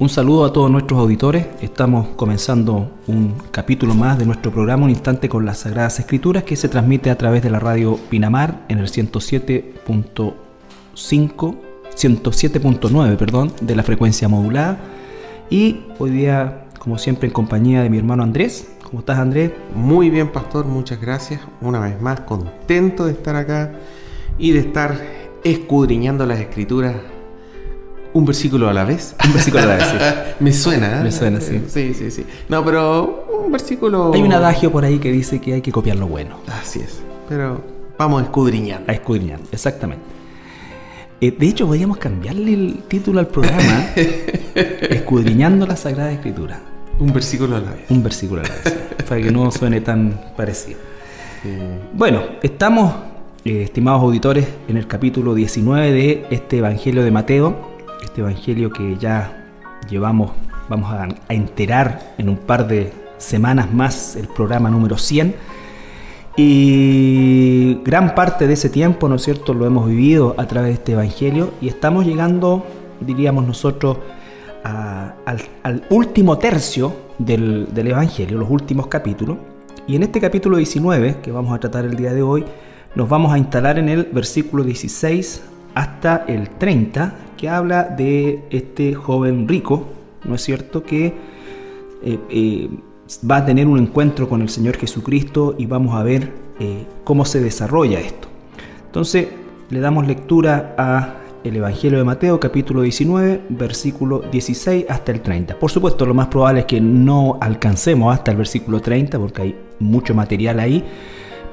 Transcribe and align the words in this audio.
Un 0.00 0.08
saludo 0.08 0.44
a 0.46 0.52
todos 0.54 0.70
nuestros 0.70 0.98
auditores. 0.98 1.44
Estamos 1.60 2.08
comenzando 2.16 2.90
un 3.06 3.34
capítulo 3.50 3.94
más 3.94 4.18
de 4.18 4.24
nuestro 4.24 4.50
programa 4.50 4.84
Un 4.84 4.90
Instante 4.90 5.28
con 5.28 5.44
las 5.44 5.58
Sagradas 5.58 6.00
Escrituras 6.00 6.42
que 6.42 6.56
se 6.56 6.70
transmite 6.70 7.10
a 7.10 7.18
través 7.18 7.42
de 7.42 7.50
la 7.50 7.60
radio 7.60 7.98
Pinamar 8.08 8.64
en 8.70 8.78
el 8.78 8.86
107.5, 8.86 10.34
107.9, 10.94 13.16
perdón, 13.18 13.52
de 13.60 13.76
la 13.76 13.82
frecuencia 13.82 14.26
modulada. 14.26 14.78
Y 15.50 15.82
hoy 15.98 16.08
día, 16.08 16.64
como 16.78 16.96
siempre, 16.96 17.26
en 17.26 17.34
compañía 17.34 17.82
de 17.82 17.90
mi 17.90 17.98
hermano 17.98 18.22
Andrés. 18.22 18.72
¿Cómo 18.82 19.00
estás, 19.00 19.18
Andrés? 19.18 19.52
Muy 19.74 20.08
bien, 20.08 20.32
pastor. 20.32 20.64
Muchas 20.64 20.98
gracias. 20.98 21.42
Una 21.60 21.78
vez 21.78 22.00
más, 22.00 22.20
contento 22.20 23.04
de 23.04 23.12
estar 23.12 23.36
acá 23.36 23.72
y 24.38 24.52
de 24.52 24.60
estar 24.60 24.98
escudriñando 25.44 26.24
las 26.24 26.40
escrituras 26.40 26.96
un 28.12 28.24
versículo 28.24 28.68
a 28.68 28.72
la 28.72 28.84
vez. 28.84 29.14
Un 29.24 29.32
versículo 29.32 29.62
a 29.62 29.66
la 29.66 29.76
vez, 29.76 29.84
sí. 29.84 29.96
Me 30.40 30.52
suena, 30.52 31.00
¿eh? 31.00 31.04
Me 31.04 31.12
suena, 31.12 31.40
sí. 31.40 31.62
Sí, 31.68 31.94
sí, 31.94 32.10
sí. 32.10 32.26
No, 32.48 32.64
pero 32.64 33.26
un 33.44 33.52
versículo. 33.52 34.12
Hay 34.12 34.22
un 34.22 34.32
adagio 34.32 34.72
por 34.72 34.84
ahí 34.84 34.98
que 34.98 35.12
dice 35.12 35.40
que 35.40 35.54
hay 35.54 35.62
que 35.62 35.72
copiar 35.72 35.96
lo 35.96 36.06
bueno. 36.06 36.36
Así 36.60 36.80
es. 36.80 37.00
Pero 37.28 37.62
vamos 37.98 38.22
escudriñando. 38.22 38.90
A 38.90 38.94
escudriñar, 38.94 39.40
exactamente. 39.52 40.04
Eh, 41.20 41.30
de 41.38 41.46
hecho, 41.46 41.66
podríamos 41.66 41.98
cambiarle 41.98 42.54
el 42.54 42.82
título 42.88 43.20
al 43.20 43.28
programa: 43.28 43.88
Escudriñando 44.54 45.66
la 45.66 45.76
Sagrada 45.76 46.10
Escritura. 46.10 46.60
Un 46.98 47.12
versículo 47.12 47.56
a 47.56 47.60
la 47.60 47.70
vez. 47.72 47.90
Un 47.90 48.02
versículo 48.02 48.40
a 48.40 48.44
la 48.44 48.50
vez. 48.50 48.78
para 49.08 49.20
que 49.20 49.30
no 49.30 49.50
suene 49.50 49.80
tan 49.80 50.20
parecido. 50.36 50.78
Bueno, 51.94 52.22
estamos, 52.42 52.92
eh, 53.44 53.62
estimados 53.62 54.02
auditores, 54.02 54.46
en 54.68 54.76
el 54.76 54.86
capítulo 54.86 55.34
19 55.34 55.90
de 55.90 56.26
este 56.30 56.58
Evangelio 56.58 57.02
de 57.02 57.10
Mateo 57.10 57.69
este 58.20 58.32
evangelio 58.32 58.70
que 58.70 58.96
ya 58.98 59.46
llevamos, 59.88 60.32
vamos 60.68 60.92
a, 60.92 61.08
enterar 61.32 62.14
en 62.18 62.28
un 62.28 62.36
par 62.36 62.68
de 62.68 62.92
semanas 63.16 63.72
más 63.72 64.16
el 64.16 64.28
programa 64.28 64.70
número 64.70 64.98
100. 64.98 65.34
Y 66.36 67.74
gran 67.82 68.14
parte 68.14 68.46
de 68.46 68.54
ese 68.54 68.68
tiempo, 68.68 69.08
¿no 69.08 69.16
es 69.16 69.22
cierto?, 69.22 69.54
lo 69.54 69.66
hemos 69.66 69.88
vivido 69.88 70.34
a 70.38 70.46
través 70.46 70.70
de 70.70 70.74
este 70.74 70.92
evangelio 70.92 71.50
y 71.60 71.68
estamos 71.68 72.06
llegando, 72.06 72.64
diríamos 73.00 73.46
nosotros, 73.46 73.98
al, 74.62 75.82
último 75.88 76.36
tercio 76.38 76.94
del, 77.18 77.68
del 77.72 77.88
evangelio, 77.88 78.38
los 78.38 78.50
últimos 78.50 78.86
capítulos. 78.86 79.38
Y 79.86 79.96
en 79.96 80.02
este 80.02 80.20
capítulo 80.20 80.58
19, 80.58 81.16
que 81.22 81.32
vamos 81.32 81.54
a 81.54 81.58
tratar 81.58 81.84
el 81.84 81.96
día 81.96 82.12
de 82.12 82.22
hoy, 82.22 82.44
nos 82.94 83.08
vamos 83.08 83.32
a 83.32 83.38
instalar 83.38 83.78
en 83.78 83.88
el 83.88 84.04
versículo 84.04 84.62
16 84.62 85.42
hasta 85.74 86.24
el 86.26 86.50
30, 86.50 87.14
que 87.40 87.48
habla 87.48 87.84
de 87.84 88.44
este 88.50 88.94
joven 88.94 89.48
rico, 89.48 89.86
¿no 90.24 90.34
es 90.34 90.42
cierto?, 90.42 90.82
que 90.82 91.14
eh, 92.02 92.18
eh, 92.28 92.68
va 93.28 93.38
a 93.38 93.46
tener 93.46 93.66
un 93.66 93.78
encuentro 93.78 94.28
con 94.28 94.42
el 94.42 94.50
Señor 94.50 94.76
Jesucristo 94.76 95.54
y 95.56 95.64
vamos 95.64 95.94
a 95.94 96.02
ver 96.02 96.30
eh, 96.58 96.84
cómo 97.02 97.24
se 97.24 97.40
desarrolla 97.40 97.98
esto. 97.98 98.28
Entonces, 98.84 99.28
le 99.70 99.80
damos 99.80 100.06
lectura 100.06 100.74
a 100.76 101.14
el 101.42 101.56
Evangelio 101.56 101.96
de 101.96 102.04
Mateo, 102.04 102.38
capítulo 102.38 102.82
19, 102.82 103.40
versículo 103.48 104.18
16 104.30 104.84
hasta 104.90 105.10
el 105.10 105.22
30. 105.22 105.58
Por 105.58 105.70
supuesto, 105.70 106.04
lo 106.04 106.12
más 106.12 106.26
probable 106.26 106.60
es 106.60 106.66
que 106.66 106.82
no 106.82 107.38
alcancemos 107.40 108.12
hasta 108.12 108.32
el 108.32 108.36
versículo 108.36 108.80
30, 108.80 109.18
porque 109.18 109.40
hay 109.40 109.56
mucho 109.78 110.14
material 110.14 110.60
ahí, 110.60 110.84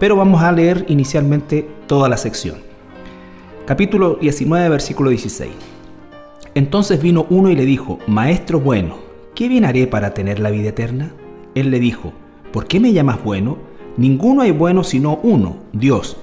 pero 0.02 0.17
vamos 0.17 0.41
a 0.41 0.52
leer 0.52 0.83
inicialmente 0.89 1.65
toda 1.88 2.09
la 2.09 2.17
sección. 2.17 2.58
Capítulo 3.65 4.15
19, 4.15 4.67
versículo 4.67 5.11
16. 5.11 5.77
Entonces 6.58 7.00
vino 7.00 7.27
uno 7.30 7.52
y 7.52 7.55
le 7.55 7.67
dijo, 7.67 8.00
Maestro 8.08 8.59
bueno, 8.59 8.95
¿qué 9.36 9.47
bien 9.47 9.63
haré 9.63 9.86
para 9.86 10.16
tener 10.16 10.39
la 10.39 10.50
vida 10.50 10.69
eterna? 10.69 11.11
Él 11.53 11.69
le 11.69 11.80
dijo, 11.80 12.14
¿por 12.52 12.66
qué 12.66 12.80
me 12.80 12.94
llamas 12.94 13.23
bueno? 13.23 13.59
Ninguno 13.95 14.42
hay 14.42 14.49
bueno 14.49 14.83
sino 14.83 15.20
uno, 15.21 15.58
Dios. 15.71 16.17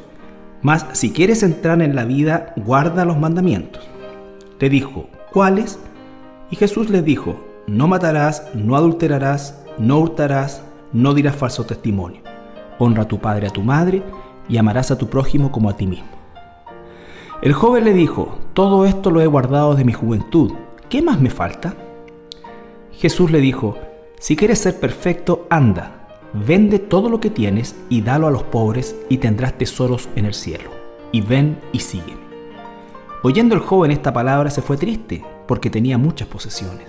Mas 0.60 0.86
si 0.90 1.12
quieres 1.12 1.44
entrar 1.44 1.80
en 1.82 1.94
la 1.94 2.04
vida, 2.04 2.52
guarda 2.56 3.04
los 3.04 3.16
mandamientos. 3.16 3.88
Le 4.58 4.68
dijo, 4.68 5.06
¿cuáles? 5.32 5.78
Y 6.50 6.56
Jesús 6.56 6.90
les 6.90 7.04
dijo, 7.04 7.36
no 7.68 7.86
matarás, 7.86 8.48
no 8.54 8.74
adulterarás, 8.74 9.62
no 9.78 10.00
hurtarás, 10.00 10.64
no 10.92 11.14
dirás 11.14 11.36
falso 11.36 11.62
testimonio. 11.62 12.22
Honra 12.80 13.04
a 13.04 13.08
tu 13.08 13.20
padre 13.20 13.46
y 13.46 13.50
a 13.50 13.52
tu 13.52 13.62
madre, 13.62 14.02
y 14.48 14.56
amarás 14.56 14.90
a 14.90 14.98
tu 14.98 15.08
prójimo 15.08 15.52
como 15.52 15.70
a 15.70 15.76
ti 15.76 15.86
mismo. 15.86 16.13
El 17.44 17.52
joven 17.52 17.84
le 17.84 17.92
dijo, 17.92 18.38
todo 18.54 18.86
esto 18.86 19.10
lo 19.10 19.20
he 19.20 19.26
guardado 19.26 19.74
de 19.74 19.84
mi 19.84 19.92
juventud, 19.92 20.52
¿qué 20.88 21.02
más 21.02 21.20
me 21.20 21.28
falta? 21.28 21.74
Jesús 22.90 23.30
le 23.30 23.38
dijo, 23.38 23.76
si 24.18 24.34
quieres 24.34 24.60
ser 24.60 24.80
perfecto, 24.80 25.46
anda, 25.50 26.08
vende 26.32 26.78
todo 26.78 27.10
lo 27.10 27.20
que 27.20 27.28
tienes 27.28 27.76
y 27.90 28.00
dalo 28.00 28.28
a 28.28 28.30
los 28.30 28.44
pobres 28.44 28.96
y 29.10 29.18
tendrás 29.18 29.58
tesoros 29.58 30.08
en 30.16 30.24
el 30.24 30.32
cielo. 30.32 30.70
Y 31.12 31.20
ven 31.20 31.60
y 31.70 31.80
sígueme. 31.80 32.22
Oyendo 33.22 33.54
el 33.54 33.60
joven 33.60 33.90
esta 33.90 34.14
palabra 34.14 34.48
se 34.48 34.62
fue 34.62 34.78
triste, 34.78 35.22
porque 35.46 35.68
tenía 35.68 35.98
muchas 35.98 36.28
posesiones. 36.28 36.86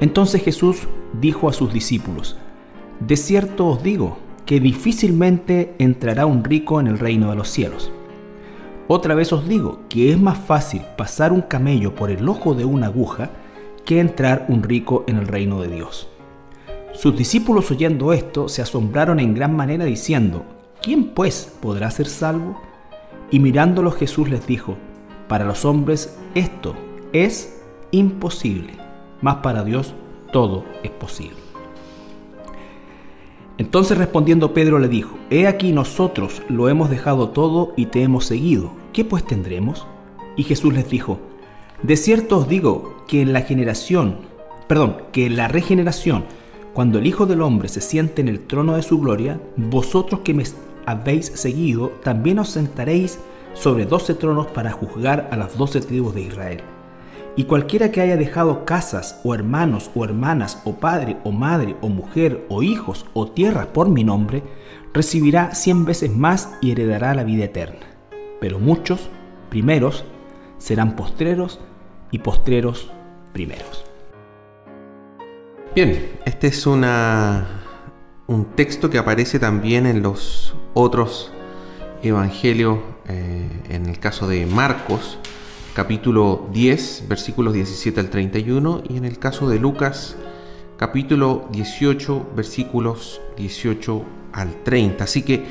Entonces 0.00 0.44
Jesús 0.44 0.86
dijo 1.20 1.48
a 1.48 1.52
sus 1.52 1.72
discípulos, 1.72 2.38
De 3.00 3.16
cierto 3.16 3.66
os 3.66 3.82
digo, 3.82 4.16
que 4.46 4.60
difícilmente 4.60 5.74
entrará 5.80 6.24
un 6.24 6.44
rico 6.44 6.78
en 6.78 6.86
el 6.86 7.00
reino 7.00 7.30
de 7.30 7.36
los 7.36 7.48
cielos. 7.48 7.90
Otra 8.92 9.14
vez 9.14 9.32
os 9.32 9.46
digo 9.46 9.82
que 9.88 10.10
es 10.10 10.18
más 10.18 10.36
fácil 10.36 10.82
pasar 10.96 11.30
un 11.30 11.42
camello 11.42 11.94
por 11.94 12.10
el 12.10 12.28
ojo 12.28 12.56
de 12.56 12.64
una 12.64 12.86
aguja 12.86 13.30
que 13.84 14.00
entrar 14.00 14.46
un 14.48 14.64
rico 14.64 15.04
en 15.06 15.16
el 15.16 15.28
reino 15.28 15.62
de 15.62 15.68
Dios. 15.68 16.08
Sus 16.92 17.16
discípulos 17.16 17.70
oyendo 17.70 18.12
esto 18.12 18.48
se 18.48 18.62
asombraron 18.62 19.20
en 19.20 19.32
gran 19.32 19.54
manera 19.54 19.84
diciendo, 19.84 20.42
¿quién 20.82 21.04
pues 21.04 21.56
podrá 21.62 21.88
ser 21.92 22.08
salvo? 22.08 22.60
Y 23.30 23.38
mirándolo 23.38 23.92
Jesús 23.92 24.28
les 24.28 24.44
dijo, 24.48 24.76
para 25.28 25.44
los 25.44 25.64
hombres 25.64 26.18
esto 26.34 26.74
es 27.12 27.62
imposible, 27.92 28.72
mas 29.20 29.36
para 29.36 29.62
Dios 29.62 29.94
todo 30.32 30.64
es 30.82 30.90
posible. 30.90 31.36
Entonces 33.56 33.98
respondiendo 33.98 34.52
Pedro 34.52 34.80
le 34.80 34.88
dijo, 34.88 35.16
He 35.30 35.46
aquí 35.46 35.70
nosotros 35.70 36.42
lo 36.48 36.68
hemos 36.68 36.90
dejado 36.90 37.28
todo 37.28 37.72
y 37.76 37.86
te 37.86 38.02
hemos 38.02 38.24
seguido. 38.24 38.79
¿Qué 38.92 39.04
pues 39.04 39.24
tendremos? 39.24 39.86
Y 40.36 40.44
Jesús 40.44 40.72
les 40.72 40.88
dijo, 40.88 41.18
de 41.82 41.96
cierto 41.96 42.38
os 42.38 42.48
digo 42.48 43.04
que 43.08 43.22
en 43.22 43.32
la 43.32 43.42
generación, 43.42 44.18
perdón, 44.68 44.98
que 45.12 45.26
en 45.26 45.36
la 45.36 45.48
regeneración, 45.48 46.24
cuando 46.74 46.98
el 46.98 47.06
Hijo 47.06 47.26
del 47.26 47.42
Hombre 47.42 47.68
se 47.68 47.80
siente 47.80 48.20
en 48.20 48.28
el 48.28 48.40
trono 48.40 48.76
de 48.76 48.82
su 48.82 49.00
gloria, 49.00 49.40
vosotros 49.56 50.20
que 50.20 50.34
me 50.34 50.44
habéis 50.86 51.26
seguido, 51.26 51.88
también 52.02 52.38
os 52.38 52.50
sentaréis 52.50 53.18
sobre 53.54 53.86
doce 53.86 54.14
tronos 54.14 54.46
para 54.48 54.72
juzgar 54.72 55.28
a 55.32 55.36
las 55.36 55.56
doce 55.56 55.80
tribus 55.80 56.14
de 56.14 56.22
Israel. 56.22 56.60
Y 57.36 57.44
cualquiera 57.44 57.90
que 57.90 58.00
haya 58.00 58.16
dejado 58.16 58.64
casas, 58.64 59.20
o 59.24 59.34
hermanos, 59.34 59.90
o 59.94 60.04
hermanas, 60.04 60.60
o 60.64 60.74
padre, 60.74 61.16
o 61.24 61.32
madre, 61.32 61.76
o 61.80 61.88
mujer, 61.88 62.44
o 62.48 62.62
hijos, 62.62 63.06
o 63.14 63.28
tierras 63.28 63.66
por 63.66 63.88
mi 63.88 64.04
nombre, 64.04 64.42
recibirá 64.92 65.54
cien 65.54 65.84
veces 65.84 66.14
más 66.14 66.50
y 66.60 66.72
heredará 66.72 67.14
la 67.14 67.24
vida 67.24 67.44
eterna 67.44 67.89
pero 68.40 68.58
muchos 68.58 69.10
primeros 69.50 70.04
serán 70.58 70.96
postreros 70.96 71.60
y 72.10 72.18
postreros 72.18 72.90
primeros. 73.32 73.84
Bien, 75.74 76.18
este 76.24 76.48
es 76.48 76.66
una, 76.66 77.62
un 78.26 78.44
texto 78.56 78.90
que 78.90 78.98
aparece 78.98 79.38
también 79.38 79.86
en 79.86 80.02
los 80.02 80.54
otros 80.74 81.30
evangelios, 82.02 82.78
eh, 83.08 83.48
en 83.68 83.86
el 83.86 83.98
caso 83.98 84.26
de 84.26 84.46
Marcos, 84.46 85.18
capítulo 85.74 86.48
10, 86.52 87.04
versículos 87.08 87.54
17 87.54 88.00
al 88.00 88.10
31, 88.10 88.82
y 88.88 88.96
en 88.96 89.04
el 89.04 89.18
caso 89.18 89.48
de 89.48 89.58
Lucas, 89.60 90.16
capítulo 90.76 91.46
18, 91.52 92.30
versículos 92.34 93.20
18 93.36 94.02
al 94.32 94.62
30. 94.64 95.04
Así 95.04 95.22
que 95.22 95.44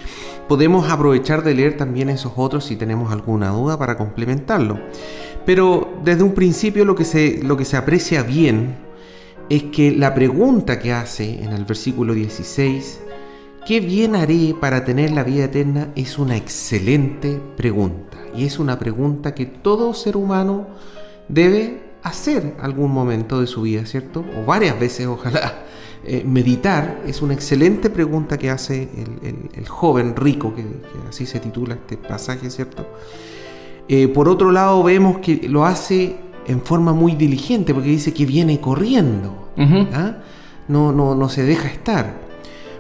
podemos 0.49 0.89
aprovechar 0.89 1.43
de 1.43 1.53
leer 1.53 1.77
también 1.77 2.09
esos 2.09 2.33
otros 2.35 2.65
si 2.65 2.75
tenemos 2.75 3.13
alguna 3.13 3.51
duda 3.51 3.77
para 3.77 3.95
complementarlo. 3.95 4.79
Pero 5.45 6.01
desde 6.03 6.23
un 6.23 6.33
principio 6.33 6.83
lo 6.83 6.95
que 6.95 7.05
se, 7.05 7.41
lo 7.43 7.55
que 7.55 7.65
se 7.65 7.77
aprecia 7.77 8.23
bien 8.23 8.75
es 9.47 9.63
que 9.63 9.91
la 9.91 10.13
pregunta 10.13 10.79
que 10.79 10.91
hace 10.91 11.43
en 11.43 11.53
el 11.53 11.65
versículo 11.65 12.13
16, 12.13 12.99
¿qué 13.65 13.79
bien 13.79 14.15
haré 14.15 14.55
para 14.59 14.83
tener 14.83 15.11
la 15.11 15.23
vida 15.23 15.45
eterna? 15.45 15.89
es 15.95 16.17
una 16.17 16.35
excelente 16.35 17.39
pregunta. 17.55 18.17
Y 18.35 18.45
es 18.45 18.57
una 18.59 18.79
pregunta 18.79 19.35
que 19.35 19.45
todo 19.45 19.93
ser 19.93 20.17
humano 20.17 20.67
debe 21.27 21.83
hacer 22.01 22.55
algún 22.59 22.91
momento 22.91 23.39
de 23.39 23.47
su 23.47 23.61
vida, 23.61 23.85
¿cierto? 23.85 24.25
O 24.39 24.45
varias 24.45 24.79
veces, 24.79 25.05
ojalá. 25.05 25.63
Eh, 26.05 26.23
meditar 26.25 27.01
es 27.05 27.21
una 27.21 27.33
excelente 27.33 27.89
pregunta 27.89 28.37
que 28.37 28.49
hace 28.49 28.87
el, 29.53 29.67
joven 29.67 30.15
rico, 30.15 30.53
que, 30.55 30.63
así 31.09 31.25
se 31.25 31.39
titula 31.39 31.75
este 31.75 31.97
pasaje, 31.97 32.49
¿cierto? 32.49 32.87
Eh, 33.87 34.07
por 34.07 34.29
otro 34.29 34.51
lado, 34.51 34.81
vemos 34.83 35.17
que 35.19 35.47
lo 35.49 35.65
hace 35.65 36.15
en 36.47 36.61
forma 36.61 36.93
muy 36.93 37.15
diligente, 37.15 37.73
porque 37.73 37.89
dice 37.89 38.13
que 38.13 38.25
viene 38.25 38.61
corriendo. 38.61 39.49
¿ah? 39.93 40.17
no, 40.69 40.93
no, 40.93 41.15
no 41.15 41.29
se 41.29 41.43
deja 41.43 41.67
estar. 41.67 42.29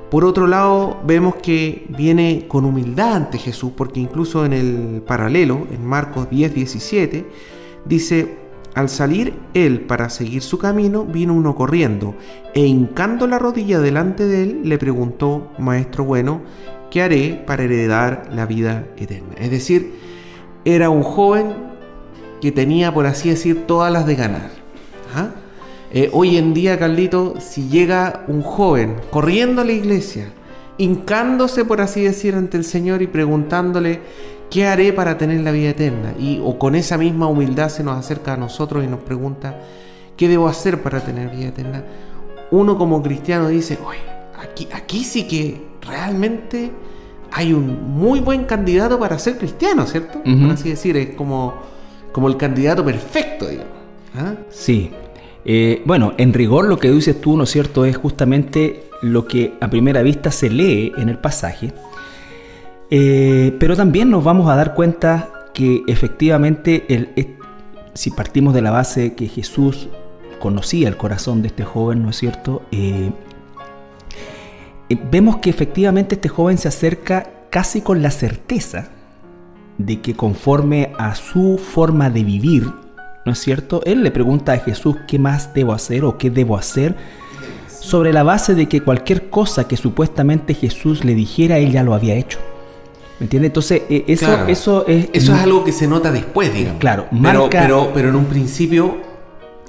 Por 0.09 0.25
otro 0.25 0.47
lado, 0.47 0.99
vemos 1.05 1.35
que 1.35 1.85
viene 1.89 2.45
con 2.47 2.65
humildad 2.65 3.15
ante 3.15 3.37
Jesús, 3.37 3.73
porque 3.75 3.99
incluso 3.99 4.45
en 4.45 4.53
el 4.53 5.03
paralelo, 5.05 5.67
en 5.71 5.85
Marcos 5.85 6.29
10, 6.29 6.55
17, 6.55 7.25
dice, 7.85 8.37
al 8.75 8.89
salir 8.89 9.33
él 9.53 9.81
para 9.81 10.09
seguir 10.09 10.41
su 10.41 10.57
camino, 10.57 11.05
vino 11.05 11.33
uno 11.33 11.55
corriendo, 11.55 12.15
e 12.53 12.65
hincando 12.65 13.27
la 13.27 13.39
rodilla 13.39 13.79
delante 13.79 14.25
de 14.25 14.43
él, 14.43 14.61
le 14.63 14.77
preguntó, 14.77 15.51
Maestro 15.57 16.03
bueno, 16.03 16.41
¿qué 16.89 17.01
haré 17.01 17.43
para 17.45 17.63
heredar 17.63 18.29
la 18.33 18.45
vida 18.45 18.87
eterna? 18.97 19.35
Es 19.37 19.51
decir, 19.51 19.93
era 20.65 20.89
un 20.89 21.03
joven 21.03 21.53
que 22.41 22.51
tenía, 22.51 22.93
por 22.93 23.05
así 23.05 23.29
decir, 23.29 23.65
todas 23.65 23.91
las 23.91 24.05
de 24.05 24.15
ganar. 24.15 24.49
¿ah? 25.15 25.29
Eh, 25.91 26.09
hoy 26.13 26.37
en 26.37 26.53
día, 26.53 26.77
Carlito, 26.77 27.35
si 27.39 27.67
llega 27.67 28.23
un 28.27 28.41
joven 28.41 28.95
corriendo 29.09 29.61
a 29.61 29.65
la 29.65 29.71
iglesia, 29.71 30.31
hincándose, 30.77 31.65
por 31.65 31.81
así 31.81 32.03
decir, 32.03 32.35
ante 32.35 32.57
el 32.57 32.63
Señor 32.63 33.01
y 33.01 33.07
preguntándole, 33.07 33.99
¿qué 34.49 34.65
haré 34.67 34.93
para 34.93 35.17
tener 35.17 35.41
la 35.41 35.51
vida 35.51 35.69
eterna? 35.69 36.13
Y 36.19 36.41
o 36.43 36.57
con 36.57 36.75
esa 36.75 36.97
misma 36.97 37.27
humildad 37.27 37.69
se 37.69 37.83
nos 37.83 37.97
acerca 37.97 38.33
a 38.33 38.37
nosotros 38.37 38.83
y 38.83 38.87
nos 38.87 38.99
pregunta, 39.01 39.59
¿qué 40.17 40.27
debo 40.27 40.47
hacer 40.47 40.81
para 40.81 41.01
tener 41.01 41.29
vida 41.29 41.47
eterna? 41.47 41.83
Uno 42.51 42.77
como 42.77 43.01
cristiano 43.01 43.47
dice, 43.47 43.77
oye, 43.85 43.99
aquí, 44.41 44.67
aquí 44.73 45.03
sí 45.03 45.27
que 45.27 45.61
realmente 45.81 46.71
hay 47.31 47.53
un 47.53 47.93
muy 47.93 48.19
buen 48.19 48.45
candidato 48.45 48.99
para 48.99 49.19
ser 49.19 49.37
cristiano, 49.37 49.85
¿cierto? 49.85 50.21
Por 50.23 50.51
así 50.51 50.69
decir, 50.69 50.97
es 50.97 51.15
como, 51.15 51.53
como 52.11 52.27
el 52.27 52.37
candidato 52.37 52.83
perfecto, 52.83 53.47
digamos. 53.47 53.73
¿Ah? 54.15 54.33
Sí, 54.49 54.91
eh, 55.45 55.81
bueno, 55.85 56.13
en 56.17 56.33
rigor 56.33 56.65
lo 56.65 56.79
que 56.79 56.91
dices 56.91 57.21
tú, 57.21 57.37
¿no 57.37 57.43
es 57.43 57.51
cierto?, 57.51 57.85
es 57.85 57.97
justamente 57.97 58.89
lo 59.01 59.25
que 59.25 59.53
a 59.61 59.69
primera 59.69 60.01
vista 60.01 60.31
se 60.31 60.49
lee 60.49 60.91
en 60.97 61.09
el 61.09 61.17
pasaje, 61.17 61.71
eh, 62.89 63.55
pero 63.59 63.75
también 63.75 64.09
nos 64.09 64.23
vamos 64.23 64.49
a 64.49 64.55
dar 64.55 64.73
cuenta 64.73 65.29
que 65.53 65.83
efectivamente, 65.87 67.07
si 67.93 68.11
partimos 68.11 68.53
de 68.53 68.61
la 68.61 68.71
base 68.71 69.13
que 69.13 69.27
Jesús 69.27 69.89
conocía 70.39 70.87
el 70.87 70.97
corazón 70.97 71.41
de 71.41 71.49
este 71.49 71.63
joven, 71.63 72.03
¿no 72.03 72.09
es 72.09 72.17
cierto?, 72.17 72.63
eh, 72.71 73.11
vemos 75.11 75.37
que 75.37 75.49
efectivamente 75.49 76.15
este 76.15 76.29
joven 76.29 76.57
se 76.57 76.67
acerca 76.67 77.29
casi 77.49 77.81
con 77.81 78.01
la 78.01 78.11
certeza 78.11 78.89
de 79.77 80.01
que 80.01 80.13
conforme 80.13 80.93
a 80.97 81.15
su 81.15 81.57
forma 81.57 82.09
de 82.09 82.23
vivir, 82.23 82.71
¿no 83.25 83.31
es 83.31 83.39
cierto? 83.39 83.81
Él 83.85 84.03
le 84.03 84.11
pregunta 84.11 84.53
a 84.53 84.57
Jesús 84.57 84.97
qué 85.07 85.19
más 85.19 85.53
debo 85.53 85.73
hacer 85.73 86.03
o 86.05 86.17
qué 86.17 86.29
debo 86.29 86.57
hacer 86.57 86.95
sobre 87.67 88.13
la 88.13 88.23
base 88.23 88.55
de 88.55 88.67
que 88.67 88.81
cualquier 88.81 89.29
cosa 89.29 89.67
que 89.67 89.77
supuestamente 89.77 90.53
Jesús 90.53 91.05
le 91.05 91.15
dijera, 91.15 91.57
él 91.59 91.71
ya 91.71 91.83
lo 91.83 91.93
había 91.93 92.15
hecho. 92.15 92.39
¿Me 93.19 93.25
entiende? 93.25 93.47
Entonces, 93.47 93.83
e, 93.89 94.05
eso, 94.07 94.47
eso 94.47 94.87
es... 94.87 95.09
Eso 95.13 95.35
es 95.35 95.41
algo 95.41 95.63
que 95.63 95.71
se 95.71 95.87
nota 95.87 96.11
después, 96.11 96.53
digamos. 96.53 96.79
Claro, 96.79 97.07
pero, 97.51 97.91
pero, 97.93 98.09
en 98.09 98.15
un 98.15 98.25
principio... 98.25 99.09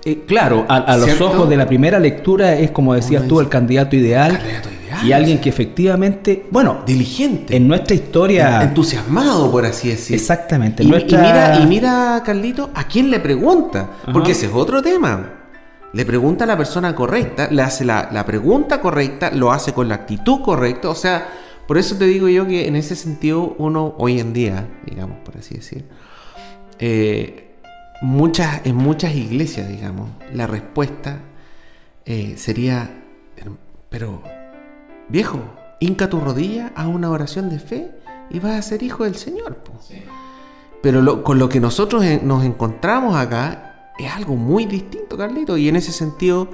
Eh, 0.05 0.25
claro, 0.27 0.65
a, 0.69 0.97
los 0.97 1.21
ojos 1.21 1.49
de 1.49 1.59
la 1.59 1.67
primera 1.67 1.99
lectura 1.99 2.55
es 2.55 2.71
como 2.71 2.95
decías 2.95 3.29
tú, 3.29 3.39
el 3.39 3.51
candidato 3.51 3.97
ideal. 3.97 4.39
candidato 4.39 4.69
ideal 4.71 4.81
y 5.05 5.13
alguien 5.13 5.41
que 5.41 5.49
efectivamente, 5.49 6.47
bueno, 6.51 6.79
diligente. 6.87 7.57
En 7.57 7.69
nuestra 7.69 7.95
historia. 7.95 8.63
Entusiasmado, 8.63 9.51
por 9.51 9.65
así 9.65 9.89
decir. 9.89 10.17
Exactamente. 10.17 10.83
Y, 10.83 10.87
mira, 10.87 11.59
y 11.61 11.67
mira, 11.67 12.23
Carlito, 12.25 12.71
¿a 12.75 12.85
quién 12.85 13.11
le 13.11 13.21
pregunta? 13.21 13.89
Porque 14.13 14.33
ese 14.33 14.47
es 14.47 14.53
otro 14.53 14.83
tema. 14.83 15.35
Le 15.93 16.05
pregunta 16.05 16.45
a 16.45 16.47
la 16.47 16.57
persona 16.57 16.95
correcta, 16.95 17.49
le 17.51 17.63
hace 17.63 17.85
la, 17.85 18.25
pregunta 18.25 18.81
correcta, 18.81 19.31
lo 19.33 19.51
hace 19.51 19.73
con 19.73 19.89
la 19.89 19.97
actitud 19.97 20.41
correcta. 20.41 20.89
O 20.89 20.95
sea, 20.95 21.29
por 21.71 21.79
eso 21.79 21.95
te 21.95 22.07
digo 22.07 22.29
yo 22.29 22.49
que 22.49 22.67
en 22.67 22.75
ese 22.75 22.97
sentido, 22.97 23.55
uno 23.57 23.95
hoy 23.97 24.19
en 24.19 24.33
día, 24.33 24.69
digamos, 24.87 25.19
por 25.19 25.37
así 25.37 25.55
decir, 25.55 25.85
eh, 26.81 27.55
muchas, 28.03 28.63
en 28.67 28.75
muchas 28.75 29.15
iglesias, 29.15 29.69
digamos, 29.69 30.11
la 30.35 30.49
respuesta 30.49 31.21
eh, 32.05 32.35
sería, 32.37 32.91
pero 33.89 34.21
Viejo, 35.09 35.39
hinca 35.79 36.11
tu 36.11 36.19
rodilla 36.19 36.73
a 36.75 36.89
una 36.89 37.09
oración 37.09 37.49
de 37.49 37.61
fe 37.61 37.93
y 38.31 38.41
vas 38.41 38.55
a 38.55 38.63
ser 38.63 38.83
hijo 38.83 39.05
del 39.05 39.15
Señor. 39.15 39.63
Pero 40.83 41.23
con 41.23 41.39
lo 41.39 41.49
que 41.49 41.61
nosotros 41.61 42.05
nos 42.25 42.45
encontramos 42.45 43.15
acá 43.15 43.93
es 43.97 44.11
algo 44.11 44.35
muy 44.35 44.67
distinto, 44.67 45.17
Carlito. 45.17 45.57
Y 45.57 45.69
en 45.69 45.77
ese 45.77 45.93
sentido 45.93 46.49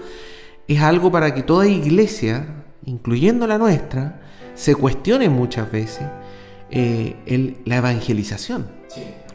es 0.68 0.82
algo 0.82 1.10
para 1.10 1.32
que 1.32 1.42
toda 1.42 1.66
iglesia, 1.66 2.66
incluyendo 2.84 3.46
la 3.46 3.56
nuestra, 3.56 4.25
se 4.56 4.74
cuestione 4.74 5.28
muchas 5.28 5.70
veces 5.70 6.04
eh, 6.70 7.56
la 7.64 7.76
evangelización. 7.76 8.66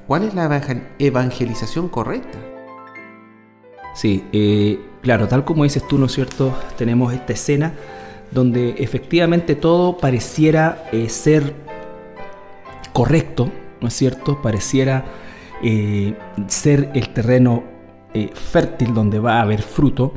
¿Cuál 0.08 0.24
es 0.24 0.34
la 0.34 0.62
evangelización 1.00 1.88
correcta? 1.88 2.38
Sí, 3.96 4.26
eh, 4.34 4.80
claro, 5.02 5.30
tal 5.30 5.46
como 5.46 5.64
dices 5.64 5.88
tú, 5.88 5.98
¿no 5.98 6.08
es 6.08 6.12
cierto? 6.12 6.54
Tenemos 6.78 7.14
esta 7.14 7.32
escena 7.32 7.74
donde 8.32 8.76
efectivamente 8.78 9.56
todo 9.56 9.98
pareciera 9.98 10.86
eh, 10.92 11.10
ser 11.10 11.54
correcto, 12.94 13.52
¿no 13.82 13.90
es 13.90 13.94
cierto? 13.94 14.42
Pareciera 14.42 15.06
eh, 15.62 16.16
ser 16.48 16.92
el 16.94 17.10
terreno 17.10 17.64
eh, 18.14 18.32
fértil 18.34 18.94
donde 18.94 19.20
va 19.20 19.40
a 19.40 19.42
haber 19.42 19.62
fruto. 19.62 20.14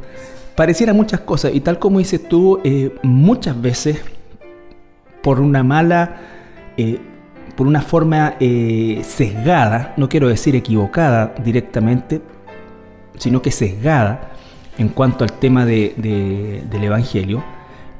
Pareciera 0.54 0.92
muchas 0.92 1.20
cosas 1.20 1.52
y 1.52 1.60
tal 1.60 1.80
como 1.80 1.98
dices 1.98 2.28
tú, 2.28 2.60
muchas 3.02 3.60
veces 3.60 4.00
por 5.24 5.40
una 5.40 5.64
mala, 5.64 6.16
por 7.56 7.66
una 7.66 7.82
forma 7.82 8.34
sesgada, 8.38 9.94
no 9.96 10.08
quiero 10.08 10.28
decir 10.28 10.54
equivocada 10.54 11.34
directamente, 11.42 12.22
sino 13.16 13.42
que 13.42 13.50
sesgada 13.50 14.32
en 14.78 14.88
cuanto 14.88 15.24
al 15.24 15.32
tema 15.32 15.64
del 15.64 16.64
Evangelio, 16.70 17.42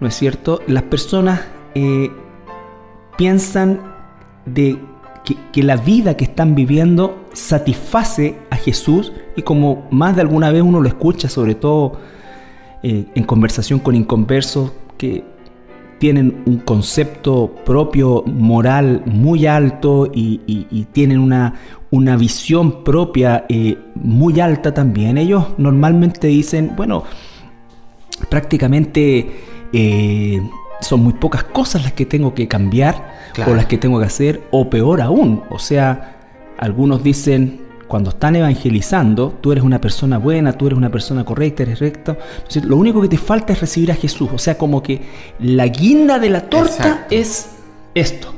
¿no 0.00 0.08
es 0.08 0.14
cierto? 0.14 0.60
Las 0.66 0.82
personas 0.84 1.42
eh, 1.74 2.10
piensan 3.16 3.80
de 4.44 4.78
que, 5.52 5.62
la 5.62 5.76
vida 5.76 6.16
que 6.16 6.24
están 6.24 6.54
viviendo 6.54 7.24
satisface 7.32 8.36
a 8.50 8.56
Jesús 8.56 9.12
y 9.36 9.42
como 9.42 9.86
más 9.90 10.16
de 10.16 10.22
alguna 10.22 10.50
vez 10.50 10.62
uno 10.62 10.80
lo 10.80 10.88
escucha, 10.88 11.28
sobre 11.28 11.54
todo 11.54 11.98
eh, 12.82 13.06
en 13.14 13.24
conversación 13.24 13.78
con 13.78 13.94
inconversos 13.94 14.72
que 14.98 15.24
tienen 15.98 16.42
un 16.46 16.58
concepto 16.58 17.54
propio 17.64 18.22
moral 18.26 19.02
muy 19.06 19.46
alto 19.46 20.10
y, 20.12 20.86
tienen 20.92 21.18
una, 21.18 21.54
una, 21.90 22.16
visión 22.16 22.84
propia 22.84 23.46
eh, 23.48 23.78
muy 23.94 24.40
alta 24.40 24.74
también. 24.74 25.18
Ellos 25.18 25.46
normalmente 25.58 26.28
dicen, 26.28 26.72
bueno, 26.76 27.04
prácticamente 28.28 29.30
eh, 29.72 30.42
son 30.80 31.02
muy 31.02 31.14
pocas 31.14 31.44
cosas 31.44 31.82
las 31.82 31.92
que 31.92 32.06
tengo 32.06 32.34
que 32.34 32.48
cambiar 32.48 33.14
o 33.46 33.54
las 33.54 33.66
que 33.66 33.78
tengo 33.78 33.98
que 33.98 34.06
hacer, 34.06 34.42
o 34.52 34.70
peor 34.70 35.00
aún, 35.00 35.42
o 35.50 35.58
sea, 35.58 36.20
algunos 36.58 37.02
dicen, 37.02 37.63
cuando 37.94 38.10
están 38.10 38.34
evangelizando, 38.34 39.38
tú 39.40 39.52
eres 39.52 39.62
una 39.62 39.80
persona 39.80 40.18
buena, 40.18 40.54
tú 40.54 40.66
eres 40.66 40.76
una 40.76 40.90
persona 40.90 41.24
correcta, 41.24 41.62
eres 41.62 41.78
recto. 41.78 42.16
lo 42.64 42.76
único 42.76 43.00
que 43.00 43.06
te 43.06 43.18
falta 43.18 43.52
es 43.52 43.60
recibir 43.60 43.92
a 43.92 43.94
Jesús. 43.94 44.30
O 44.34 44.38
sea, 44.38 44.58
como 44.58 44.82
que 44.82 45.00
la 45.38 45.68
guinda 45.68 46.18
de 46.18 46.28
la 46.28 46.40
torta 46.40 47.06
es 47.08 47.50
esto. 47.94 48.34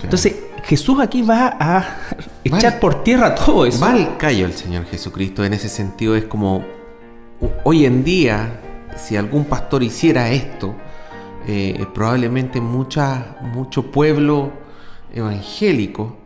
Entonces, 0.00 0.36
Jesús 0.62 1.00
aquí 1.00 1.22
va 1.22 1.56
a 1.58 1.96
echar 2.44 2.78
por 2.78 3.02
tierra 3.02 3.34
todo 3.34 3.66
eso. 3.66 3.80
Va 3.80 3.90
al 3.90 4.16
callo 4.16 4.46
el 4.46 4.52
Señor 4.52 4.84
Jesucristo. 4.84 5.44
En 5.44 5.54
ese 5.54 5.68
sentido, 5.68 6.14
es 6.14 6.26
como 6.26 6.64
hoy 7.64 7.86
en 7.86 8.04
día 8.04 8.60
si 8.96 9.16
algún 9.16 9.44
pastor 9.44 9.82
hiciera 9.82 10.30
esto, 10.30 10.76
eh, 11.48 11.84
probablemente 11.92 12.60
mucho 12.60 13.90
pueblo 13.90 14.52
evangélico, 15.12 16.16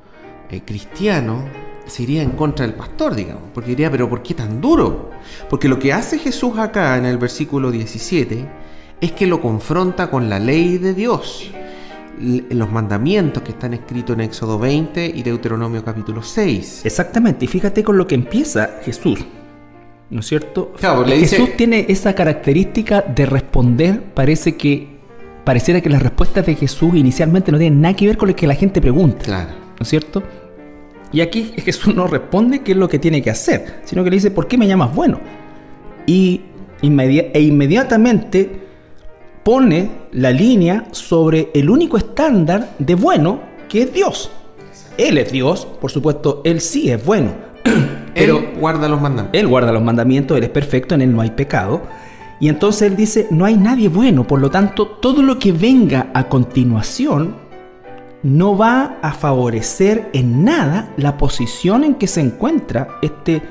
eh, 0.50 0.60
cristiano, 0.66 1.63
se 1.86 2.02
iría 2.02 2.22
en 2.22 2.30
contra 2.30 2.66
del 2.66 2.74
pastor, 2.74 3.14
digamos, 3.14 3.44
porque 3.52 3.70
diría, 3.70 3.90
pero 3.90 4.08
¿por 4.08 4.22
qué 4.22 4.34
tan 4.34 4.60
duro? 4.60 5.10
Porque 5.50 5.68
lo 5.68 5.78
que 5.78 5.92
hace 5.92 6.18
Jesús 6.18 6.58
acá 6.58 6.96
en 6.96 7.06
el 7.06 7.18
versículo 7.18 7.70
17 7.70 8.46
es 9.00 9.12
que 9.12 9.26
lo 9.26 9.40
confronta 9.40 10.10
con 10.10 10.28
la 10.28 10.38
ley 10.38 10.78
de 10.78 10.94
Dios, 10.94 11.50
los 12.18 12.70
mandamientos 12.70 13.42
que 13.42 13.52
están 13.52 13.74
escritos 13.74 14.14
en 14.14 14.22
Éxodo 14.22 14.58
20 14.58 15.12
y 15.14 15.22
Deuteronomio 15.22 15.84
capítulo 15.84 16.22
6. 16.22 16.82
Exactamente, 16.84 17.44
y 17.44 17.48
fíjate 17.48 17.84
con 17.84 17.98
lo 17.98 18.06
que 18.06 18.14
empieza 18.14 18.78
Jesús. 18.82 19.24
¿no 20.10 20.20
es 20.20 20.26
cierto? 20.26 20.72
Jesús 21.06 21.56
tiene 21.56 21.86
esa 21.88 22.14
característica 22.14 23.02
de 23.02 23.26
responder, 23.26 24.00
parece 24.14 24.56
que 24.56 24.94
pareciera 25.44 25.80
que 25.80 25.90
las 25.90 26.02
respuestas 26.02 26.46
de 26.46 26.54
Jesús 26.54 26.94
inicialmente 26.94 27.50
no 27.50 27.58
tienen 27.58 27.80
nada 27.80 27.96
que 27.96 28.06
ver 28.06 28.16
con 28.16 28.28
lo 28.28 28.36
que 28.36 28.46
la 28.46 28.54
gente 28.54 28.80
pregunta, 28.80 29.48
¿no 29.76 29.82
es 29.82 29.88
cierto? 29.88 30.22
Y 31.14 31.21
aquí 31.21 31.54
Jesús 31.56 31.94
no 31.94 32.09
responde 32.09 32.62
qué 32.62 32.73
es 32.73 32.78
lo 32.78 32.88
que 32.88 32.99
tiene 32.99 33.23
que 33.23 33.30
hacer, 33.30 33.83
sino 33.85 34.02
que 34.02 34.11
le 34.11 34.16
dice, 34.16 34.33
¿por 34.33 34.49
qué 34.49 34.59
me 34.59 34.66
llamas 34.66 34.92
bueno? 34.92 35.21
Y 36.06 36.40
e 36.83 37.40
inmediatamente 37.40 38.50
pone 39.44 39.90
la 40.11 40.33
línea 40.33 40.87
sobre 40.90 41.50
el 41.54 41.71
único 41.71 41.97
estándar 41.97 42.75
de 42.80 42.97
bueno 42.97 43.42
que 43.68 43.83
es 43.83 43.94
Dios. 43.94 44.33
Él 44.99 45.16
es 45.18 45.30
Dios, 45.30 45.68
por 45.80 45.92
supuesto, 45.92 46.42
Él 46.44 46.61
sí 46.61 46.90
es 46.90 47.04
bueno. 47.04 47.30
Pero 48.14 48.38
él 48.38 48.49
guarda 48.59 48.88
los 48.88 49.00
mandamientos. 49.00 49.40
Él 49.40 49.47
guarda 49.47 49.71
los 49.73 49.83
mandamientos, 49.83 50.37
Él 50.37 50.42
es 50.42 50.50
perfecto, 50.50 50.97
en 50.97 51.02
Él 51.02 51.14
no 51.14 51.21
hay 51.21 51.30
pecado. 51.30 51.83
Y 52.40 52.49
entonces 52.49 52.90
Él 52.90 52.97
dice, 52.97 53.28
no 53.30 53.44
hay 53.44 53.56
nadie 53.56 53.88
bueno, 53.88 54.26
por 54.26 54.40
lo 54.40 54.50
tanto, 54.50 54.88
todo 54.88 55.23
lo 55.23 55.38
que 55.38 55.52
venga 55.52 56.11
a 56.12 56.28
continuación 56.28 57.37
no 58.24 58.56
va 58.56 58.98
a 59.02 59.12
favorecer 59.12 60.10
en 60.12 60.44
nada 60.44 60.92
la 60.96 61.16
posición 61.16 61.84
en 61.84 61.94
que 61.94 62.08
se 62.08 62.20
encuentra 62.20 62.98
este, 63.02 63.42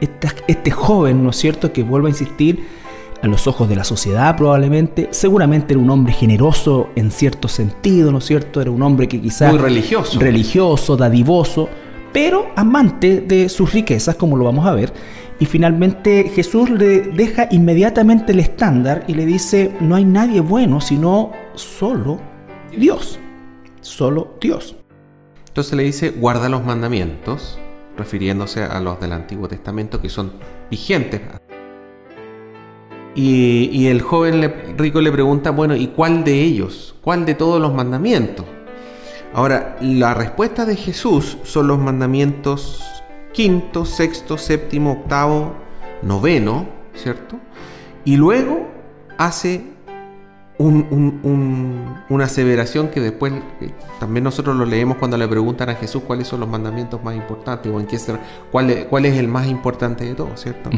este, 0.00 0.28
este 0.48 0.70
joven, 0.72 1.22
¿no 1.22 1.30
es 1.30 1.36
cierto?, 1.36 1.72
que 1.72 1.84
vuelvo 1.84 2.08
a 2.08 2.10
insistir, 2.10 2.82
a 3.22 3.28
los 3.28 3.46
ojos 3.46 3.68
de 3.68 3.76
la 3.76 3.84
sociedad 3.84 4.36
probablemente, 4.36 5.08
seguramente 5.12 5.74
era 5.74 5.80
un 5.80 5.90
hombre 5.90 6.12
generoso 6.12 6.88
en 6.96 7.12
cierto 7.12 7.46
sentido, 7.46 8.10
¿no 8.10 8.18
es 8.18 8.24
cierto? 8.24 8.60
Era 8.60 8.72
un 8.72 8.82
hombre 8.82 9.06
que 9.06 9.20
quizás... 9.20 9.52
Muy 9.52 9.60
religioso. 9.60 10.18
Religioso, 10.18 10.96
dadivoso, 10.96 11.68
pero 12.12 12.48
amante 12.56 13.20
de 13.20 13.48
sus 13.48 13.72
riquezas, 13.72 14.16
como 14.16 14.36
lo 14.36 14.44
vamos 14.46 14.66
a 14.66 14.74
ver. 14.74 14.92
Y 15.38 15.46
finalmente 15.46 16.30
Jesús 16.34 16.68
le 16.68 17.00
deja 17.00 17.46
inmediatamente 17.52 18.32
el 18.32 18.40
estándar 18.40 19.04
y 19.06 19.14
le 19.14 19.24
dice, 19.24 19.72
no 19.80 19.94
hay 19.94 20.04
nadie 20.04 20.40
bueno 20.40 20.80
sino 20.80 21.30
solo 21.54 22.20
Dios, 22.76 23.20
solo 23.82 24.34
Dios. 24.40 24.74
Entonces 25.48 25.74
le 25.74 25.82
dice, 25.82 26.10
guarda 26.10 26.48
los 26.48 26.64
mandamientos, 26.64 27.58
refiriéndose 27.96 28.64
a 28.64 28.80
los 28.80 28.98
del 28.98 29.12
Antiguo 29.12 29.48
Testamento 29.48 30.00
que 30.00 30.08
son 30.08 30.32
vigentes 30.70 31.20
y, 33.14 33.88
el 33.88 34.00
joven 34.00 34.74
rico 34.78 35.00
le 35.00 35.12
pregunta, 35.12 35.50
bueno, 35.50 35.76
¿y 35.76 35.88
cuál 35.88 36.24
de 36.24 36.40
ellos? 36.40 36.94
¿Cuál 37.02 37.26
de 37.26 37.34
todos 37.34 37.60
los 37.60 37.74
mandamientos? 37.74 38.46
Ahora, 39.34 39.76
la 39.80 40.14
respuesta 40.14 40.64
de 40.64 40.76
Jesús 40.76 41.38
son 41.42 41.68
los 41.68 41.78
mandamientos 41.78 42.82
quinto, 43.32 43.84
sexto, 43.84 44.38
séptimo, 44.38 44.92
octavo, 44.92 45.54
noveno, 46.02 46.66
¿cierto? 46.94 47.38
Y 48.04 48.16
luego 48.16 48.68
hace 49.18 49.64
una 50.62 52.24
aseveración 52.24 52.88
que 52.88 53.00
después 53.00 53.32
eh, 53.60 53.70
también 53.98 54.24
nosotros 54.24 54.56
lo 54.56 54.64
leemos 54.64 54.96
cuando 54.96 55.16
le 55.16 55.26
preguntan 55.26 55.70
a 55.70 55.74
Jesús 55.74 56.02
cuáles 56.06 56.28
son 56.28 56.40
los 56.40 56.48
mandamientos 56.48 57.02
más 57.02 57.16
importantes 57.16 57.72
o 57.72 57.80
en 57.80 57.86
qué 57.86 57.98
cuál, 58.50 58.70
es, 58.70 58.84
cuál 58.86 59.06
es 59.06 59.16
el 59.16 59.28
más 59.28 59.46
importante 59.48 60.04
de 60.04 60.14
todos, 60.14 60.40
¿cierto? 60.40 60.70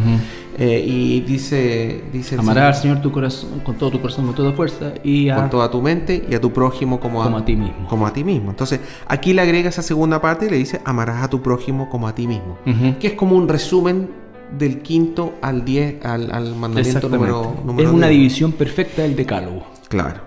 Eh, 0.59 0.85
y 0.87 1.21
dice, 1.21 2.05
dice 2.13 2.37
amarás 2.39 2.77
al 2.77 2.83
Señor 2.83 3.03
tu 3.03 3.11
corazón, 3.11 3.61
con 3.61 3.77
todo 3.77 3.91
tu 3.91 4.01
corazón, 4.01 4.27
con 4.27 4.35
toda 4.35 4.53
fuerza 4.53 4.95
y 5.03 5.31
con 5.31 5.51
toda 5.51 5.71
tu 5.71 5.83
mente 5.83 6.25
y 6.29 6.35
a 6.35 6.41
tu 6.41 6.53
prójimo 6.53 7.01
como, 7.01 7.23
a, 7.23 7.45
ti 7.45 7.57
mismo. 7.57 7.89
Como 7.89 8.07
a 8.07 8.13
ti 8.13 8.25
mismo. 8.25 8.51
Entonces 8.51 8.81
aquí 9.07 9.33
le 9.33 9.43
agrega 9.43 9.69
esa 9.69 9.83
segunda 9.83 10.21
parte 10.21 10.47
y 10.47 10.51
le 10.51 10.57
dice 10.57 10.81
amarás 10.85 11.23
a 11.23 11.29
tu 11.29 11.43
prójimo 11.43 11.89
como 11.91 12.09
a 12.09 12.15
ti 12.15 12.27
mismo, 12.27 12.59
que 13.01 13.09
es 13.09 13.13
como 13.15 13.37
un 13.37 13.49
resumen 13.49 14.25
del 14.59 14.81
quinto 14.81 15.35
al 15.43 15.65
diez, 15.65 16.05
al, 16.05 16.55
mandamiento 16.55 17.09
número, 17.09 17.55
Es 17.79 17.89
una 17.89 18.09
división 18.09 18.53
perfecta 18.53 19.03
del 19.03 19.17
decálogo. 19.17 19.74
Claro. 19.95 20.23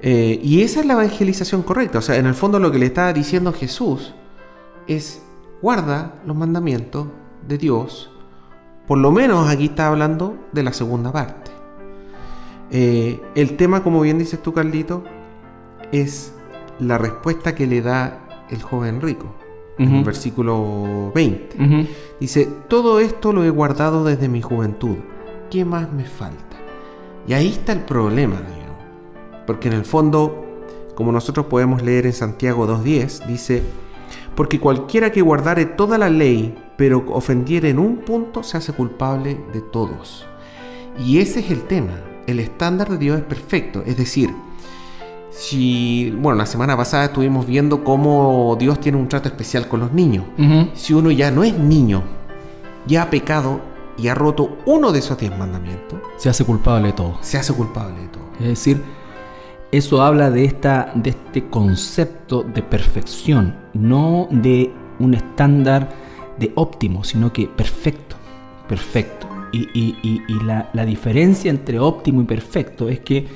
Eh, 0.00 0.40
y 0.42 0.62
esa 0.62 0.80
es 0.80 0.86
la 0.86 0.94
evangelización 0.94 1.62
correcta. 1.62 1.98
O 1.98 2.02
sea, 2.02 2.16
en 2.16 2.26
el 2.26 2.34
fondo 2.34 2.58
lo 2.58 2.70
que 2.70 2.78
le 2.78 2.86
está 2.86 3.12
diciendo 3.12 3.52
Jesús 3.52 4.14
es 4.86 5.22
guarda 5.60 6.14
los 6.24 6.36
mandamientos 6.36 7.08
de 7.46 7.58
Dios. 7.58 8.10
Por 8.86 8.98
lo 8.98 9.10
menos 9.10 9.48
aquí 9.48 9.66
está 9.66 9.88
hablando 9.88 10.36
de 10.52 10.62
la 10.62 10.72
segunda 10.72 11.12
parte. 11.12 11.50
Eh, 12.70 13.20
el 13.34 13.56
tema, 13.56 13.82
como 13.82 14.00
bien 14.00 14.18
dices 14.18 14.40
tú, 14.40 14.52
Carlito, 14.52 15.02
es 15.90 16.32
la 16.78 16.96
respuesta 16.96 17.54
que 17.54 17.66
le 17.66 17.82
da 17.82 18.46
el 18.50 18.62
joven 18.62 19.00
rico. 19.00 19.34
En 19.78 19.94
el 19.94 20.04
versículo 20.04 21.10
20. 21.14 21.88
Dice, 22.20 22.46
todo 22.68 23.00
esto 23.00 23.32
lo 23.32 23.44
he 23.44 23.48
guardado 23.48 24.04
desde 24.04 24.28
mi 24.28 24.42
juventud. 24.42 24.96
¿Qué 25.50 25.64
más 25.64 25.90
me 25.90 26.04
falta? 26.04 26.58
Y 27.26 27.32
ahí 27.32 27.48
está 27.48 27.72
el 27.72 27.80
problema, 27.80 28.42
porque 29.50 29.66
en 29.66 29.74
el 29.74 29.84
fondo, 29.84 30.44
como 30.94 31.10
nosotros 31.10 31.46
podemos 31.46 31.82
leer 31.82 32.06
en 32.06 32.12
Santiago 32.12 32.68
2.10, 32.68 33.26
dice, 33.26 33.64
porque 34.36 34.60
cualquiera 34.60 35.10
que 35.10 35.22
guardare 35.22 35.66
toda 35.66 35.98
la 35.98 36.08
ley, 36.08 36.56
pero 36.76 37.04
ofendiere 37.08 37.70
en 37.70 37.80
un 37.80 37.96
punto, 37.96 38.44
se 38.44 38.58
hace 38.58 38.72
culpable 38.72 39.40
de 39.52 39.60
todos. 39.60 40.24
Y 41.04 41.18
ese 41.18 41.40
es 41.40 41.50
el 41.50 41.62
tema. 41.64 41.94
El 42.28 42.38
estándar 42.38 42.90
de 42.90 42.98
Dios 42.98 43.18
es 43.18 43.24
perfecto. 43.24 43.82
Es 43.84 43.96
decir, 43.96 44.32
si, 45.32 46.12
bueno, 46.16 46.38
la 46.38 46.46
semana 46.46 46.76
pasada 46.76 47.06
estuvimos 47.06 47.44
viendo 47.44 47.82
cómo 47.82 48.56
Dios 48.56 48.78
tiene 48.78 48.98
un 48.98 49.08
trato 49.08 49.28
especial 49.28 49.66
con 49.66 49.80
los 49.80 49.92
niños. 49.92 50.26
Si 50.74 50.94
uno 50.94 51.10
ya 51.10 51.32
no 51.32 51.42
es 51.42 51.58
niño, 51.58 52.04
ya 52.86 53.02
ha 53.02 53.10
pecado 53.10 53.60
y 53.98 54.06
ha 54.06 54.14
roto 54.14 54.58
uno 54.64 54.92
de 54.92 55.00
esos 55.00 55.18
diez 55.18 55.36
mandamientos, 55.36 55.98
se 56.18 56.28
hace 56.28 56.44
culpable 56.44 56.86
de 56.86 56.92
todo. 56.92 57.18
Se 57.20 57.36
hace 57.36 57.52
culpable 57.52 58.00
de 58.00 58.06
todo. 58.06 58.22
Es 58.38 58.46
decir, 58.46 58.99
eso 59.72 60.02
habla 60.02 60.30
de, 60.30 60.44
esta, 60.44 60.92
de 60.94 61.10
este 61.10 61.48
concepto 61.48 62.42
de 62.42 62.62
perfección, 62.62 63.54
no 63.72 64.28
de 64.30 64.72
un 64.98 65.14
estándar 65.14 65.88
de 66.38 66.52
óptimo, 66.56 67.04
sino 67.04 67.32
que 67.32 67.46
perfecto, 67.46 68.16
perfecto. 68.68 69.28
Y, 69.52 69.68
la, 70.44 70.70
la 70.72 70.84
diferencia 70.84 71.50
entre 71.50 71.78
óptimo 71.80 72.22
y 72.22 72.24
perfecto 72.24 72.88
es 72.88 73.00
que 73.00 73.26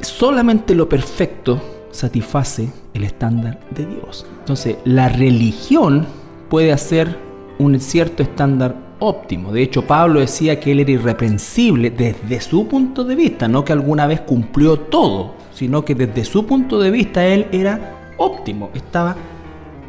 solamente 0.00 0.74
lo 0.74 0.88
perfecto 0.88 1.60
satisface 1.92 2.72
el 2.94 3.04
estándar 3.04 3.60
de 3.70 3.86
Dios. 3.86 4.26
Entonces, 4.40 4.76
la 4.84 5.08
religión 5.08 6.06
puede 6.48 6.72
hacer 6.72 7.18
un 7.58 7.78
cierto 7.80 8.22
estándar 8.22 8.76
óptimo. 9.02 9.50
De 9.50 9.62
hecho, 9.62 9.82
Pablo 9.82 10.20
decía 10.20 10.60
que 10.60 10.70
él 10.70 10.80
era 10.80 10.92
irreprensible 10.92 11.90
desde 11.90 12.40
su 12.40 12.68
punto 12.68 13.02
de 13.02 13.16
vista, 13.16 13.48
no 13.48 13.64
que 13.64 13.72
alguna 13.72 14.06
vez 14.06 14.20
cumplió 14.20 14.78
todo, 14.78 15.34
sino 15.52 15.84
que 15.84 15.96
desde 15.96 16.24
su 16.24 16.46
punto 16.46 16.78
de 16.78 16.92
vista 16.92 17.26
él 17.26 17.48
era 17.50 18.12
óptimo, 18.16 18.70
estaba 18.74 19.16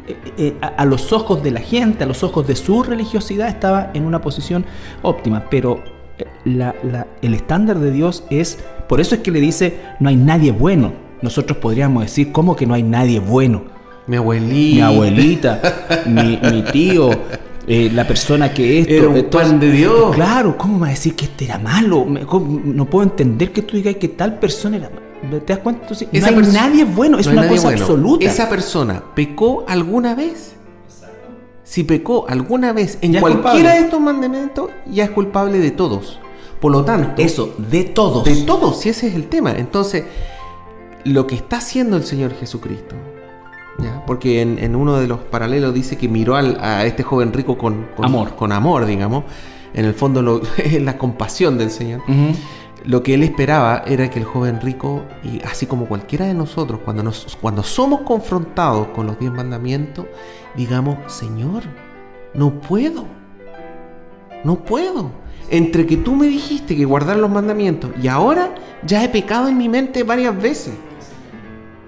eh, 0.08 0.16
eh, 0.36 0.56
a, 0.60 0.84
los 0.84 1.12
ojos 1.12 1.44
de 1.44 1.52
la 1.52 1.60
gente, 1.60 2.02
a 2.02 2.06
los 2.08 2.24
ojos 2.24 2.46
de 2.48 2.56
su 2.56 2.82
religiosidad, 2.82 3.48
estaba 3.48 3.92
en 3.94 4.04
una 4.04 4.20
posición 4.20 4.64
óptima, 5.02 5.44
pero 5.48 5.80
eh, 6.18 7.04
el 7.22 7.34
estándar 7.34 7.78
de 7.78 7.92
Dios 7.92 8.24
es, 8.30 8.58
por 8.88 9.00
eso 9.00 9.14
es 9.14 9.20
que 9.20 9.30
le 9.30 9.40
dice, 9.40 9.78
no 10.00 10.08
hay 10.08 10.16
nadie 10.16 10.50
bueno. 10.50 10.92
Nosotros 11.22 11.58
podríamos 11.58 12.02
decir, 12.02 12.32
¿cómo 12.32 12.56
que 12.56 12.66
no 12.66 12.74
hay 12.74 12.82
nadie 12.82 13.20
bueno? 13.20 13.62
Mi 14.08 14.16
abuelita. 14.16 14.74
Mi 14.74 14.80
abuelita, 14.80 15.62
mi, 16.06 16.38
mi 16.50 16.62
tío, 16.64 17.10
eh, 17.66 17.90
la 17.92 18.06
persona 18.06 18.52
que 18.52 18.80
esto. 18.80 18.94
Era 18.94 19.08
un 19.08 19.24
pan 19.24 19.60
de 19.60 19.70
Dios. 19.70 20.14
Claro, 20.14 20.56
¿cómo 20.56 20.80
va 20.80 20.88
a 20.88 20.90
decir 20.90 21.14
que 21.14 21.26
este 21.26 21.46
era 21.46 21.58
malo? 21.58 22.06
No 22.06 22.86
puedo 22.86 23.04
entender 23.04 23.52
que 23.52 23.62
tú 23.62 23.76
digas 23.76 23.96
que 23.96 24.08
tal 24.08 24.38
persona 24.38 24.76
era 24.76 24.90
¿Te 25.30 25.54
das 25.54 25.58
cuenta? 25.58 25.82
Entonces, 25.82 26.08
no 26.12 26.26
hay 26.26 26.52
nadie 26.52 26.84
bueno, 26.84 27.18
es 27.18 27.26
una 27.26 27.48
cosa 27.48 27.68
absoluta. 27.68 28.26
Esa 28.26 28.48
persona 28.48 29.02
pecó 29.14 29.64
alguna 29.66 30.14
vez. 30.14 30.52
Si 31.62 31.82
pecó 31.82 32.26
alguna 32.28 32.72
vez 32.72 32.98
en 33.00 33.18
cualquiera 33.18 33.74
de 33.74 33.80
estos 33.80 34.00
mandamientos, 34.00 34.70
ya 34.86 35.04
es 35.04 35.10
culpable 35.10 35.58
de 35.58 35.70
todos. 35.70 36.20
Por 36.60 36.72
lo 36.72 36.84
tanto. 36.84 37.20
Eso, 37.20 37.54
de 37.70 37.84
todos. 37.84 38.24
De 38.24 38.36
todos, 38.42 38.80
si 38.80 38.90
ese 38.90 39.08
es 39.08 39.14
el 39.14 39.28
tema. 39.28 39.52
Entonces, 39.52 40.04
lo 41.04 41.26
que 41.26 41.34
está 41.34 41.56
haciendo 41.56 41.96
el 41.96 42.04
Señor 42.04 42.34
Jesucristo 42.34 42.94
porque 44.06 44.40
en, 44.40 44.76
uno 44.76 44.96
de 44.96 45.06
los 45.06 45.20
paralelos 45.20 45.74
dice 45.74 45.96
que 45.96 46.08
miró 46.08 46.36
a 46.36 46.84
este 46.84 47.02
joven 47.02 47.32
rico 47.32 47.56
con, 47.58 47.88
amor. 48.02 48.34
con 48.36 48.52
amor, 48.52 48.86
digamos. 48.86 49.24
En 49.72 49.84
el 49.84 49.94
fondo 49.94 50.42
es 50.56 50.82
la 50.82 50.98
compasión 50.98 51.58
del 51.58 51.70
Señor. 51.70 52.02
Lo 52.84 53.02
que 53.02 53.14
él 53.14 53.22
esperaba 53.22 53.82
era 53.86 54.10
que 54.10 54.18
el 54.18 54.26
joven 54.26 54.60
rico, 54.60 55.04
y 55.22 55.40
así 55.42 55.64
como 55.64 55.86
cualquiera 55.86 56.26
de 56.26 56.34
nosotros, 56.34 56.80
cuando, 56.84 57.02
nos, 57.02 57.36
cuando 57.40 57.62
somos 57.62 58.02
confrontados 58.02 58.88
con 58.88 59.06
los 59.06 59.18
diez 59.18 59.32
mandamientos, 59.32 60.04
digamos, 60.54 60.98
Señor, 61.10 61.62
no 62.34 62.60
puedo. 62.60 63.06
No 64.44 64.56
puedo. 64.64 65.10
Entre 65.50 65.86
que 65.86 65.96
tú 65.96 66.14
me 66.14 66.26
dijiste 66.26 66.76
que 66.76 66.84
guardar 66.84 67.16
los 67.16 67.30
mandamientos 67.30 67.90
y 68.02 68.08
ahora 68.08 68.54
ya 68.86 69.02
he 69.02 69.08
pecado 69.08 69.48
en 69.48 69.56
mi 69.56 69.68
mente 69.68 70.02
varias 70.02 70.40
veces. 70.40 70.74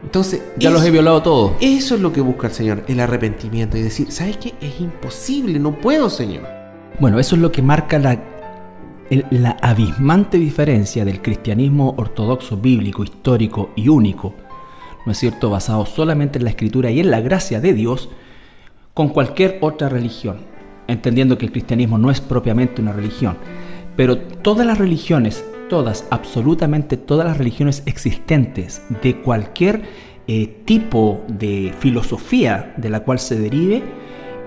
Entonces, 0.07 0.41
ya 0.57 0.71
los 0.71 0.85
he 0.85 0.93
violado 0.93 1.21
todos. 1.21 1.53
Eso 1.61 1.97
es 1.97 2.01
lo 2.01 2.13
que 2.13 2.21
busca 2.21 2.47
el 2.47 2.53
Señor, 2.53 2.85
el 2.87 3.01
arrepentimiento 3.01 3.77
y 3.77 3.83
decir, 3.83 4.13
¿sabes 4.13 4.37
qué? 4.37 4.55
Es 4.61 4.81
imposible, 4.81 5.59
no 5.59 5.73
puedo, 5.73 6.09
Señor. 6.09 6.47
Bueno, 7.01 7.19
eso 7.19 7.35
es 7.35 7.43
lo 7.43 7.51
que 7.51 7.61
marca 7.61 7.99
la, 7.99 8.23
la 9.31 9.57
abismante 9.61 10.39
diferencia 10.39 11.05
del 11.05 11.21
cristianismo 11.21 11.93
ortodoxo, 11.99 12.57
bíblico, 12.57 13.03
histórico 13.03 13.71
y 13.75 13.89
único, 13.89 14.33
¿no 15.05 15.11
es 15.11 15.19
cierto?, 15.19 15.51
basado 15.51 15.85
solamente 15.87 16.39
en 16.39 16.45
la 16.45 16.51
escritura 16.51 16.89
y 16.89 17.01
en 17.01 17.11
la 17.11 17.21
gracia 17.21 17.61
de 17.61 17.73
Dios, 17.73 18.09
con 18.95 19.09
cualquier 19.09 19.59
otra 19.61 19.89
religión, 19.89 20.37
entendiendo 20.87 21.37
que 21.37 21.47
el 21.47 21.53
cristianismo 21.53 21.99
no 21.99 22.13
es 22.13 22.21
propiamente 22.21 22.81
una 22.81 22.93
religión, 22.93 23.37
pero 23.97 24.19
todas 24.19 24.65
las 24.65 24.79
religiones, 24.79 25.45
todas, 25.69 26.07
absolutamente 26.11 26.97
todas 26.97 27.27
las 27.27 27.39
religiones 27.39 27.83
existentes 27.87 28.83
de 29.03 29.21
cualquier 29.21 29.83
eh, 30.29 30.63
tipo 30.65 31.25
de 31.29 31.73
filosofía 31.79 32.75
de 32.77 32.91
la 32.91 33.01
cual 33.01 33.19
se 33.19 33.39
derive, 33.39 33.83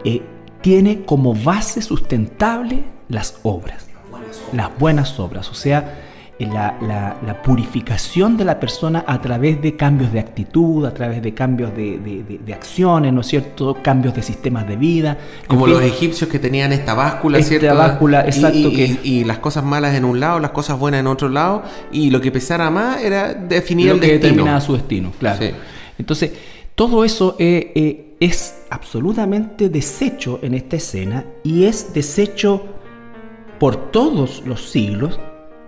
eh, 0.04 0.22
tiene 0.62 1.06
como 1.06 1.34
base 1.34 1.82
sustentable 1.82 2.84
las 3.08 3.40
obras, 3.44 3.88
las 4.54 4.78
buenas 4.78 5.20
obras, 5.20 5.50
o 5.50 5.54
sea, 5.54 6.09
la, 6.46 7.42
purificación 7.44 8.38
de 8.38 8.46
la 8.46 8.60
persona 8.60 9.04
a 9.06 9.22
través 9.22 9.62
de 9.62 9.76
cambios 9.76 10.14
de 10.14 10.20
actitud, 10.20 10.86
a 10.86 10.94
través 10.94 11.22
de 11.22 11.34
cambios 11.34 11.76
de, 11.76 12.54
acciones, 12.54 13.12
¿no 13.12 13.22
es 13.22 13.28
cierto? 13.28 13.78
Cambios 13.82 14.16
de 14.16 14.24
sistemas 14.24 14.68
de 14.68 14.76
vida. 14.76 15.18
Como 15.48 15.68
los 15.68 15.82
egipcios 15.82 16.30
que 16.30 16.40
tenían 16.40 16.72
esta 16.72 16.94
báscula, 16.94 17.40
esta 17.40 17.60
¿cierto? 17.60 17.78
báscula, 17.78 18.22
exacto. 18.26 18.70
Y, 18.70 19.00
y, 19.04 19.24
las 19.26 19.40
cosas 19.40 19.64
malas 19.64 19.96
en 19.96 20.06
un 20.06 20.20
lado, 20.20 20.40
las 20.40 20.52
cosas 20.52 20.80
buenas 20.80 21.02
en 21.02 21.08
otro 21.08 21.30
lado, 21.30 21.64
y 21.92 22.10
lo 22.10 22.22
que 22.22 22.32
pesara 22.32 22.70
más 22.70 23.02
era 23.02 23.34
definir 23.34 23.90
el 23.90 24.00
que 24.00 24.14
determinaba 24.14 24.62
su 24.62 24.74
destino, 24.74 25.12
claro. 25.20 25.46
Entonces, 25.98 26.32
todo 26.76 27.04
eso 27.04 27.36
eh, 27.40 27.74
eh, 27.76 28.16
es 28.22 28.62
absolutamente 28.70 29.68
deshecho 29.68 30.40
en 30.42 30.54
esta 30.54 30.78
escena 30.78 31.26
y 31.44 31.66
es 31.66 31.94
deshecho 31.94 32.64
por 33.60 33.92
todos 33.92 34.44
los 34.46 34.70
siglos 34.70 35.20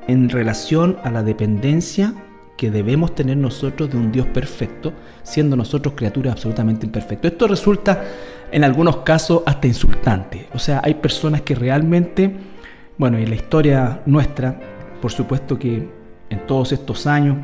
en 0.08 0.30
relación 0.30 0.98
a 1.04 1.12
la 1.12 1.24
dependencia 1.24 2.14
que 2.58 2.70
debemos 2.70 3.16
tener 3.16 3.38
nosotros 3.38 3.90
de 3.90 3.98
un 3.98 4.12
Dios 4.12 4.28
perfecto, 4.28 4.94
siendo 5.24 5.56
nosotros 5.56 5.96
criaturas 5.96 6.34
absolutamente 6.34 6.86
imperfectas. 6.86 7.32
Esto 7.32 7.48
resulta 7.48 8.04
en 8.52 8.64
algunos 8.64 8.98
casos 8.98 9.42
hasta 9.46 9.68
insultante. 9.68 10.48
O 10.54 10.60
sea, 10.60 10.82
hay 10.84 10.94
personas 10.96 11.42
que 11.42 11.56
realmente, 11.56 12.32
bueno, 12.98 13.18
en 13.18 13.30
la 13.30 13.36
historia 13.36 14.02
nuestra, 14.06 14.60
por 15.02 15.12
supuesto 15.12 15.58
que 15.58 15.90
en 16.30 16.46
todos 16.46 16.72
estos 16.72 17.08
años, 17.08 17.38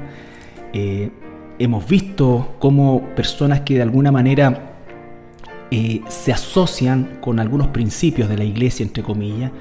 eh, 0.74 1.10
hemos 1.58 1.88
visto 1.88 2.56
cómo 2.60 3.02
personas 3.16 3.62
que 3.62 3.76
de 3.76 3.82
alguna 3.82 4.12
manera 4.12 4.76
eh, 5.72 6.02
se 6.08 6.32
asocian 6.32 7.18
con 7.22 7.40
algunos 7.40 7.70
principios 7.70 8.30
de 8.30 8.38
la 8.38 8.44
iglesia, 8.44 8.84
entre 8.84 9.04
comillas, 9.04 9.52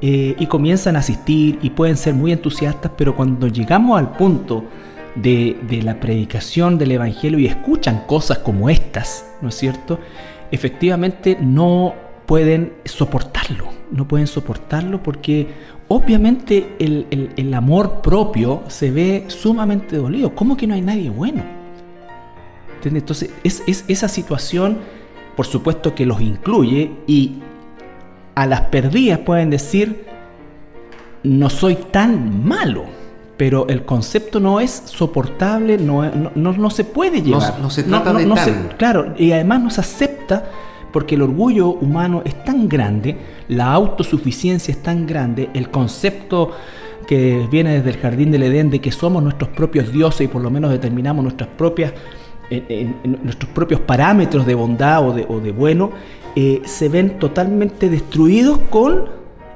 eh, 0.00 0.36
y 0.38 0.46
comienzan 0.46 0.94
a 0.94 1.00
asistir 1.00 1.58
y 1.60 1.70
pueden 1.70 1.96
ser 1.96 2.14
muy 2.14 2.30
entusiastas, 2.30 2.92
pero 2.96 3.16
cuando 3.16 3.48
llegamos 3.48 3.98
al 3.98 4.12
punto 4.12 4.64
de, 5.16 5.80
la 5.82 5.98
predicación 5.98 6.78
del 6.78 6.92
Evangelio 6.92 7.38
y 7.40 7.46
escuchan 7.46 8.04
cosas 8.06 8.38
como 8.38 8.70
estas, 8.70 9.26
¿no 9.42 9.48
es 9.48 9.56
cierto? 9.56 9.98
Efectivamente 10.52 11.36
no 11.40 11.94
pueden 12.26 12.74
soportarlo, 12.84 13.68
no 13.90 14.06
pueden 14.06 14.28
soportarlo 14.28 15.02
porque 15.02 15.48
obviamente 15.88 16.76
el, 16.78 17.54
amor 17.54 18.00
propio 18.00 18.62
se 18.68 18.92
ve 18.92 19.24
sumamente 19.26 19.96
dolido. 19.96 20.32
¿Cómo 20.34 20.56
que 20.56 20.68
no 20.68 20.74
hay 20.74 20.82
nadie 20.82 21.10
bueno? 21.10 21.42
Entonces 22.84 23.30
es, 23.42 23.64
es 23.66 23.84
esa 23.88 24.06
situación, 24.06 24.78
por 25.34 25.46
supuesto 25.46 25.94
que 25.96 26.06
los 26.06 26.20
incluye 26.20 26.92
y 27.08 27.42
a 28.38 28.46
las 28.46 28.60
perdidas 28.62 29.18
pueden 29.18 29.50
decir, 29.50 30.04
no 31.24 31.50
soy 31.50 31.74
tan 31.74 32.46
malo, 32.46 32.84
pero 33.36 33.66
el 33.66 33.84
concepto 33.84 34.38
no 34.38 34.60
es 34.60 34.80
soportable, 34.86 35.76
no, 35.76 36.08
no, 36.36 36.70
se 36.70 36.84
puede 36.84 37.20
llevar. 37.20 37.58
No, 37.58 37.68
se 37.68 37.82
trata 37.82 38.12
de 38.12 38.26
tan. 38.26 38.68
claro, 38.76 39.14
y 39.18 39.32
además 39.32 39.60
no 39.60 39.70
se 39.70 39.80
acepta 39.80 40.44
porque 40.92 41.16
el 41.16 41.22
orgullo 41.22 41.70
humano 41.70 42.22
es 42.24 42.44
tan 42.44 42.68
grande, 42.68 43.16
la 43.48 43.72
autosuficiencia 43.72 44.70
es 44.70 44.84
tan 44.84 45.04
grande, 45.04 45.50
el 45.52 45.68
concepto 45.70 46.52
que 47.08 47.44
viene 47.50 47.72
desde 47.72 47.90
el 47.90 47.96
jardín 47.96 48.30
del 48.30 48.44
Edén 48.44 48.70
de 48.70 48.80
que 48.80 48.92
somos 48.92 49.20
nuestros 49.20 49.50
propios 49.50 49.92
dioses 49.92 50.20
y 50.20 50.28
por 50.28 50.42
lo 50.42 50.50
menos 50.50 50.70
determinamos 50.70 51.24
nuestras 51.24 51.48
propias, 51.48 51.92
nuestros 53.02 53.50
propios 53.50 53.80
parámetros 53.80 54.46
de 54.46 54.54
bondad 54.54 55.08
o 55.08 55.12
de, 55.12 55.26
o 55.28 55.40
de 55.40 55.50
bueno, 55.50 55.90
eh, 56.36 56.62
se 56.64 56.88
ven 56.88 57.18
totalmente 57.18 57.88
destruidos 57.88 58.58
con 58.70 59.06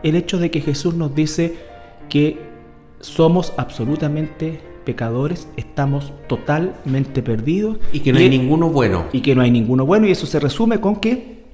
el 0.02 0.16
hecho 0.16 0.38
de 0.38 0.50
que 0.50 0.60
Jesús 0.60 0.94
nos 0.94 1.14
dice 1.14 1.56
que 2.08 2.38
somos 3.00 3.52
absolutamente 3.56 4.60
pecadores, 4.84 5.48
estamos 5.56 6.12
totalmente 6.28 7.22
perdidos. 7.22 7.78
Y 7.92 8.00
que 8.00 8.12
no 8.12 8.18
hay 8.18 8.28
ninguno 8.28 8.68
bueno. 8.68 9.04
Y 9.12 9.20
que 9.20 9.34
no 9.34 9.42
hay 9.42 9.50
ninguno 9.50 9.86
bueno. 9.86 10.06
Y 10.06 10.10
eso 10.10 10.26
se 10.26 10.40
resume 10.40 10.80
con 10.80 10.96
que, 10.96 11.44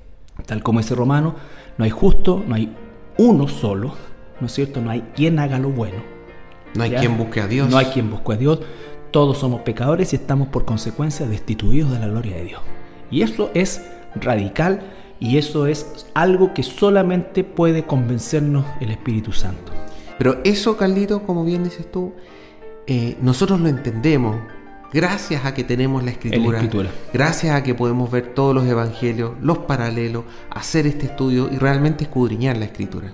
tal 0.46 0.62
como 0.62 0.81
ese 0.81 0.94
romano, 0.94 1.35
no 1.76 1.85
hay 1.85 1.90
justo, 1.90 2.42
no 2.46 2.54
hay 2.54 2.74
uno 3.18 3.48
solo, 3.48 3.94
¿no 4.40 4.46
es 4.46 4.52
cierto? 4.52 4.81
No 4.81 4.90
hay 4.90 5.02
quien 5.14 5.38
haga 5.38 5.59
lo 5.59 5.70
bueno. 5.70 5.98
No 6.74 6.85
hay 6.85 6.90
quien 6.92 7.16
busque 7.16 7.40
a 7.40 7.46
Dios. 7.46 7.68
No 7.68 7.78
hay 7.78 7.87
quien 7.87 8.11
busque 8.11 8.33
a 8.33 8.37
Dios. 8.37 8.61
Todos 9.11 9.38
somos 9.38 9.62
pecadores 9.62 10.12
y 10.12 10.16
estamos 10.16 10.48
por 10.48 10.64
consecuencia 10.64 11.26
destituidos 11.26 11.90
de 11.92 11.98
la 11.98 12.09
gloria 12.09 12.37
de 12.37 12.44
Dios. 12.44 12.61
Y 13.11 13.22
eso 13.22 13.50
es 13.54 13.83
radical 14.14 14.83
y 15.20 15.38
eso 15.38 15.66
es 15.66 16.07
algo 16.14 16.54
que 16.54 16.62
solamente 16.62 17.44
puede 17.44 17.85
convencernos 17.85 18.64
el 18.81 18.90
Espíritu 18.90 19.33
Santo. 19.33 19.72
Pero 20.18 20.40
eso, 20.44 20.76
Carlito, 20.76 21.22
como 21.22 21.44
bien 21.44 21.64
dices 21.64 21.90
tú, 21.90 22.12
eh, 22.87 23.16
nosotros 23.20 23.61
lo 23.61 23.68
entendemos 23.68 24.37
gracias 24.92 25.44
a 25.44 25.54
que 25.54 25.64
tenemos 25.64 26.02
la 26.02 26.11
escritura, 26.11 26.90
gracias 27.12 27.54
a 27.54 27.62
que 27.62 27.74
podemos 27.74 28.11
ver 28.11 28.35
todos 28.35 28.54
los 28.54 28.66
evangelios, 28.66 29.33
los 29.40 29.59
paralelos, 29.59 30.24
hacer 30.50 30.87
este 30.87 31.07
estudio 31.07 31.50
y 31.52 31.59
realmente 31.59 32.04
escudriñar 32.04 32.57
la 32.57 32.64
escritura. 32.64 33.12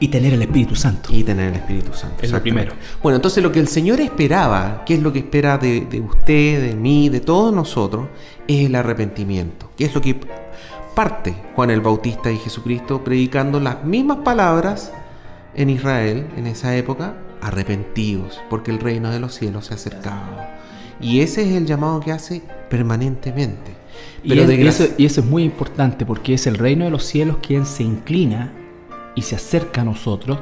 Y 0.00 0.08
tener 0.08 0.32
el 0.32 0.42
Espíritu 0.42 0.76
Santo. 0.76 1.12
Y 1.12 1.24
tener 1.24 1.48
el 1.48 1.54
Espíritu 1.56 1.92
Santo. 1.92 2.22
Es 2.22 2.30
lo 2.30 2.40
primero. 2.40 2.72
Bueno, 3.02 3.16
entonces 3.16 3.42
lo 3.42 3.50
que 3.50 3.58
el 3.58 3.66
Señor 3.66 4.00
esperaba, 4.00 4.84
que 4.86 4.94
es 4.94 5.02
lo 5.02 5.12
que 5.12 5.18
espera 5.18 5.58
de, 5.58 5.86
de 5.86 6.00
usted, 6.00 6.62
de 6.62 6.76
mí, 6.76 7.08
de 7.08 7.18
todos 7.18 7.52
nosotros, 7.52 8.06
es 8.46 8.66
el 8.66 8.76
arrepentimiento. 8.76 9.72
Que 9.76 9.86
es 9.86 9.94
lo 9.96 10.00
que 10.00 10.20
parte 10.98 11.32
Juan 11.54 11.70
el 11.70 11.80
Bautista 11.80 12.32
y 12.32 12.38
Jesucristo 12.38 13.04
predicando 13.04 13.60
las 13.60 13.84
mismas 13.84 14.18
palabras 14.24 14.92
en 15.54 15.70
Israel 15.70 16.26
en 16.36 16.48
esa 16.48 16.74
época, 16.76 17.14
arrepentidos, 17.40 18.40
porque 18.50 18.72
el 18.72 18.80
reino 18.80 19.12
de 19.12 19.20
los 19.20 19.32
cielos 19.32 19.66
se 19.66 19.74
ha 19.74 19.76
acercado. 19.76 20.26
Y 21.00 21.20
ese 21.20 21.42
es 21.42 21.54
el 21.54 21.66
llamado 21.66 22.00
que 22.00 22.10
hace 22.10 22.42
permanentemente. 22.68 23.76
y, 24.24 24.36
eso, 24.66 24.86
y 24.98 25.06
eso 25.06 25.20
es 25.20 25.26
muy 25.28 25.44
importante 25.44 26.04
porque 26.04 26.34
es 26.34 26.48
el 26.48 26.58
reino 26.58 26.84
de 26.84 26.90
los 26.90 27.04
cielos 27.04 27.36
quien 27.40 27.64
se 27.64 27.84
inclina 27.84 28.52
y 29.14 29.22
se 29.22 29.36
acerca 29.36 29.82
a 29.82 29.84
nosotros 29.84 30.40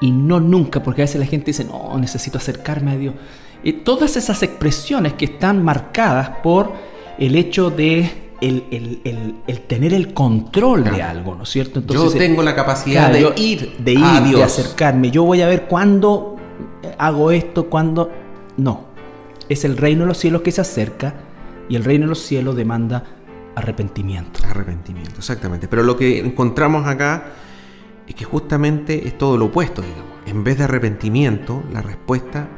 y 0.00 0.10
no 0.10 0.40
nunca, 0.40 0.82
porque 0.82 1.02
a 1.02 1.04
veces 1.04 1.20
la 1.20 1.26
gente 1.26 1.48
dice, 1.48 1.66
no, 1.66 1.98
necesito 1.98 2.38
acercarme 2.38 2.92
a 2.92 2.96
Dios. 2.96 3.14
Y 3.62 3.74
todas 3.74 4.16
esas 4.16 4.42
expresiones 4.42 5.12
que 5.12 5.26
están 5.26 5.62
marcadas 5.62 6.30
por 6.42 6.72
el 7.18 7.36
hecho 7.36 7.68
de 7.68 8.31
el, 8.42 9.62
tener 9.68 9.94
el 9.94 10.12
control 10.12 10.84
de 10.84 11.02
algo, 11.02 11.34
¿no 11.34 11.44
es 11.44 11.48
cierto? 11.48 11.78
Entonces, 11.78 12.12
yo 12.12 12.18
tengo 12.18 12.42
la 12.42 12.54
capacidad 12.54 13.10
de 13.10 13.32
ir, 13.36 13.76
de 13.78 13.92
ir, 13.92 14.36
de 14.36 14.42
acercarme. 14.42 15.10
Yo 15.10 15.24
voy 15.24 15.42
a 15.42 15.46
ver 15.46 15.66
cuándo 15.66 16.36
hago 16.98 17.30
esto, 17.30 17.70
cuándo. 17.70 18.10
No. 18.56 18.92
Es 19.48 19.64
el 19.64 19.76
reino 19.76 20.02
de 20.02 20.08
los 20.08 20.18
cielos 20.18 20.42
que 20.42 20.50
se 20.52 20.60
acerca 20.60 21.14
y 21.68 21.76
el 21.76 21.84
reino 21.84 22.04
de 22.04 22.10
los 22.10 22.20
cielos 22.20 22.56
demanda 22.56 23.04
arrepentimiento. 23.54 24.40
Arrepentimiento, 24.48 25.16
exactamente. 25.18 25.68
Pero 25.68 25.82
lo 25.82 25.96
que 25.96 26.18
encontramos 26.18 26.86
acá 26.86 27.24
es 28.06 28.14
que 28.14 28.24
justamente 28.24 29.06
es 29.06 29.16
todo 29.18 29.36
lo 29.36 29.46
opuesto, 29.46 29.82
digamos. 29.82 30.12
En 30.26 30.44
vez 30.44 30.58
de 30.58 30.64
arrepentimiento, 30.64 31.62
la 31.72 31.82
respuesta, 31.82 32.48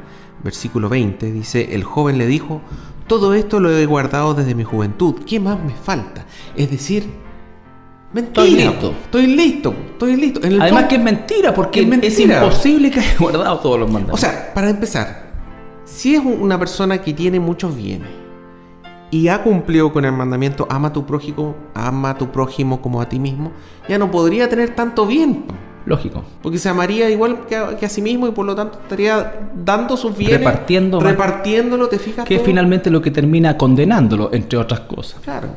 versículo 0.43 0.89
20, 0.89 1.31
dice, 1.31 1.75
el 1.75 1.83
joven 1.83 2.17
le 2.17 2.27
dijo, 2.27 2.61
todo 3.07 3.33
esto 3.33 3.59
lo 3.59 3.69
he 3.69 3.85
guardado 3.85 4.33
desde 4.33 4.55
mi 4.55 4.63
juventud. 4.63 5.15
¿Qué 5.25 5.39
más 5.39 5.63
me 5.63 5.73
falta? 5.73 6.25
Es 6.55 6.71
decir, 6.71 7.09
mentira. 8.13 8.45
Estoy 8.45 8.55
listo. 8.55 8.91
Estoy 9.03 9.27
listo. 9.27 9.75
Estoy 9.91 10.15
listo. 10.15 10.39
Además 10.43 10.85
que 10.85 10.95
es 10.95 11.03
mentira, 11.03 11.53
porque 11.53 11.81
es, 11.81 12.19
imposible 12.19 12.91
que 12.91 12.99
haya 12.99 13.15
guardado 13.19 13.59
todos 13.59 13.79
los 13.79 13.91
mandamientos. 13.91 14.19
O 14.19 14.21
sea, 14.21 14.53
para 14.53 14.69
empezar, 14.69 15.31
si 15.85 16.15
es 16.15 16.21
una 16.23 16.57
persona 16.57 17.01
que 17.01 17.13
tiene 17.13 17.39
muchos 17.39 17.75
bienes 17.75 18.09
y 19.11 19.27
ha 19.27 19.43
cumplido 19.43 19.93
con 19.93 20.03
el 20.03 20.11
mandamiento 20.11 20.67
ama 20.69 20.87
a 20.87 20.93
tu 20.93 21.05
prójimo, 21.05 21.55
ama 21.73 22.11
a 22.11 22.17
tu 22.17 22.31
prójimo 22.31 22.81
como 22.81 23.01
a 23.01 23.07
ti 23.07 23.19
mismo, 23.19 23.51
ya 23.87 23.97
no 23.97 24.09
podría 24.09 24.49
tener 24.49 24.75
tanto 24.75 25.05
bien. 25.05 25.45
Lógico. 25.85 26.23
Porque 26.41 26.57
se 26.57 26.69
amaría 26.69 27.09
igual 27.09 27.45
que 27.47 27.55
a, 27.55 27.89
sí 27.89 28.01
mismo 28.01 28.27
y 28.27 28.31
por 28.31 28.45
lo 28.45 28.55
tanto 28.55 28.79
estaría 28.81 29.49
dando 29.55 29.95
sus 29.95 30.17
bienes. 30.17 30.39
Repartiendo 30.39 30.99
repartiéndolo, 30.99 31.87
¿te 31.87 31.99
fijas? 31.99 32.25
Que 32.25 32.35
es 32.35 32.41
finalmente 32.41 32.89
lo 32.89 33.01
que 33.01 33.11
termina 33.11 33.57
condenándolo, 33.57 34.31
entre 34.33 34.57
otras 34.57 34.81
cosas. 34.81 35.21
Claro. 35.21 35.49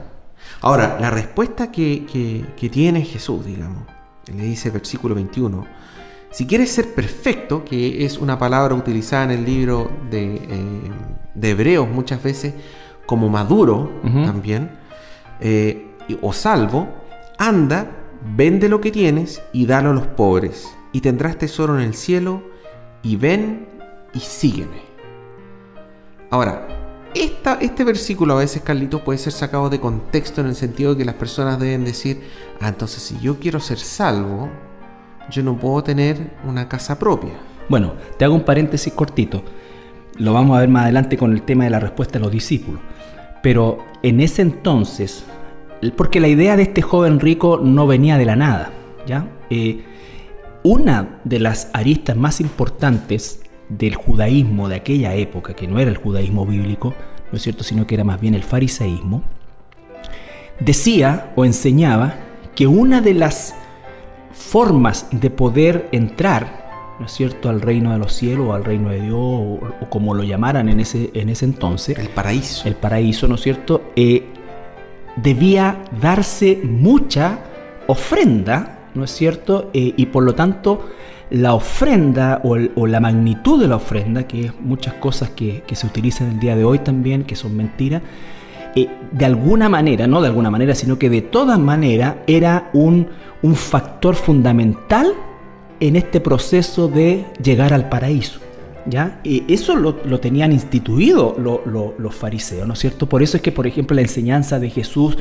Ahora, 0.60 0.98
la 1.00 1.10
respuesta 1.10 1.70
que, 1.70 2.44
tiene 2.70 3.02
Jesús, 3.02 3.46
digamos, 3.46 3.84
le 4.26 4.42
dice 4.42 4.70
versículo 4.70 5.14
21, 5.14 5.64
si 6.30 6.46
quieres 6.46 6.70
ser 6.70 6.94
perfecto, 6.94 7.64
que 7.64 8.04
es 8.04 8.18
una 8.18 8.38
palabra 8.38 8.74
utilizada 8.74 9.24
en 9.24 9.30
el 9.30 9.44
libro 9.44 9.90
de, 10.10 10.34
eh, 10.34 11.50
Hebreos 11.50 11.88
muchas 11.88 12.22
veces 12.22 12.52
como 13.06 13.28
maduro 13.30 13.90
también, 14.02 14.70
eh, 15.40 15.94
o 16.20 16.32
salvo, 16.32 16.88
anda, 17.38 17.86
vende 18.36 18.68
lo 18.68 18.80
que 18.80 18.90
tienes 18.90 19.42
y 19.52 19.66
dalo 19.66 19.90
a 19.90 19.94
los 19.94 20.06
pobres, 20.06 20.68
y 20.92 21.00
tendrás 21.00 21.38
tesoro 21.38 21.78
en 21.78 21.84
el 21.84 21.94
cielo, 21.94 22.42
y 23.02 23.16
ven 23.16 23.68
y 24.14 24.20
sígueme. 24.20 24.82
Ahora, 26.30 26.66
este 27.14 27.84
versículo 27.84 28.34
a 28.34 28.40
veces, 28.40 28.62
Carlitos, 28.62 29.00
puede 29.00 29.18
ser 29.18 29.32
sacado 29.32 29.70
de 29.70 29.80
contexto 29.80 30.40
en 30.40 30.48
el 30.48 30.54
sentido 30.54 30.92
de 30.92 30.98
que 30.98 31.04
las 31.04 31.14
personas 31.14 31.58
deben 31.58 31.84
decir, 31.84 32.22
ah, 32.60 32.68
entonces 32.68 33.02
si 33.02 33.18
yo 33.20 33.38
quiero 33.38 33.60
ser 33.60 33.78
salvo, 33.78 34.50
yo 35.30 35.42
no 35.42 35.58
puedo 35.58 35.82
tener 35.82 36.32
una 36.46 36.68
casa 36.68 36.98
propia. 36.98 37.32
Bueno, 37.68 37.94
te 38.18 38.24
hago 38.24 38.34
un 38.34 38.44
paréntesis 38.44 38.92
cortito. 38.92 39.42
Lo 40.16 40.32
vamos 40.32 40.56
a 40.56 40.60
ver 40.60 40.68
más 40.68 40.84
adelante 40.84 41.16
con 41.16 41.32
el 41.32 41.42
tema 41.42 41.64
de 41.64 41.70
la 41.70 41.80
respuesta 41.80 42.14
de 42.18 42.24
los 42.24 42.32
discípulos. 42.32 42.80
Pero 43.42 43.78
en 44.02 44.20
ese 44.20 44.42
entonces, 44.42 45.24
porque 45.96 46.20
la 46.20 46.28
idea 46.28 46.56
de 46.56 46.64
este 46.64 46.82
joven 46.82 47.20
rico 47.20 47.60
no 47.62 47.86
venía 47.86 48.18
de 48.18 48.24
la 48.24 48.36
nada, 48.36 48.72
¿ya? 49.06 49.28
Eh, 49.50 49.84
una 50.62 51.20
de 51.24 51.38
las 51.38 51.70
aristas 51.72 52.16
más 52.16 52.40
importantes 52.40 53.42
del 53.68 53.94
judaísmo 53.94 54.68
de 54.68 54.76
aquella 54.76 55.14
época, 55.14 55.54
que 55.54 55.68
no 55.68 55.78
era 55.78 55.90
el 55.90 55.96
judaísmo 55.96 56.46
bíblico, 56.46 56.94
¿no 57.30 57.36
es 57.36 57.42
cierto?, 57.42 57.62
sino 57.62 57.86
que 57.86 57.94
era 57.94 58.04
más 58.04 58.20
bien 58.20 58.34
el 58.34 58.42
fariseísmo, 58.42 59.22
decía 60.58 61.32
o 61.36 61.44
enseñaba 61.44 62.16
que 62.54 62.66
una 62.66 63.00
de 63.00 63.14
las 63.14 63.54
formas 64.32 65.06
de 65.12 65.30
poder 65.30 65.88
entrar, 65.92 66.96
¿no 66.98 67.06
es 67.06 67.12
cierto?, 67.12 67.48
al 67.50 67.60
reino 67.60 67.92
de 67.92 67.98
los 67.98 68.12
cielos 68.12 68.46
o 68.48 68.54
al 68.54 68.64
reino 68.64 68.90
de 68.90 69.00
Dios, 69.00 69.14
o, 69.14 69.60
como 69.90 70.14
lo 70.14 70.24
llamaran 70.24 70.68
en 70.68 70.80
ese, 70.80 71.10
en 71.14 71.28
ese 71.28 71.44
entonces. 71.44 71.98
El 71.98 72.08
paraíso. 72.08 72.66
El 72.66 72.74
paraíso, 72.74 73.28
¿no 73.28 73.36
es 73.36 73.42
cierto?, 73.42 73.92
eh, 73.94 74.24
debía 75.22 75.84
darse 76.00 76.60
mucha 76.62 77.40
ofrenda, 77.86 78.78
¿no 78.94 79.04
es 79.04 79.10
cierto?, 79.10 79.70
eh, 79.72 79.94
y 79.96 80.06
por 80.06 80.22
lo 80.22 80.34
tanto 80.34 80.88
la 81.30 81.54
ofrenda 81.54 82.40
o, 82.42 82.86
la 82.86 83.00
magnitud 83.00 83.60
de 83.60 83.68
la 83.68 83.76
ofrenda, 83.76 84.26
que 84.26 84.46
es 84.46 84.60
muchas 84.60 84.94
cosas 84.94 85.30
que, 85.30 85.62
se 85.70 85.86
utilizan 85.86 86.30
el 86.30 86.40
día 86.40 86.56
de 86.56 86.64
hoy 86.64 86.78
también, 86.78 87.24
que 87.24 87.36
son 87.36 87.56
mentiras, 87.56 88.02
eh, 88.74 88.88
de 89.12 89.24
alguna 89.24 89.68
manera, 89.68 90.06
no 90.06 90.20
de 90.20 90.28
alguna 90.28 90.50
manera, 90.50 90.74
sino 90.74 90.98
que 90.98 91.10
de 91.10 91.22
todas 91.22 91.58
maneras 91.58 92.16
era 92.26 92.70
un, 92.72 93.08
un 93.42 93.54
factor 93.54 94.14
fundamental 94.14 95.12
en 95.80 95.96
este 95.96 96.20
proceso 96.20 96.88
de 96.88 97.26
llegar 97.42 97.72
al 97.72 97.88
paraíso. 97.88 98.40
¿Ya? 98.88 99.20
Eso 99.24 99.76
lo, 99.76 100.20
tenían 100.20 100.52
instituido 100.52 101.36
los 101.38 102.14
fariseos, 102.14 102.66
¿no 102.66 102.72
es 102.72 102.78
cierto? 102.78 103.08
Por 103.08 103.22
eso 103.22 103.36
es 103.36 103.42
que, 103.42 103.52
por 103.52 103.66
ejemplo, 103.66 103.94
la 103.94 104.02
enseñanza 104.02 104.58
de 104.58 104.70
Jesús 104.70 105.16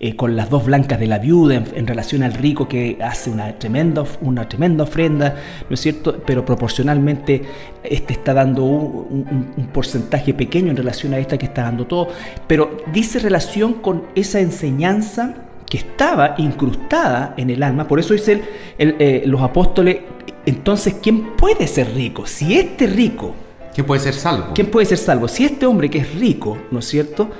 eh, 0.00 0.16
con 0.16 0.36
las 0.36 0.50
dos 0.50 0.66
blancas 0.66 0.98
de 0.98 1.06
la 1.06 1.18
viuda 1.18 1.54
en, 1.54 1.86
relación 1.86 2.24
al 2.24 2.34
rico 2.34 2.68
que 2.68 2.98
hace 3.00 3.30
una 3.30 3.58
tremenda, 3.58 4.04
una 4.20 4.48
tremenda 4.48 4.84
ofrenda, 4.84 5.36
¿no 5.68 5.74
es 5.74 5.80
cierto? 5.80 6.20
Pero 6.26 6.44
proporcionalmente 6.44 7.42
este 7.82 8.12
está 8.12 8.34
dando 8.34 8.64
un, 8.64 9.68
porcentaje 9.72 10.34
pequeño 10.34 10.70
en 10.70 10.76
relación 10.76 11.14
a 11.14 11.18
esta 11.18 11.38
que 11.38 11.46
está 11.46 11.62
dando 11.62 11.86
todo. 11.86 12.08
Pero 12.46 12.78
dice 12.92 13.18
relación 13.18 13.74
con 13.74 14.04
esa 14.14 14.40
enseñanza 14.40 15.36
que 15.70 15.78
estaba 15.78 16.34
incrustada 16.38 17.34
en 17.36 17.50
el 17.50 17.62
alma. 17.62 17.88
Por 17.88 17.98
eso 17.98 18.14
dice 18.14 18.42
eh, 18.78 19.22
los 19.26 19.40
apóstoles, 19.42 19.98
entonces, 20.46 20.96
¿quién 21.02 21.36
puede 21.36 21.66
ser 21.66 21.94
rico? 21.94 22.26
Si 22.26 22.56
este 22.58 22.86
rico... 22.86 23.34
¿Quién 23.74 23.86
puede 23.86 24.00
ser 24.00 24.14
salvo? 24.14 24.48
¿Quién 24.54 24.70
puede 24.70 24.86
ser 24.86 24.98
salvo? 24.98 25.26
Si 25.26 25.44
este 25.44 25.66
hombre 25.66 25.90
que 25.90 25.98
es 25.98 26.14
rico, 26.14 26.58
¿no 26.70 26.78
es 26.78 26.84
cierto? 26.84 27.30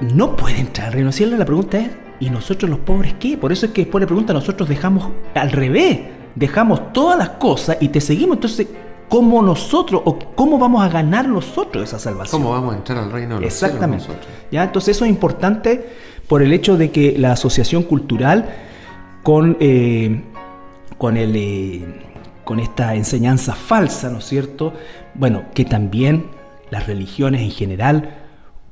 No 0.00 0.36
puede 0.36 0.58
entrar 0.58 0.88
al 0.88 0.92
reino 0.94 1.12
cielo, 1.12 1.36
la 1.36 1.44
pregunta 1.44 1.78
es, 1.78 1.90
¿y 2.18 2.30
nosotros 2.30 2.70
los 2.70 2.78
pobres 2.78 3.14
qué? 3.20 3.36
Por 3.36 3.52
eso 3.52 3.66
es 3.66 3.72
que 3.72 3.82
después 3.82 4.00
le 4.00 4.06
pregunta, 4.06 4.32
nosotros 4.32 4.68
dejamos 4.68 5.08
al 5.34 5.50
revés, 5.50 6.00
dejamos 6.34 6.92
todas 6.92 7.18
las 7.18 7.30
cosas 7.30 7.76
y 7.80 7.88
te 7.88 8.00
seguimos. 8.00 8.36
Entonces, 8.36 8.68
¿cómo 9.08 9.42
nosotros 9.42 10.00
o 10.04 10.18
cómo 10.34 10.58
vamos 10.58 10.82
a 10.82 10.88
ganar 10.88 11.28
nosotros 11.28 11.84
esa 11.84 11.98
salvación? 11.98 12.40
¿Cómo 12.40 12.54
vamos 12.54 12.74
a 12.74 12.78
entrar 12.78 12.98
al 12.98 13.12
reino 13.12 13.34
de 13.34 13.42
los 13.42 13.52
Exactamente. 13.52 14.04
Cielos 14.04 14.22
nosotros? 14.22 14.48
¿Ya? 14.50 14.64
Entonces, 14.64 14.96
eso 14.96 15.04
es 15.04 15.10
importante 15.10 15.90
por 16.26 16.42
el 16.42 16.54
hecho 16.54 16.78
de 16.78 16.90
que 16.90 17.16
la 17.18 17.32
asociación 17.32 17.82
cultural 17.82 18.48
con, 19.22 19.58
eh, 19.60 20.22
con 20.96 21.18
el... 21.18 21.36
Eh, 21.36 22.11
con 22.44 22.60
esta 22.60 22.94
enseñanza 22.94 23.54
falsa, 23.54 24.10
¿no 24.10 24.18
es 24.18 24.24
cierto? 24.24 24.72
Bueno, 25.14 25.44
que 25.54 25.64
también 25.64 26.26
las 26.70 26.86
religiones 26.86 27.42
en 27.42 27.50
general 27.50 28.16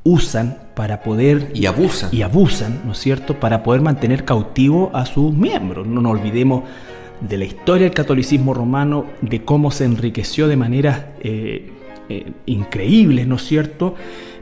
usan 0.03 0.59
para 0.75 1.03
poder... 1.03 1.51
Y 1.55 1.67
abusan. 1.67 2.11
Y 2.13 2.23
abusan, 2.23 2.81
¿no 2.85 2.93
es 2.93 2.99
cierto?, 2.99 3.39
para 3.39 3.63
poder 3.63 3.83
mantener 3.83 4.25
cautivo 4.25 4.91
a 4.95 5.05
sus 5.07 5.33
miembros. 5.33 5.87
No 5.87 6.01
nos 6.01 6.13
olvidemos 6.13 6.65
de 7.21 7.37
la 7.37 7.45
historia 7.45 7.85
del 7.85 7.95
catolicismo 7.95 8.55
romano, 8.55 9.05
de 9.21 9.45
cómo 9.45 9.71
se 9.71 9.85
enriqueció 9.85 10.49
de 10.49 10.57
manera 10.57 11.13
eh, 11.21 11.71
eh, 12.09 12.33
increíble, 12.47 13.27
¿no 13.27 13.37
es 13.37 13.45
cierto?, 13.45 13.95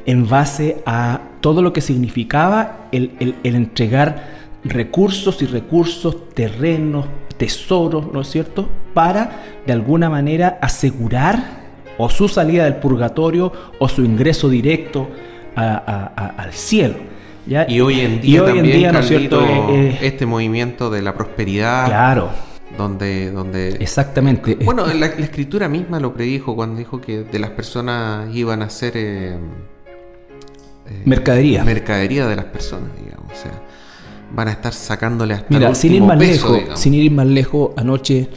en 0.07 0.29
base 0.29 0.79
a 0.87 1.21
todo 1.41 1.61
lo 1.61 1.73
que 1.73 1.81
significaba 1.81 2.89
el, 2.93 3.35
el 3.43 3.55
entregar 3.55 4.38
recursos 4.65 5.43
y 5.43 5.47
recursos, 5.47 6.29
terrenos, 6.35 7.07
tesoros, 7.37 8.13
¿no 8.13 8.21
es 8.21 8.29
cierto?, 8.29 8.69
para 8.95 9.43
de 9.67 9.73
alguna 9.73 10.11
manera 10.11 10.59
asegurar 10.61 11.59
o 11.99 12.09
su 12.11 12.29
salida 12.29 12.65
del 12.65 12.77
purgatorio 12.77 13.53
o 13.79 13.89
su 13.89 14.05
ingreso 14.05 14.49
directo 14.49 15.09
al 15.57 16.53
cielo. 16.53 16.97
Y 17.69 17.81
hoy 17.81 18.01
en 18.01 18.21
día, 18.21 18.45
también, 18.45 18.93
¿no 18.93 18.99
es 18.99 19.09
cierto? 19.09 19.43
Eh, 19.43 19.71
eh, 19.71 19.99
este 20.03 20.27
movimiento 20.27 20.91
de 20.91 21.03
la 21.03 21.15
prosperidad. 21.15 21.87
Claro. 21.87 22.31
Donde, 22.77 23.33
donde 23.33 23.71
exactamente 23.81 24.55
bueno 24.57 24.87
la, 24.87 25.07
escritura 25.07 25.69
misma 25.69 25.99
lo 25.99 26.13
predijo 26.13 26.55
cuando 26.55 26.77
dijo 26.77 27.01
que 27.01 27.25
de 27.25 27.39
las 27.41 27.51
personas 27.51 28.33
iban 28.37 28.63
a 28.63 28.71
ser 28.71 28.93
eh, 28.95 29.37
mercadería 31.05 31.65
mercadería 31.65 32.27
de 32.29 32.37
las 32.37 32.45
personas 32.45 32.91
digamos 33.03 33.33
o 33.33 33.35
sea 33.35 33.63
van 34.35 34.49
a 34.49 34.53
estar 34.53 34.73
sacándole 34.73 35.35
hasta 35.35 35.47
Mira, 35.51 35.75
sin 35.75 35.95
ir 35.95 36.03
más 36.03 36.19
lejos, 36.19 36.61
sin 36.75 36.95
ir 36.95 37.11
más 37.11 37.27
lejos, 37.27 37.71
anoche 37.77 38.29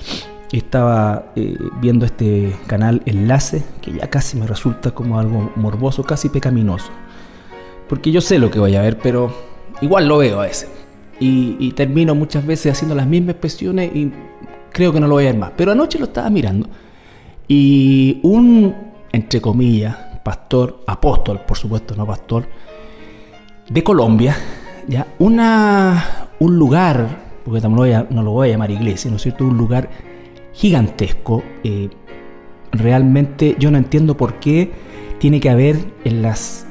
estaba 0.58 1.32
eh, 1.36 1.58
viendo 1.80 2.06
este 2.06 2.56
canal 2.68 3.02
Enlace, 3.06 3.64
que 3.82 3.94
ya 3.94 4.10
casi 4.10 4.38
me 4.38 4.48
resulta 4.48 4.92
como 4.92 5.20
algo 5.20 5.52
morboso, 5.56 6.04
casi 6.04 6.30
pecaminoso. 6.30 6.90
Porque 7.88 8.12
yo 8.12 8.22
sé 8.22 8.40
lo 8.40 8.52
que 8.52 8.60
voy 8.60 8.76
a 8.76 8.82
ver, 8.82 8.98
pero 8.98 9.34
igual 9.82 10.08
lo 10.08 10.18
veo 10.18 10.42
a 10.42 10.48
ese. 10.48 10.68
Y, 11.24 11.72
termino 11.74 12.16
muchas 12.16 12.44
veces 12.48 12.72
haciendo 12.72 12.96
las 12.96 13.06
mismas 13.06 13.34
expresiones 13.34 13.96
y 13.96 14.12
creo 14.72 14.92
que 14.92 15.00
no 15.00 15.08
lo 15.08 15.16
voy 15.16 15.26
a 15.26 15.28
ver 15.28 15.38
más. 15.38 15.52
Pero 15.56 15.72
anoche 15.72 16.00
lo 16.00 16.06
estaba 16.06 16.32
mirando. 16.32 16.68
Y 17.48 18.20
un, 18.24 18.76
entre 19.12 19.40
comillas, 19.40 19.96
pastor, 20.24 20.84
apóstol, 20.88 21.42
por 21.48 21.58
supuesto, 21.58 21.96
no 21.96 22.08
pastor, 22.08 22.48
de 23.70 23.84
Colombia, 23.84 24.36
¿ya? 24.88 25.08
Una, 25.20 26.30
un 26.39 26.58
lugar, 26.58 27.08
porque 27.44 27.62
no 27.62 27.76
lo, 28.24 28.32
voy 28.32 28.50
a, 28.50 28.52
llamar 28.52 28.72
iglesia, 28.72 29.12
¿no 29.12 29.20
cierto? 29.20 29.46
Un 29.46 29.58
lugar 29.58 29.89
gigantesco. 30.54 31.44
Eh, 31.63 31.89
realmente 32.72 33.56
yo 33.60 33.72
no 33.72 33.78
entiendo 33.78 34.15
por 34.17 34.36
qué 34.36 34.72
tiene 35.20 35.39
que 35.39 35.50
haber 35.50 35.78
en 36.04 36.22
las 36.22 36.65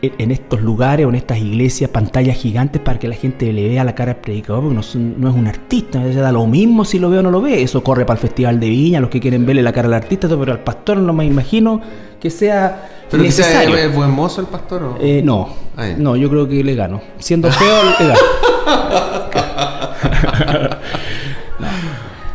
en 0.00 0.30
estos 0.30 0.62
lugares 0.62 1.06
o 1.06 1.08
en 1.08 1.16
estas 1.16 1.38
iglesias 1.38 1.90
pantallas 1.90 2.36
gigantes 2.36 2.80
para 2.80 2.98
que 2.98 3.08
la 3.08 3.16
gente 3.16 3.52
le 3.52 3.68
vea 3.68 3.84
la 3.84 3.94
cara 3.94 4.12
al 4.12 4.18
predicador, 4.18 4.62
porque 4.62 4.74
no, 4.74 4.80
es 4.80 4.94
un 5.34 5.46
artista, 5.46 6.04
da 6.04 6.32
lo 6.32 6.46
mismo 6.46 6.84
si 6.84 6.98
lo 6.98 7.10
ve 7.10 7.18
o 7.18 7.22
no 7.22 7.30
lo 7.30 7.40
ve, 7.40 7.62
eso 7.62 7.82
corre 7.82 8.04
para 8.04 8.18
el 8.18 8.20
Festival 8.20 8.60
de 8.60 8.68
Viña, 8.68 9.00
los 9.00 9.10
que 9.10 9.20
quieren 9.20 9.44
verle 9.44 9.62
la 9.62 9.72
cara 9.72 9.88
al 9.88 9.94
artista, 9.94 10.28
pero 10.28 10.52
al 10.52 10.60
pastor 10.60 10.98
no 10.98 11.12
me 11.12 11.24
imagino 11.24 11.80
que 12.20 12.30
sea 12.30 12.88
¿Pero 13.10 13.24
necesario. 13.24 13.76
¿Es 13.76 13.94
buen 13.94 14.10
mozo 14.10 14.40
el 14.40 14.46
pastor? 14.46 14.82
O? 14.82 14.96
Eh, 15.00 15.20
no, 15.22 15.54
ah, 15.76 15.88
no, 15.98 16.16
yo 16.16 16.30
creo 16.30 16.48
que 16.48 16.64
le 16.64 16.74
gano. 16.74 17.02
Siendo 17.18 17.50
feo, 17.50 17.82
le 17.98 18.06
gano. 18.06 18.20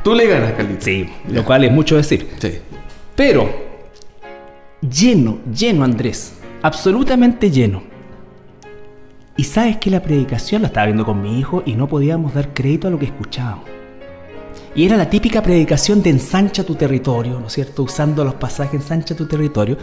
Tú 0.03 0.13
le 0.13 0.27
ganas, 0.27 0.51
Carlitos. 0.53 0.83
Sí, 0.83 1.09
lo 1.29 1.43
cual 1.43 1.63
es 1.63 1.71
mucho 1.71 1.95
decir. 1.95 2.29
Sí. 2.37 2.59
Pero, 3.15 3.49
lleno, 4.81 5.39
lleno, 5.51 5.83
Andrés. 5.83 6.36
Absolutamente 6.61 7.51
lleno. 7.51 7.83
Y 9.35 9.43
sabes 9.43 9.77
que 9.77 9.91
la 9.91 10.01
predicación 10.01 10.63
la 10.63 10.69
estaba 10.69 10.87
viendo 10.87 11.05
con 11.05 11.21
mi 11.21 11.39
hijo 11.39 11.61
y 11.65 11.75
no 11.75 11.87
podíamos 11.87 12.33
dar 12.33 12.53
crédito 12.53 12.87
a 12.87 12.91
lo 12.91 12.97
que 12.97 13.05
escuchábamos. 13.05 13.65
Y 14.75 14.85
era 14.85 14.97
la 14.97 15.09
típica 15.09 15.41
predicación 15.41 16.01
de 16.01 16.09
ensancha 16.09 16.63
tu 16.63 16.75
territorio, 16.75 17.39
¿no 17.39 17.47
es 17.47 17.53
cierto? 17.53 17.83
Usando 17.83 18.23
los 18.23 18.35
pasajes 18.35 18.81
ensancha 18.81 19.15
tu 19.15 19.27
territorio. 19.27 19.77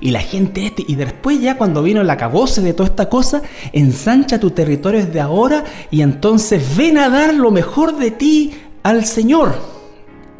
Y 0.00 0.10
la 0.10 0.20
gente 0.20 0.66
este, 0.66 0.84
y 0.86 0.94
después 0.94 1.40
ya 1.40 1.56
cuando 1.58 1.82
vino 1.82 2.00
el 2.00 2.10
acabose 2.10 2.62
de 2.62 2.72
toda 2.72 2.88
esta 2.88 3.08
cosa, 3.08 3.42
ensancha 3.72 4.40
tu 4.40 4.50
territorio 4.50 5.04
desde 5.04 5.20
ahora 5.20 5.64
y 5.90 6.00
entonces 6.00 6.76
ven 6.76 6.98
a 6.98 7.10
dar 7.10 7.34
lo 7.34 7.50
mejor 7.50 7.96
de 7.96 8.10
ti 8.10 8.54
al 8.82 9.04
Señor. 9.04 9.79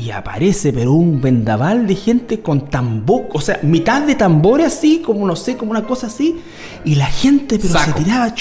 Y 0.00 0.10
aparece, 0.10 0.72
pero 0.72 0.92
un 0.94 1.20
vendaval 1.20 1.86
de 1.86 1.94
gente 1.94 2.40
con 2.40 2.70
tambor, 2.70 3.28
o 3.34 3.40
sea, 3.40 3.60
mitad 3.62 4.00
de 4.02 4.14
tambores 4.14 4.68
así, 4.68 5.02
como 5.04 5.26
no 5.26 5.36
sé, 5.36 5.58
como 5.58 5.72
una 5.72 5.86
cosa 5.86 6.06
así, 6.06 6.40
y 6.86 6.94
la 6.94 7.06
gente, 7.06 7.58
pero 7.58 7.78
se 7.78 7.92
tiraba, 7.92 8.34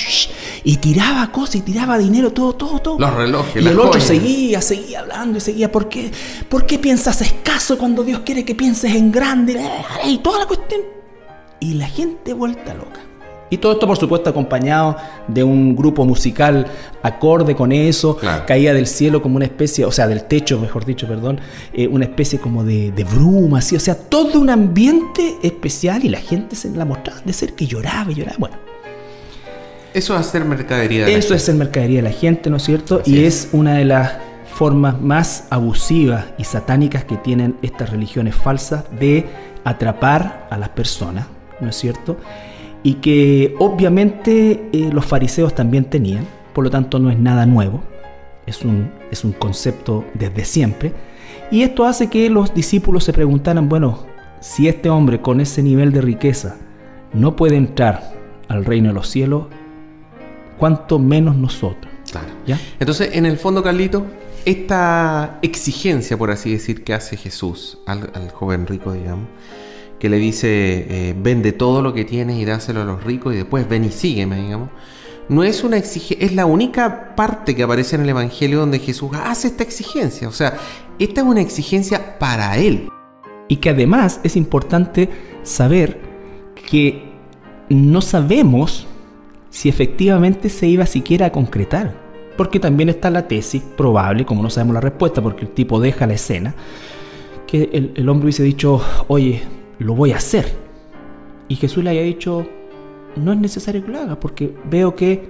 y 0.64 0.78
tiraba 0.78 1.30
cosas, 1.34 1.56
y 1.56 1.62
tiraba 1.62 1.98
dinero, 1.98 2.32
todo, 2.32 2.54
todo, 2.54 2.80
todo. 2.80 3.00
Los 3.00 3.14
relojes, 3.14 3.62
Y 3.62 3.68
el 3.68 3.78
otro 3.78 4.00
seguía, 4.00 4.62
seguía 4.62 5.02
hablando, 5.02 5.38
y 5.38 5.42
seguía, 5.42 5.70
¿por 5.70 5.90
qué, 5.90 6.10
¿por 6.48 6.66
qué 6.66 6.80
piensas 6.80 7.22
escaso 7.22 7.78
cuando 7.78 8.04
Dios 8.04 8.22
quiere 8.26 8.46
que 8.46 8.56
pienses 8.56 8.96
en 8.96 9.12
grande? 9.12 9.62
Y 10.06 10.20
toda 10.20 10.40
la 10.40 10.46
cuestión. 10.46 10.82
Y 11.60 11.74
la 11.74 11.90
gente 11.90 12.32
vuelta 12.32 12.74
loca. 12.74 13.02
Y 13.50 13.58
todo 13.58 13.74
esto, 13.74 13.88
por 13.88 13.98
supuesto, 13.98 14.30
acompañado 14.30 14.96
de 15.28 15.44
un 15.44 15.76
grupo 15.76 16.06
musical 16.06 16.68
acorde 17.02 17.56
con 17.56 17.72
eso, 17.72 18.18
caía 18.46 18.74
del 18.74 18.88
cielo 18.88 19.22
como 19.22 19.38
una 19.38 19.46
especie, 19.46 19.86
o 19.86 19.92
sea, 19.92 20.08
del 20.08 20.26
techo, 20.26 20.60
mejor 20.60 20.86
dicho, 20.86 21.08
perdón, 21.08 21.40
eh, 21.74 21.88
una 21.88 22.06
especie 22.06 22.40
como 22.40 22.64
de, 22.64 22.92
bruma, 23.12 23.60
así, 23.60 23.76
o 23.76 23.80
sea, 23.80 23.96
todo 23.96 24.40
un 24.40 24.50
ambiente 24.50 25.38
especial 25.42 26.04
y 26.06 26.10
la 26.10 26.20
gente 26.20 26.56
se 26.56 26.70
la 26.70 26.86
mostraba 26.86 27.22
de 27.26 27.34
ser 27.34 27.54
que 27.54 27.66
lloraba 27.66 28.12
y 28.12 28.16
lloraba. 28.16 28.38
Bueno. 28.38 28.56
Eso 29.94 30.14
es 30.14 30.20
hacer 30.20 30.46
mercadería 30.46 31.06
de 31.06 31.16
Eso 31.16 31.34
es 31.34 31.42
ser 31.42 31.56
mercadería 31.56 31.98
de 31.98 32.10
la 32.10 32.16
gente, 32.16 32.52
¿no 32.52 32.58
es 32.58 32.64
cierto? 32.64 33.02
y 33.06 33.24
es 33.24 33.50
una 33.54 33.74
de 33.74 33.86
las 33.86 34.12
formas 34.54 35.02
más 35.02 35.46
abusivas 35.50 36.26
y 36.38 36.44
satánicas 36.44 37.06
que 37.06 37.16
tienen 37.18 37.56
estas 37.62 37.90
religiones 37.90 38.36
falsas 38.36 38.84
de 39.00 39.26
atrapar 39.64 40.48
a 40.52 40.58
las 40.58 40.70
personas, 40.70 41.28
¿no 41.62 41.70
es 41.70 41.76
cierto? 41.76 42.18
Y 42.84 42.96
que 42.96 43.56
obviamente 43.60 44.70
eh, 44.72 44.90
los 44.92 45.06
fariseos 45.06 45.54
también 45.54 45.86
tenían, 45.86 46.26
por 46.54 46.64
lo 46.64 46.70
tanto 46.70 47.00
no 47.00 47.10
es 47.10 47.18
nada 47.18 47.46
nuevo, 47.46 47.82
es 48.46 48.64
un, 48.64 48.92
es 49.12 49.24
un 49.24 49.34
concepto 49.34 50.06
desde 50.14 50.46
siempre, 50.46 50.94
y 51.52 51.64
esto 51.64 51.86
hace 51.86 52.10
que 52.10 52.30
los 52.30 52.54
discípulos 52.54 53.04
se 53.04 53.14
preguntaran, 53.14 53.70
bueno, 53.70 54.06
si 54.40 54.68
este 54.68 54.90
hombre 54.90 55.22
con 55.22 55.42
ese 55.42 55.62
nivel 55.62 55.92
de 55.92 56.02
riqueza 56.02 56.58
no 57.14 57.36
puede 57.36 57.56
entrar 57.56 58.14
al 58.48 58.66
reino 58.66 58.90
de 58.90 58.94
los 58.94 59.10
cielos, 59.10 59.48
¿cuánto 60.58 61.00
menos 61.00 61.36
nosotros? 61.36 61.92
Claro. 62.12 62.28
¿Ya? 62.46 62.60
Entonces, 62.80 63.12
en 63.14 63.26
el 63.26 63.38
fondo, 63.38 63.62
Carlito, 63.62 64.06
esta 64.46 65.40
exigencia, 65.42 66.18
por 66.18 66.32
así 66.32 66.52
decir, 66.52 66.84
que 66.84 66.94
hace 66.94 67.18
Jesús 67.18 67.80
al, 67.86 68.12
al 68.14 68.32
joven 68.32 68.66
rico, 68.66 68.94
digamos, 68.94 69.28
que 70.00 70.10
le 70.10 70.18
dice, 70.18 70.48
eh, 70.90 71.16
vende 71.22 71.52
todo 71.52 71.82
lo 71.82 71.94
que 71.94 72.06
tienes 72.06 72.38
y 72.38 72.46
dáselo 72.46 72.82
a 72.82 72.86
los 72.86 73.04
ricos 73.04 73.34
y 73.34 73.38
después 73.38 73.68
ven 73.68 73.84
y 73.84 73.92
sígueme, 73.92 74.42
digamos. 74.42 74.70
No 75.28 75.44
es 75.44 75.64
una 75.64 75.78
exigencia, 75.78 76.26
es 76.26 76.34
la 76.34 76.46
única 76.46 77.16
parte 77.16 77.56
que 77.56 77.64
aparece 77.64 77.96
en 77.96 78.04
el 78.04 78.10
Evangelio 78.10 78.60
donde 78.60 78.80
Jesús 78.80 79.12
hace 79.14 79.50
esta 79.50 79.64
exigencia. 79.64 80.28
O 80.28 80.32
sea, 80.32 80.58
esta 80.98 81.22
es 81.22 81.28
una 81.28 81.42
exigencia 81.42 82.18
para 82.18 82.58
Él. 82.58 82.90
Y 83.48 83.58
que 83.58 83.70
además 83.70 84.22
es 84.24 84.36
importante 84.36 85.10
saber 85.44 86.00
que 86.70 87.12
no 87.70 88.02
sabemos 88.02 88.88
si 89.50 89.70
efectivamente 89.70 90.50
se 90.50 90.68
iba 90.68 90.86
siquiera 90.86 91.28
a 91.28 91.32
concretar. 91.32 91.94
Porque 92.38 92.60
también 92.60 92.90
está 92.90 93.10
la 93.10 93.28
tesis 93.28 93.62
probable, 93.76 94.26
como 94.26 94.42
no 94.42 94.50
sabemos 94.50 94.76
la 94.76 94.82
respuesta, 94.82 95.22
porque 95.22 95.46
el 95.46 95.52
tipo 95.52 95.80
deja 95.80 96.08
la 96.08 96.14
escena, 96.14 96.56
que 97.46 97.70
el, 97.74 97.92
el 97.96 98.08
hombre 98.08 98.26
hubiese 98.26 98.44
dicho, 98.44 98.82
oye, 99.08 99.44
lo 99.80 99.96
voy 99.96 100.12
a 100.12 100.18
hacer. 100.18 100.54
Y 101.48 101.56
Jesús 101.56 101.84
le 101.84 101.90
haya 101.90 102.02
dicho, 102.02 102.46
no 103.16 103.34
es 103.34 103.40
necesario 103.40 103.84
que 103.84 103.92
lo 103.92 104.00
haga, 104.00 104.20
porque 104.20 104.54
veo 104.70 104.96
que 104.96 105.30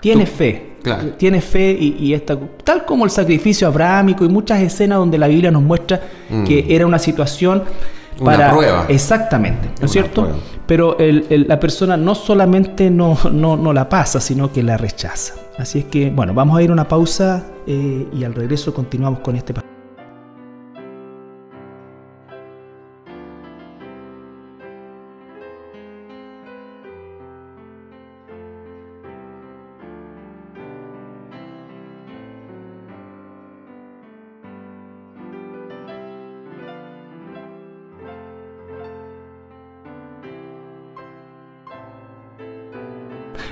tiene 0.00 0.26
fe. 0.26 0.70
Tiene 1.18 1.42
fe 1.42 1.72
y, 1.78 2.14
está, 2.14 2.38
tal 2.64 2.86
como 2.86 3.04
el 3.04 3.10
sacrificio 3.10 3.68
abrámico 3.68 4.24
y 4.24 4.28
muchas 4.28 4.60
escenas 4.62 4.98
donde 4.98 5.18
la 5.18 5.28
Biblia 5.28 5.50
nos 5.50 5.62
muestra 5.62 6.00
mm. 6.30 6.44
que 6.44 6.74
era 6.74 6.86
una 6.86 6.98
situación 6.98 7.64
para... 8.24 8.46
Una 8.46 8.56
prueba. 8.56 8.86
Exactamente, 8.88 9.68
¿no 9.78 9.86
es 9.86 9.92
cierto? 9.92 10.28
Pero 10.66 10.96
la 10.98 11.60
persona 11.60 11.96
no 11.96 12.14
solamente 12.14 12.90
no, 12.90 13.18
no, 13.30 13.72
la 13.72 13.88
pasa, 13.88 14.20
sino 14.20 14.50
que 14.50 14.62
la 14.62 14.78
rechaza. 14.78 15.34
Así 15.58 15.80
es 15.80 15.84
que, 15.86 16.08
bueno, 16.08 16.32
vamos 16.32 16.58
a 16.58 16.62
ir 16.62 16.70
a 16.70 16.72
una 16.72 16.88
pausa 16.88 17.44
eh, 17.66 18.06
y 18.12 18.24
al 18.24 18.34
regreso 18.34 18.72
continuamos 18.72 19.20
con 19.20 19.36
este 19.36 19.52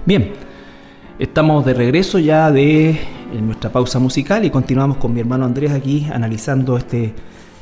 Bien, 0.08 0.32
estamos 1.18 1.66
de 1.66 1.74
regreso 1.74 2.18
ya 2.18 2.50
de 2.50 2.98
nuestra 3.42 3.70
pausa 3.70 3.98
musical 3.98 4.42
y 4.42 4.48
continuamos 4.48 4.96
con 4.96 5.12
mi 5.12 5.20
hermano 5.20 5.44
Andrés 5.44 5.70
aquí 5.70 6.06
analizando 6.10 6.78
este, 6.78 7.12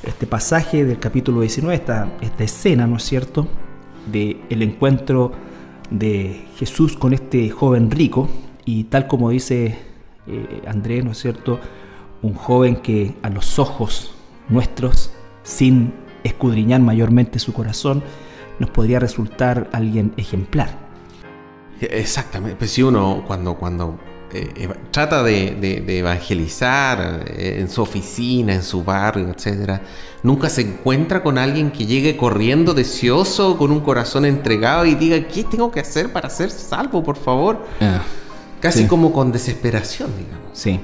este 0.04 0.28
pasaje 0.28 0.84
del 0.84 1.00
capítulo 1.00 1.40
19, 1.40 1.74
esta, 1.74 2.08
esta 2.20 2.44
escena, 2.44 2.86
¿no 2.86 2.98
es 2.98 3.02
cierto?, 3.02 3.48
de 4.12 4.44
el 4.48 4.62
encuentro 4.62 5.32
de 5.90 6.44
Jesús 6.56 6.96
con 6.96 7.14
este 7.14 7.50
joven 7.50 7.90
rico 7.90 8.28
y 8.64 8.84
tal 8.84 9.08
como 9.08 9.30
dice 9.30 9.76
eh, 10.28 10.62
Andrés, 10.68 11.04
¿no 11.04 11.10
es 11.10 11.18
cierto?, 11.18 11.58
un 12.22 12.34
joven 12.34 12.76
que 12.76 13.16
a 13.22 13.28
los 13.28 13.58
ojos 13.58 14.14
nuestros, 14.48 15.10
sin 15.42 15.94
escudriñar 16.22 16.80
mayormente 16.80 17.40
su 17.40 17.52
corazón, 17.52 18.04
nos 18.60 18.70
podría 18.70 19.00
resultar 19.00 19.68
alguien 19.72 20.12
ejemplar. 20.16 20.85
Exactamente. 21.80 22.56
Pues 22.56 22.70
si 22.70 22.82
uno 22.82 23.24
cuando, 23.26 23.54
cuando 23.54 23.98
eh, 24.32 24.68
trata 24.90 25.22
de, 25.22 25.84
evangelizar 25.98 27.24
eh, 27.26 27.58
en 27.60 27.70
su 27.70 27.80
oficina, 27.82 28.54
en 28.54 28.62
su 28.62 28.82
barrio, 28.82 29.28
etcétera, 29.28 29.80
nunca 30.22 30.48
se 30.48 30.62
encuentra 30.62 31.22
con 31.22 31.38
alguien 31.38 31.70
que 31.70 31.86
llegue 31.86 32.16
corriendo 32.16 32.74
deseoso, 32.74 33.56
con 33.56 33.70
un 33.70 33.80
corazón 33.80 34.24
entregado 34.24 34.84
y 34.84 34.94
diga, 34.94 35.28
¿qué 35.28 35.44
tengo 35.44 35.70
que 35.70 35.80
hacer 35.80 36.12
para 36.12 36.28
ser 36.28 36.50
salvo, 36.50 37.02
por 37.02 37.16
favor? 37.16 37.64
Ah, 37.80 38.02
Casi 38.60 38.86
como 38.86 39.12
con 39.12 39.30
desesperación, 39.30 40.10
digamos. 40.18 40.58
Sí. 40.58 40.80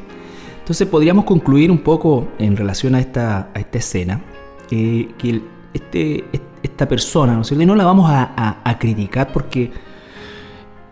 Entonces 0.60 0.86
podríamos 0.86 1.24
concluir 1.24 1.70
un 1.70 1.78
poco 1.78 2.28
en 2.38 2.56
relación 2.56 2.94
a 2.94 3.00
esta, 3.00 3.50
a 3.52 3.58
esta 3.58 3.78
escena, 3.78 4.22
eh, 4.70 5.08
que 5.18 5.42
este, 5.74 6.24
esta 6.62 6.86
persona, 6.86 7.34
¿no 7.34 7.40
es 7.40 7.48
cierto? 7.48 7.62
Y 7.62 7.66
no 7.66 7.74
la 7.74 7.84
vamos 7.84 8.08
a 8.08 8.76
criticar 8.78 9.32
porque 9.32 9.72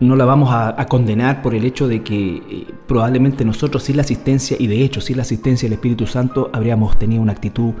no 0.01 0.15
la 0.15 0.25
vamos 0.25 0.49
a, 0.51 0.75
condenar 0.87 1.41
por 1.41 1.53
el 1.55 1.63
hecho 1.63 1.87
de 1.87 2.03
que 2.03 2.37
eh, 2.37 2.67
probablemente 2.87 3.45
nosotros 3.45 3.83
sin 3.83 3.95
la 3.97 4.01
asistencia, 4.01 4.57
y 4.59 4.67
de 4.67 4.83
hecho 4.83 4.99
sin 4.99 5.15
la 5.15 5.21
asistencia 5.21 5.67
del 5.67 5.73
Espíritu 5.73 6.07
Santo, 6.07 6.49
habríamos 6.51 6.97
tenido 6.97 7.21
una 7.21 7.33
actitud 7.33 7.73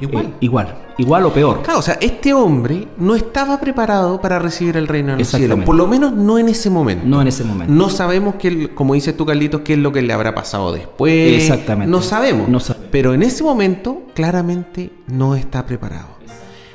igual, 0.00 0.26
eh, 0.26 0.32
igual, 0.40 0.74
igual 0.98 1.26
o 1.26 1.32
peor. 1.32 1.62
Claro, 1.62 1.78
o 1.78 1.82
sea, 1.82 1.96
este 2.00 2.34
hombre 2.34 2.88
no 2.98 3.14
estaba 3.14 3.60
preparado 3.60 4.20
para 4.20 4.40
recibir 4.40 4.76
el 4.76 4.88
reino 4.88 5.12
de 5.12 5.18
los 5.18 5.28
cielos, 5.28 5.60
por 5.64 5.76
lo 5.76 5.86
menos 5.86 6.12
no 6.12 6.38
en 6.38 6.48
ese 6.48 6.68
momento. 6.68 7.06
No 7.06 7.22
en 7.22 7.28
ese 7.28 7.44
momento. 7.44 7.72
No 7.72 7.88
sabemos, 7.88 8.34
que, 8.34 8.74
como 8.74 8.94
dices 8.94 9.16
tú, 9.16 9.24
Carlitos, 9.24 9.60
qué 9.60 9.74
es 9.74 9.78
lo 9.78 9.92
que 9.92 10.02
le 10.02 10.12
habrá 10.12 10.34
pasado 10.34 10.72
después. 10.72 11.40
Exactamente. 11.40 11.90
No 11.90 12.02
sabemos. 12.02 12.48
No 12.48 12.58
pero 12.90 13.14
en 13.14 13.22
ese 13.22 13.44
momento, 13.44 14.02
claramente, 14.14 14.90
no 15.06 15.36
está 15.36 15.64
preparado. 15.64 16.18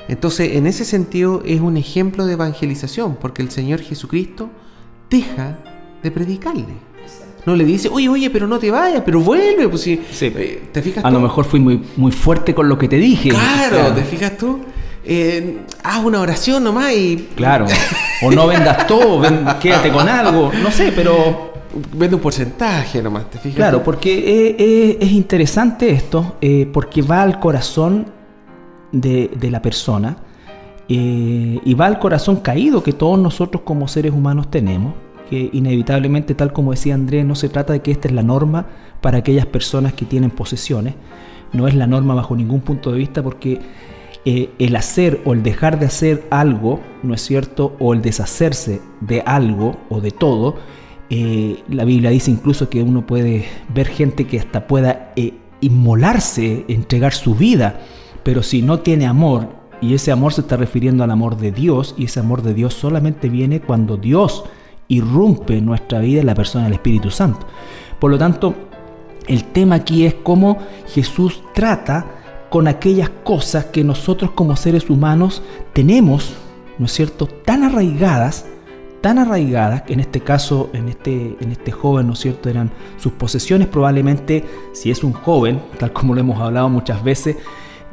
Entonces, 0.07 0.53
en 0.53 0.65
ese 0.65 0.85
sentido, 0.85 1.41
es 1.45 1.59
un 1.59 1.75
ejemplo 1.75 2.25
de 2.25 2.33
evangelización, 2.33 3.17
porque 3.19 3.41
el 3.41 3.51
Señor 3.51 3.81
Jesucristo 3.81 4.49
deja 5.13 5.55
de 6.01 6.11
predicarle. 6.11 6.65
No 7.45 7.55
le 7.55 7.65
dice, 7.65 7.89
oye, 7.89 8.07
oye, 8.07 8.29
pero 8.29 8.47
no 8.47 8.57
te 8.57 8.71
vayas, 8.71 9.03
pero 9.05 9.19
vuelve. 9.19 9.67
Pues 9.67 9.81
si, 9.81 10.01
eh, 10.21 10.63
¿te 10.71 10.81
fijas 10.81 11.03
A 11.03 11.11
lo 11.11 11.19
mejor 11.19 11.45
fui 11.45 11.59
muy, 11.59 11.81
muy 11.97 12.11
fuerte 12.11 12.55
con 12.55 12.69
lo 12.69 12.77
que 12.77 12.87
te 12.87 12.95
dije. 12.95 13.29
Claro, 13.29 13.93
¿te 13.93 14.03
fijas 14.03 14.37
tú? 14.37 14.59
Eh, 15.05 15.59
haz 15.83 16.03
una 16.03 16.21
oración 16.21 16.63
nomás 16.63 16.93
y. 16.93 17.27
Claro. 17.35 17.65
O 18.21 18.31
no 18.31 18.47
vendas 18.47 18.87
todo, 18.87 19.21
quédate 19.59 19.91
con 19.91 20.07
algo. 20.07 20.51
No 20.61 20.71
sé, 20.71 20.93
pero. 20.95 21.51
Vende 21.93 22.15
un 22.15 22.21
porcentaje 22.21 23.01
nomás, 23.01 23.31
¿te 23.31 23.39
fijas? 23.39 23.55
Claro, 23.55 23.83
porque 23.83 24.55
eh, 24.57 24.97
es 25.01 25.11
interesante 25.11 25.89
esto, 25.89 26.37
porque 26.71 27.01
va 27.01 27.23
al 27.23 27.39
corazón 27.39 28.05
de, 28.91 29.31
de 29.35 29.49
la 29.49 29.59
persona 29.59 30.15
eh, 30.89 31.59
y 31.63 31.73
va 31.75 31.85
al 31.85 31.97
corazón 31.97 32.37
caído 32.37 32.83
que 32.83 32.91
todos 32.91 33.17
nosotros 33.17 33.63
como 33.65 33.87
seres 33.87 34.11
humanos 34.11 34.51
tenemos, 34.51 34.93
inevitablemente, 35.53 36.35
tal 36.35 36.53
como 36.53 36.71
decía 36.71 36.95
Andrés, 36.95 37.25
no 37.25 37.35
se 37.35 37.49
trata 37.49 37.73
de 37.73 37.81
que 37.81 37.91
esta 37.91 38.07
es 38.07 38.13
la 38.13 38.23
norma 38.23 38.67
para 39.01 39.19
aquellas 39.19 39.45
personas 39.45 39.93
que 39.93 40.05
tienen 40.05 40.31
posesiones, 40.31 40.95
no 41.51 41.67
es 41.67 41.75
la 41.75 41.87
norma 41.87 42.15
bajo 42.15 42.35
ningún 42.35 42.61
punto 42.61 42.91
de 42.91 42.97
vista 42.97 43.21
porque 43.21 43.59
eh, 44.25 44.49
el 44.59 44.75
hacer 44.75 45.21
o 45.25 45.33
el 45.33 45.43
dejar 45.43 45.79
de 45.79 45.87
hacer 45.87 46.25
algo, 46.29 46.79
¿no 47.03 47.13
es 47.13 47.21
cierto? 47.21 47.75
O 47.79 47.93
el 47.93 48.01
deshacerse 48.01 48.81
de 49.01 49.21
algo 49.21 49.77
o 49.89 50.01
de 50.01 50.11
todo, 50.11 50.55
eh, 51.09 51.63
la 51.69 51.85
Biblia 51.85 52.09
dice 52.09 52.31
incluso 52.31 52.69
que 52.69 52.81
uno 52.81 53.05
puede 53.05 53.45
ver 53.73 53.87
gente 53.87 54.25
que 54.25 54.39
hasta 54.39 54.67
pueda 54.67 55.13
inmolarse, 55.61 56.65
entregar 56.67 57.13
su 57.13 57.35
vida, 57.35 57.81
pero 58.23 58.41
si 58.43 58.61
no 58.61 58.79
tiene 58.79 59.05
amor, 59.05 59.63
y 59.81 59.95
ese 59.95 60.13
amor 60.13 60.31
se 60.31 60.41
está 60.41 60.55
refiriendo 60.55 61.03
al 61.03 61.11
amor 61.11 61.37
de 61.37 61.51
Dios, 61.51 61.93
y 61.97 62.05
ese 62.05 62.21
amor 62.21 62.41
de 62.41 62.53
Dios 62.53 62.73
solamente 62.73 63.27
viene 63.27 63.59
cuando 63.59 63.97
Dios 63.97 64.45
irrumpe 64.87 65.57
en 65.57 65.65
nuestra 65.65 65.99
vida 65.99 66.21
en 66.21 66.27
la 66.27 66.35
persona 66.35 66.65
del 66.65 66.73
Espíritu 66.73 67.09
Santo. 67.09 67.45
Por 67.99 68.11
lo 68.11 68.17
tanto, 68.17 68.53
el 69.27 69.45
tema 69.45 69.75
aquí 69.75 70.05
es 70.05 70.15
cómo 70.15 70.57
Jesús 70.87 71.41
trata 71.53 72.05
con 72.49 72.67
aquellas 72.67 73.09
cosas 73.23 73.65
que 73.65 73.83
nosotros 73.83 74.31
como 74.31 74.55
seres 74.55 74.89
humanos 74.89 75.41
tenemos, 75.73 76.33
¿no 76.77 76.85
es 76.85 76.91
cierto?, 76.91 77.25
tan 77.25 77.63
arraigadas, 77.63 78.45
tan 79.01 79.17
arraigadas, 79.17 79.81
que 79.83 79.93
en 79.93 79.99
este 80.01 80.19
caso, 80.21 80.69
en 80.73 80.87
este, 80.87 81.35
en 81.39 81.51
este 81.51 81.71
joven, 81.71 82.07
¿no 82.07 82.13
es 82.13 82.19
cierto?, 82.19 82.49
eran 82.49 82.71
sus 82.97 83.13
posesiones, 83.13 83.67
probablemente, 83.67 84.43
si 84.73 84.91
es 84.91 85.03
un 85.03 85.13
joven, 85.13 85.61
tal 85.79 85.93
como 85.93 86.13
lo 86.13 86.21
hemos 86.21 86.39
hablado 86.39 86.69
muchas 86.69 87.03
veces, 87.03 87.37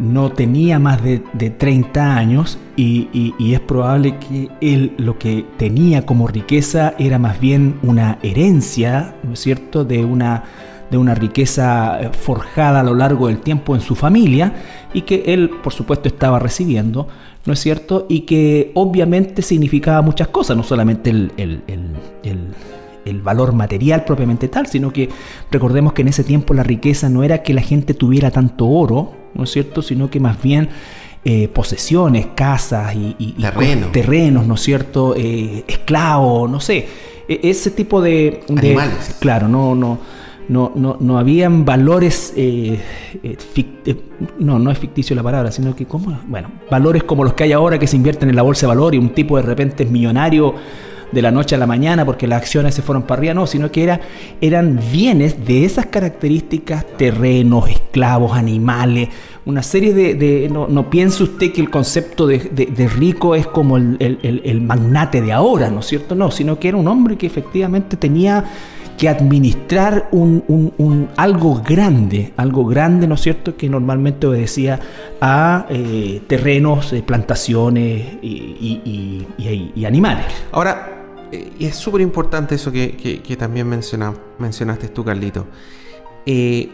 no 0.01 0.33
tenía 0.33 0.79
más 0.79 1.03
de, 1.03 1.21
30 1.51 2.17
años 2.17 2.59
y, 2.77 3.09
y, 3.39 3.55
es 3.55 3.61
probable 3.61 4.17
que 4.19 4.49
él 4.61 4.95
lo 4.97 5.19
que 5.19 5.45
tenía 5.59 6.07
como 6.07 6.27
riqueza 6.27 6.95
era 6.99 7.19
más 7.19 7.39
bien 7.39 7.79
una 7.83 8.19
herencia, 8.23 9.15
¿no 9.23 9.35
es 9.35 9.41
cierto?, 9.41 9.85
de 9.85 10.05
una 10.05 10.45
de 10.91 10.99
una 10.99 11.15
riqueza 11.15 12.01
eh, 12.01 12.11
forjada 12.13 12.81
a 12.81 12.83
lo 12.83 12.95
largo 12.95 13.29
del 13.29 13.39
tiempo 13.39 13.75
en 13.75 13.81
su 13.81 13.95
familia 13.95 14.53
y 14.93 15.03
que 15.03 15.23
él, 15.27 15.51
por 15.63 15.73
supuesto, 15.73 16.09
estaba 16.09 16.39
recibiendo, 16.39 17.07
¿no 17.47 17.53
es 17.53 17.61
cierto? 17.61 18.07
Y 18.09 18.23
que 18.23 18.73
obviamente 18.75 19.43
significaba 19.43 20.03
muchas 20.03 20.29
cosas, 20.29 20.57
no 20.57 20.63
solamente 20.63 21.11
el, 21.11 21.33
el, 21.37 23.21
valor 23.23 23.53
material 23.53 24.05
propiamente 24.05 24.49
tal, 24.49 24.67
sino 24.67 24.93
que 24.93 25.09
recordemos 25.51 25.93
que 25.93 26.03
en 26.03 26.09
ese 26.09 26.25
tiempo 26.25 26.55
la 26.55 26.63
riqueza 26.63 27.09
no 27.09 27.23
era 27.23 27.43
que 27.43 27.53
la 27.53 27.61
gente 27.61 27.93
tuviera 27.93 28.31
tanto 28.31 28.67
oro, 28.67 29.13
¿no 29.35 29.45
es 29.45 29.51
cierto? 29.51 29.83
Sino 29.83 30.11
que 30.11 30.21
más 30.21 30.41
bien 30.43 30.69
eh, 31.25 31.49
posesiones, 31.49 32.29
casas 32.35 32.95
y, 32.95 33.37
terrenos, 33.93 34.47
¿no 34.47 34.55
es 34.55 34.61
cierto? 34.61 35.15
Eh, 35.17 35.65
esclavos, 35.67 36.51
no 36.51 36.61
sé. 36.61 36.89
E, 37.29 37.41
ese 37.45 37.71
tipo 37.71 38.01
de... 38.01 38.43
Animales. 38.49 39.17
claro, 39.21 39.49
no, 39.49 39.75
no 39.75 39.99
no, 40.51 40.73
no, 40.75 40.97
no 40.99 41.17
habían 41.17 41.65
valores, 41.65 42.33
eh, 42.37 42.81
eh, 43.23 43.97
no, 44.41 44.59
no 44.59 44.73
es 44.73 44.79
ficticio 44.79 45.15
la 45.15 45.23
palabra, 45.23 45.53
sino 45.53 45.77
que, 45.77 45.87
como, 45.87 46.19
bueno, 46.27 46.51
valores 46.69 47.05
como 47.05 47.23
los 47.23 47.35
que 47.35 47.45
hay 47.45 47.53
ahora 47.53 47.79
que 47.79 47.87
se 47.87 47.95
invierten 47.95 48.29
en 48.29 48.35
la 48.35 48.43
bolsa 48.43 48.63
de 48.63 48.69
valor 48.69 48.97
y 48.97 48.99
un 48.99 49.11
tipo 49.11 49.37
de 49.37 49.43
repente 49.43 49.85
es 49.85 49.91
millonario 49.91 50.57
de 51.13 51.23
la 51.23 51.31
noche 51.31 51.55
a 51.55 51.59
la 51.59 51.67
mañana 51.67 52.05
porque 52.05 52.27
las 52.27 52.39
acciones 52.43 52.75
se 52.75 52.83
fueron 52.83 53.03
para 53.03 53.21
arriba, 53.21 53.35
no, 53.35 53.47
sino 53.47 53.71
que 53.71 53.83
era, 53.83 54.01
eran 54.41 54.81
bienes 54.93 55.45
de 55.45 55.65
esas 55.65 55.87
características, 55.87 56.87
terrenos, 56.97 57.69
esclavos, 57.69 58.37
animales, 58.37 59.09
una 59.47 59.63
serie 59.63 59.95
de... 59.95 60.49
no, 60.51 60.69
no, 60.69 60.91
piense 60.91 61.23
usted 61.23 61.53
que 61.53 61.61
el 61.61 61.71
concepto 61.71 62.27
de, 62.27 62.91
rico 62.97 63.35
es 63.35 63.47
como 63.47 63.77
el, 63.77 64.19
el 64.21 64.61
magnate 64.61 65.21
de 65.23 65.33
ahora, 65.33 65.71
¿no 65.71 65.81
es 65.81 65.87
cierto? 65.87 66.15
No, 66.15 66.31
sino 66.31 66.59
que 66.59 66.69
era 66.69 66.77
un 66.77 66.87
hombre 66.89 67.17
que 67.17 67.27
efectivamente 67.27 67.97
tenía 67.97 68.45
que 69.01 69.09
administrar 69.09 70.11
un, 70.13 71.09
algo 71.17 71.63
grande, 71.65 72.35
algo 72.37 72.67
grande, 72.67 73.07
¿no 73.07 73.15
es 73.15 73.23
cierto?, 73.23 73.57
que 73.57 73.67
normalmente 73.67 74.27
obedecía 74.27 74.79
a 75.23 75.65
eh, 75.71 76.21
terrenos, 76.27 76.93
eh, 76.93 77.03
plantaciones 77.03 78.19
y, 78.21 79.27
animales. 79.87 80.27
Ahora, 80.53 81.00
eh, 81.33 81.53
es 81.61 81.77
súper 81.77 82.01
importante 82.01 82.55
eso 82.55 82.73
que, 82.73 83.37
también 83.39 83.69
menciona, 83.69 84.15
mencionaste 84.39 84.89
tú, 84.89 85.05
Carlito. 85.05 85.47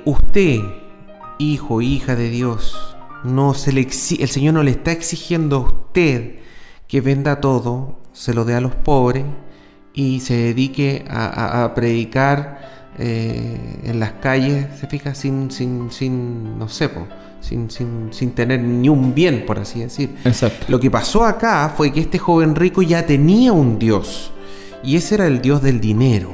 usted, 0.05 0.61
hijo, 1.39 1.83
hija 1.83 2.17
de 2.17 2.31
Dios, 2.31 2.97
no 3.25 3.55
se 3.55 3.73
le 3.73 3.81
el 3.81 4.29
Señor 4.29 4.55
no 4.55 4.63
le 4.63 4.71
está 4.71 4.93
exigiendo 4.93 5.57
a 5.57 5.61
usted 5.61 6.37
que 6.87 7.01
venda 7.01 7.41
todo, 7.41 7.99
se 8.13 8.33
lo 8.33 8.45
dé 8.45 8.55
a 8.55 8.61
los 8.61 8.75
pobres 8.75 9.25
y 9.93 10.21
se 10.21 10.37
dedique 10.37 11.05
a, 11.09 11.73
predicar 11.75 12.93
eh, 12.99 13.81
en 13.85 13.99
las 13.99 14.13
calles, 14.13 14.67
se 14.79 14.87
fija, 14.87 15.15
sin, 15.15 15.51
sin, 15.51 15.91
sin 15.91 16.59
no 16.59 16.69
sé, 16.69 16.91
sin, 17.41 17.71
sin, 17.71 18.09
sin, 18.13 18.31
tener 18.33 18.61
ni 18.61 18.89
un 18.89 19.15
bien, 19.15 19.45
por 19.47 19.59
así 19.59 19.81
decir. 19.81 20.15
Exacto. 20.25 20.67
Lo 20.69 20.79
que 20.79 20.91
pasó 20.91 21.25
acá 21.25 21.73
fue 21.77 21.93
que 21.93 22.01
este 22.01 22.19
joven 22.19 22.55
rico 22.55 22.83
ya 22.83 23.07
tenía 23.07 23.53
un 23.53 23.79
Dios, 23.79 24.33
y 24.87 24.97
ese 24.97 25.17
era 25.17 25.27
el 25.27 25.43
Dios 25.43 25.61
del 25.63 25.81
dinero. 25.81 26.31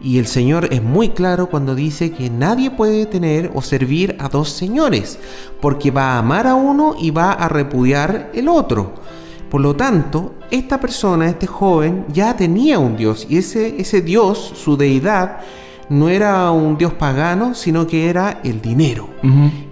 Y 0.00 0.18
el 0.18 0.26
Señor 0.26 0.68
es 0.70 0.82
muy 0.82 1.08
claro 1.08 1.48
cuando 1.48 1.74
dice 1.74 2.12
que 2.12 2.30
nadie 2.30 2.70
puede 2.70 3.06
tener 3.06 3.50
o 3.54 3.62
servir 3.62 4.14
a 4.20 4.28
dos 4.28 4.50
señores, 4.50 5.18
porque 5.60 5.90
va 5.90 6.12
a 6.12 6.18
amar 6.18 6.46
a 6.46 6.54
uno 6.54 6.94
y 7.00 7.10
va 7.10 7.32
a 7.32 7.48
repudiar 7.48 8.30
el 8.34 8.48
otro. 8.48 8.94
Por 9.50 9.62
lo 9.62 9.74
tanto, 9.74 10.34
esta 10.50 10.78
persona, 10.78 11.28
este 11.28 11.46
joven, 11.46 12.04
ya 12.12 12.36
tenía 12.36 12.78
un 12.78 12.96
Dios 12.96 13.26
y 13.28 13.38
ese, 13.38 13.80
ese 13.80 14.02
Dios, 14.02 14.52
su 14.54 14.76
deidad, 14.76 15.38
no 15.88 16.10
era 16.10 16.50
un 16.50 16.76
Dios 16.76 16.92
pagano, 16.92 17.54
sino 17.54 17.86
que 17.86 18.10
era 18.10 18.40
el 18.44 18.60
dinero. 18.60 19.08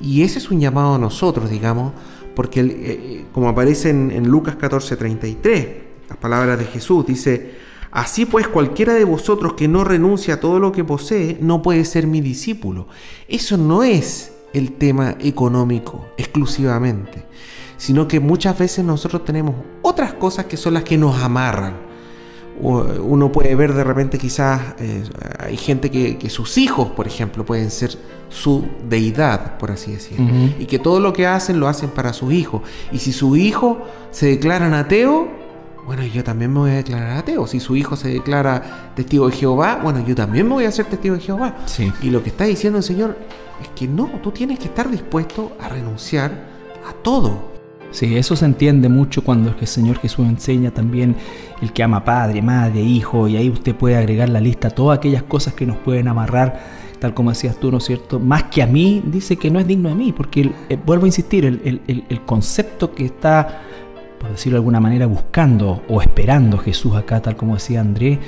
Y 0.01 0.23
ese 0.23 0.39
es 0.39 0.51
un 0.51 0.59
llamado 0.59 0.95
a 0.95 0.99
nosotros, 0.99 1.51
digamos, 1.51 1.93
porque 2.35 2.61
eh, 2.61 2.67
eh, 2.71 3.25
como 3.33 3.49
aparece 3.49 3.91
en, 3.91 4.11
en 4.11 4.27
Lucas 4.27 4.57
14:33, 4.59 5.69
las 6.09 6.19
palabras 6.19 6.59
de 6.59 6.65
Jesús, 6.65 7.07
dice, 7.07 7.66
Así 7.97 8.27
pues, 8.27 8.47
cualquiera 8.47 8.95
de 8.95 9.05
vosotros 9.05 9.55
que 9.55 9.69
no 9.69 9.83
renuncia 9.83 10.35
a 10.35 10.41
todo 10.41 10.61
lo 10.61 10.71
que 10.71 10.85
posee, 10.85 11.39
no 11.41 11.63
puede 11.63 11.85
ser 11.85 12.07
mi 12.07 12.21
discípulo. 12.21 12.87
Eso 13.27 13.57
no 13.57 13.83
es 13.83 14.33
el 14.53 14.73
tema 14.73 15.17
económico 15.21 16.07
exclusivamente 16.17 17.27
sino 17.77 18.09
que 18.09 18.21
muchas 18.21 18.59
veces 18.59 18.85
nosotros 18.85 19.25
tenemos 19.25 19.55
otras 19.83 20.15
cosas 20.15 20.47
que 20.47 20.57
son 20.57 20.75
las 20.75 20.85
que 20.85 20.97
nos 20.97 21.23
amarran. 21.23 21.87
Uno 22.59 23.31
puede 23.33 23.55
ver 23.55 23.75
de 23.75 23.85
repente 23.85 24.17
quizás 24.17 24.63
eh, 24.79 25.05
hay 25.39 25.59
gente 25.59 25.91
que, 25.91 26.31
sus 26.31 26.57
hijos, 26.57 26.89
por 26.89 27.07
ejemplo, 27.07 27.45
pueden 27.45 27.71
ser 27.71 27.99
su 28.31 28.67
deidad, 28.89 29.59
por 29.59 29.71
así 29.71 29.93
decirlo. 29.93 30.27
Y 30.59 30.65
que 30.65 30.79
todo 30.79 30.99
lo 30.99 31.13
que 31.13 31.27
hacen 31.27 31.61
lo 31.61 31.69
hacen 31.69 31.91
para 31.91 32.15
sus 32.15 32.33
hijos. 32.33 32.63
Y 32.93 32.99
si 32.99 33.13
su 33.13 33.37
hijo 33.37 33.83
se 34.11 34.29
declaran 34.29 34.73
ateo, 34.73 35.29
bueno, 35.87 36.05
yo 36.05 36.25
también 36.25 36.53
me 36.53 36.59
voy 36.59 36.70
a 36.72 36.75
declarar 36.75 37.16
ateo. 37.16 37.46
Si 37.46 37.61
su 37.61 37.77
hijo 37.77 37.94
se 37.96 38.09
declara 38.09 38.92
testigo 38.96 39.29
de 39.29 39.37
Jehová, 39.37 39.79
bueno, 39.83 40.05
yo 40.05 40.14
también 40.14 40.46
me 40.49 40.55
voy 40.55 40.64
a 40.64 40.72
ser 40.72 40.87
testigo 40.87 41.14
de 41.14 41.20
Jehová. 41.20 41.57
Y 42.03 42.11
lo 42.11 42.22
que 42.22 42.31
está 42.31 42.44
diciendo 42.44 42.79
el 42.79 42.85
Señor 42.85 43.16
es 43.62 43.68
que 43.68 43.87
no, 43.87 44.11
tú 44.22 44.33
tienes 44.33 44.59
que 44.59 44.66
estar 44.66 44.90
dispuesto 44.90 45.57
a 45.61 45.68
renunciar 45.68 46.33
a 46.88 46.92
todo. 46.92 47.57
Sí, 47.92 48.16
eso 48.16 48.37
se 48.37 48.44
entiende 48.44 48.88
mucho 48.88 49.22
cuando 49.22 49.55
el 49.59 49.66
Señor 49.66 49.99
Jesús 49.99 50.27
enseña 50.27 50.70
también 50.70 51.16
el 51.62 51.72
que 51.72 51.83
ama 51.83 52.05
padre, 52.05 52.42
madre, 52.42 52.81
hijo, 52.81 53.29
y 53.29 53.37
ahí 53.37 53.49
usted 53.49 53.75
puede 53.75 53.96
agregar 53.96 54.29
la 54.29 54.40
lista 54.40 54.70
todas 54.70 54.99
aquellas 54.99 55.22
cosas 55.22 55.55
que 55.55 55.66
nos 55.66 55.79
pueden 55.79 56.09
amarrar, 56.09 56.61
tal 56.99 57.14
como 57.14 57.31
decías 57.31 57.59
tú, 57.59 57.70
¿no 57.70 57.79
es 57.79 57.85
cierto? 57.85 58.18
Más 58.18 58.44
que 58.44 58.62
a 58.62 58.66
mí, 58.66 59.03
dice 59.07 59.37
que 59.37 59.51
no 59.51 59.61
es 59.61 59.66
digno 59.66 59.88
de 59.88 59.94
mí, 59.94 60.12
porque 60.12 60.53
eh, 60.68 60.79
vuelvo 60.85 61.05
a 61.05 61.09
insistir, 61.09 61.46
el, 61.46 62.20
concepto 62.27 62.94
que 62.94 63.07
está, 63.07 63.62
por 64.19 64.31
decirlo 64.31 64.57
de 64.57 64.61
alguna 64.61 64.81
manera, 64.81 65.07
buscando 65.07 65.83
o 65.89 66.01
esperando 66.01 66.59
Jesús 66.59 66.95
acá, 66.97 67.21
tal 67.21 67.37
como 67.37 67.55
decía 67.55 67.81
Andrés, 67.81 68.19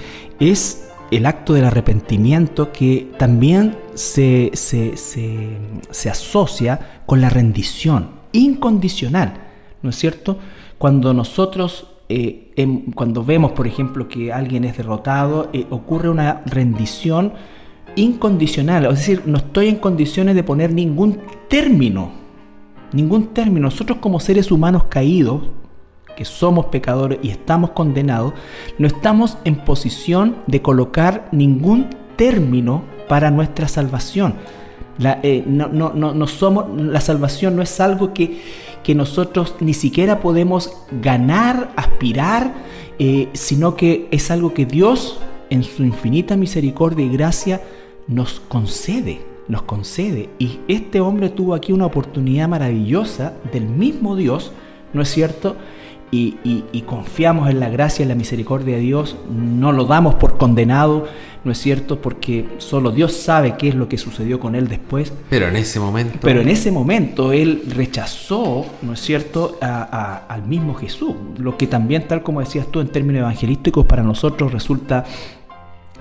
es 0.40 0.90
el 1.11 1.27
acto 1.27 1.55
del 1.55 1.64
arrepentimiento 1.64 2.72
que 2.72 3.11
también 3.18 3.77
se, 3.94 4.51
se, 4.55 4.96
se 4.96 6.11
asocia 6.11 7.01
con 7.07 7.20
la 7.20 7.31
rendición 7.31 8.11
incondicional. 8.33 9.48
¿no 9.83 9.90
es 9.90 9.96
cierto? 9.96 10.38
Cuando 10.77 11.14
nosotros, 11.14 11.87
eh, 12.09 12.53
em, 12.57 12.92
cuando 12.92 13.24
vemos, 13.24 13.53
por 13.53 13.66
ejemplo, 13.66 14.09
que 14.09 14.33
alguien 14.33 14.64
es 14.64 14.77
derrotado, 14.77 15.51
eh, 15.53 15.66
ocurre 15.70 16.09
una 16.09 16.42
rendición 16.46 17.33
incondicional, 17.96 18.87
es 18.87 18.98
decir, 18.98 19.22
no 19.27 19.38
estoy 19.38 19.68
en 19.68 19.77
condiciones 19.77 20.35
de 20.35 20.44
poner 20.44 20.72
ningún 20.72 21.18
término, 21.48 22.12
ningún 22.92 23.29
término. 23.29 23.66
Nosotros 23.66 23.98
como 23.98 24.20
seres 24.20 24.51
humanos 24.51 24.85
caídos, 24.85 25.42
que 26.18 26.24
somos 26.24 26.66
pecadores 26.66 27.20
y 27.22 27.31
estamos 27.31 27.70
condenados, 27.70 28.33
no 28.76 28.88
estamos 28.88 29.38
en 29.44 29.54
posición 29.54 30.38
de 30.49 30.61
colocar 30.61 31.28
ningún 31.30 31.90
término 32.16 32.82
para 33.07 33.30
nuestra 33.30 33.68
salvación. 33.68 34.34
La, 34.99 35.20
eh, 35.22 35.45
no, 35.47 35.68
no, 35.68 35.92
no, 35.95 36.26
somos, 36.26 36.64
la 36.76 37.01
salvación 37.01 37.55
no 37.55 37.62
es 37.62 37.78
algo 37.78 38.12
que, 38.12 38.42
que 38.82 38.97
nosotros 38.97 39.55
ni 39.61 39.74
siquiera 39.74 40.18
podemos 40.18 40.72
ganar, 40.90 41.70
aspirar, 41.76 42.53
eh, 42.99 43.28
sino 43.32 43.76
que 43.76 44.09
es 44.11 44.32
algo 44.32 44.55
que 44.55 44.66
Dios 44.66 45.20
en 45.51 45.62
su 45.62 45.84
infinita 45.84 46.36
misericordia 46.36 47.07
y 47.07 47.11
gracia 47.11 47.62
nos 48.09 48.40
concede, 48.40 49.20
nos 49.47 49.62
concede. 49.62 50.30
Y 50.40 50.59
este 50.66 50.99
hombre 50.99 51.28
tuvo 51.28 51.55
aquí 51.55 51.70
una 51.70 51.86
oportunidad 51.86 52.49
maravillosa 52.49 53.34
del 53.53 53.66
mismo 53.66 54.16
Dios, 54.16 54.51
¿no 54.92 55.03
es 55.03 55.11
cierto? 55.11 55.55
Y, 56.11 56.82
confiamos 56.86 57.50
en 57.50 57.61
la 57.61 57.68
gracia 57.68 58.04
y 58.04 58.09
la 58.09 58.14
misericordia 58.14 58.76
de 58.76 58.82
Dios, 58.82 59.16
no 59.30 59.72
lo 59.72 59.84
damos 59.84 60.14
por 60.14 60.38
condenado, 60.38 61.06
¿no 61.44 61.52
es 61.52 61.59
cierto? 61.59 62.00
Porque 62.00 62.46
solo 62.59 62.90
Dios 62.90 63.12
sabe 63.12 63.56
qué 63.59 63.68
es 63.68 63.74
lo 63.74 63.88
que 63.88 63.98
sucedió 63.98 64.40
con 64.40 64.54
él 64.54 64.68
después. 64.68 65.12
Pero 65.28 65.48
en 65.48 65.56
ese 65.56 65.78
momento... 65.80 66.18
Pero 66.22 66.40
en 66.40 66.48
ese 66.48 66.72
momento 66.72 67.32
él 67.32 67.62
rechazó, 67.68 68.64
¿no 68.82 68.94
es 68.94 69.00
cierto?, 69.00 69.59
al 69.61 70.42
mismo 70.44 70.74
Jesús, 70.74 71.14
lo 71.36 71.56
que 71.56 71.66
también, 71.66 72.09
tal 72.09 72.22
como 72.22 72.40
decías 72.40 72.66
tú, 72.68 72.80
en 72.80 72.88
términos 72.88 73.20
evangelísticos, 73.20 73.84
para 73.84 74.02
nosotros 74.02 74.52
resulta 74.52 75.04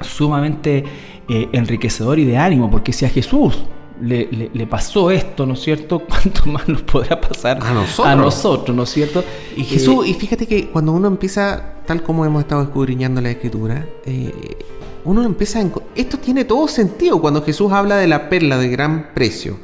sumamente 0.01 0.83
eh, 1.27 1.49
enriquecedor 1.51 2.19
y 2.19 2.25
de 2.25 2.37
ánimo, 2.37 2.69
porque 2.69 2.93
si 2.93 3.05
a 3.05 3.09
Jesús 3.09 3.63
le, 4.01 4.67
pasó 4.67 5.11
esto, 5.11 5.45
¿no 5.45 5.53
es 5.53 5.61
cierto? 5.61 5.99
¿Cuánto 6.07 6.45
más 6.49 6.67
nos 6.67 6.81
podrá 6.83 7.19
pasar 7.19 7.59
a 7.61 7.73
nosotros, 7.73 8.07
a 8.07 8.15
nosotros 8.15 8.75
¿no 8.75 8.83
es 8.83 8.89
cierto? 8.89 9.23
Y 9.55 9.63
Jesús, 9.63 10.05
eh, 10.05 10.09
y 10.09 10.13
fíjate 10.13 10.45
que 10.45 10.67
cuando 10.69 10.91
uno 10.91 11.07
empieza, 11.07 11.75
tal 11.85 12.03
como 12.03 12.25
hemos 12.25 12.41
estado 12.41 12.63
escudriñando 12.63 13.21
la 13.21 13.31
escritura, 13.31 13.85
eh, 14.05 14.31
uno 15.05 15.23
empieza 15.23 15.59
a... 15.59 15.65
Esto 15.95 16.17
tiene 16.17 16.45
todo 16.45 16.67
sentido 16.67 17.19
cuando 17.21 17.41
Jesús 17.41 17.71
habla 17.71 17.97
de 17.97 18.07
la 18.07 18.29
perla 18.29 18.57
de 18.57 18.69
gran 18.69 19.13
precio. 19.13 19.57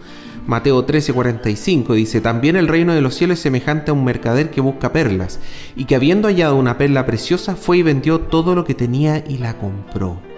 Mateo 0.46 0.84
13, 0.84 1.14
45 1.14 1.94
dice, 1.94 2.20
también 2.20 2.58
el 2.58 2.68
reino 2.68 2.94
de 2.94 3.02
los 3.02 3.16
cielos 3.16 3.38
es 3.38 3.44
semejante 3.44 3.92
a 3.92 3.94
un 3.94 4.04
mercader 4.04 4.52
que 4.52 4.60
busca 4.60 4.92
perlas, 4.92 5.40
y 5.78 5.86
que 5.86 5.96
habiendo 5.96 6.28
hallado 6.28 6.58
una 6.58 6.78
perla 6.78 7.06
preciosa, 7.06 7.56
fue 7.56 7.78
y 7.78 7.84
vendió 7.84 8.20
todo 8.20 8.54
lo 8.54 8.66
que 8.66 8.74
tenía 8.74 9.24
y 9.26 9.38
la 9.38 9.58
compró 9.58 10.33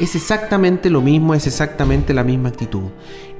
es 0.00 0.16
exactamente 0.16 0.90
lo 0.90 1.02
mismo, 1.02 1.34
es 1.34 1.46
exactamente 1.46 2.14
la 2.14 2.24
misma 2.24 2.48
actitud. 2.48 2.88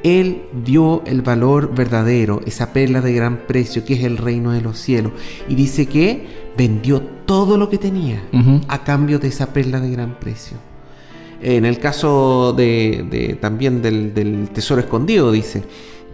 Él 0.02 0.42
dio 0.64 1.02
el 1.06 1.22
valor 1.22 1.74
verdadero, 1.74 2.40
esa 2.46 2.72
perla 2.72 3.00
de 3.00 3.12
gran 3.12 3.46
precio 3.46 3.84
que 3.84 3.94
es 3.94 4.04
el 4.04 4.16
reino 4.16 4.52
de 4.52 4.60
los 4.60 4.78
cielos. 4.78 5.12
Y 5.48 5.54
dice 5.54 5.86
que 5.86 6.50
vendió 6.56 7.00
todo 7.00 7.56
lo 7.56 7.68
que 7.68 7.78
tenía 7.78 8.22
a 8.68 8.84
cambio 8.84 9.18
de 9.18 9.28
esa 9.28 9.52
perla 9.52 9.80
de 9.80 9.90
gran 9.90 10.18
precio. 10.18 10.56
En 11.42 11.64
el 11.64 11.78
caso 11.78 12.52
de, 12.54 13.38
también 13.40 13.80
del, 13.80 14.12
del 14.12 14.50
tesoro 14.50 14.80
escondido, 14.80 15.32
dice, 15.32 15.62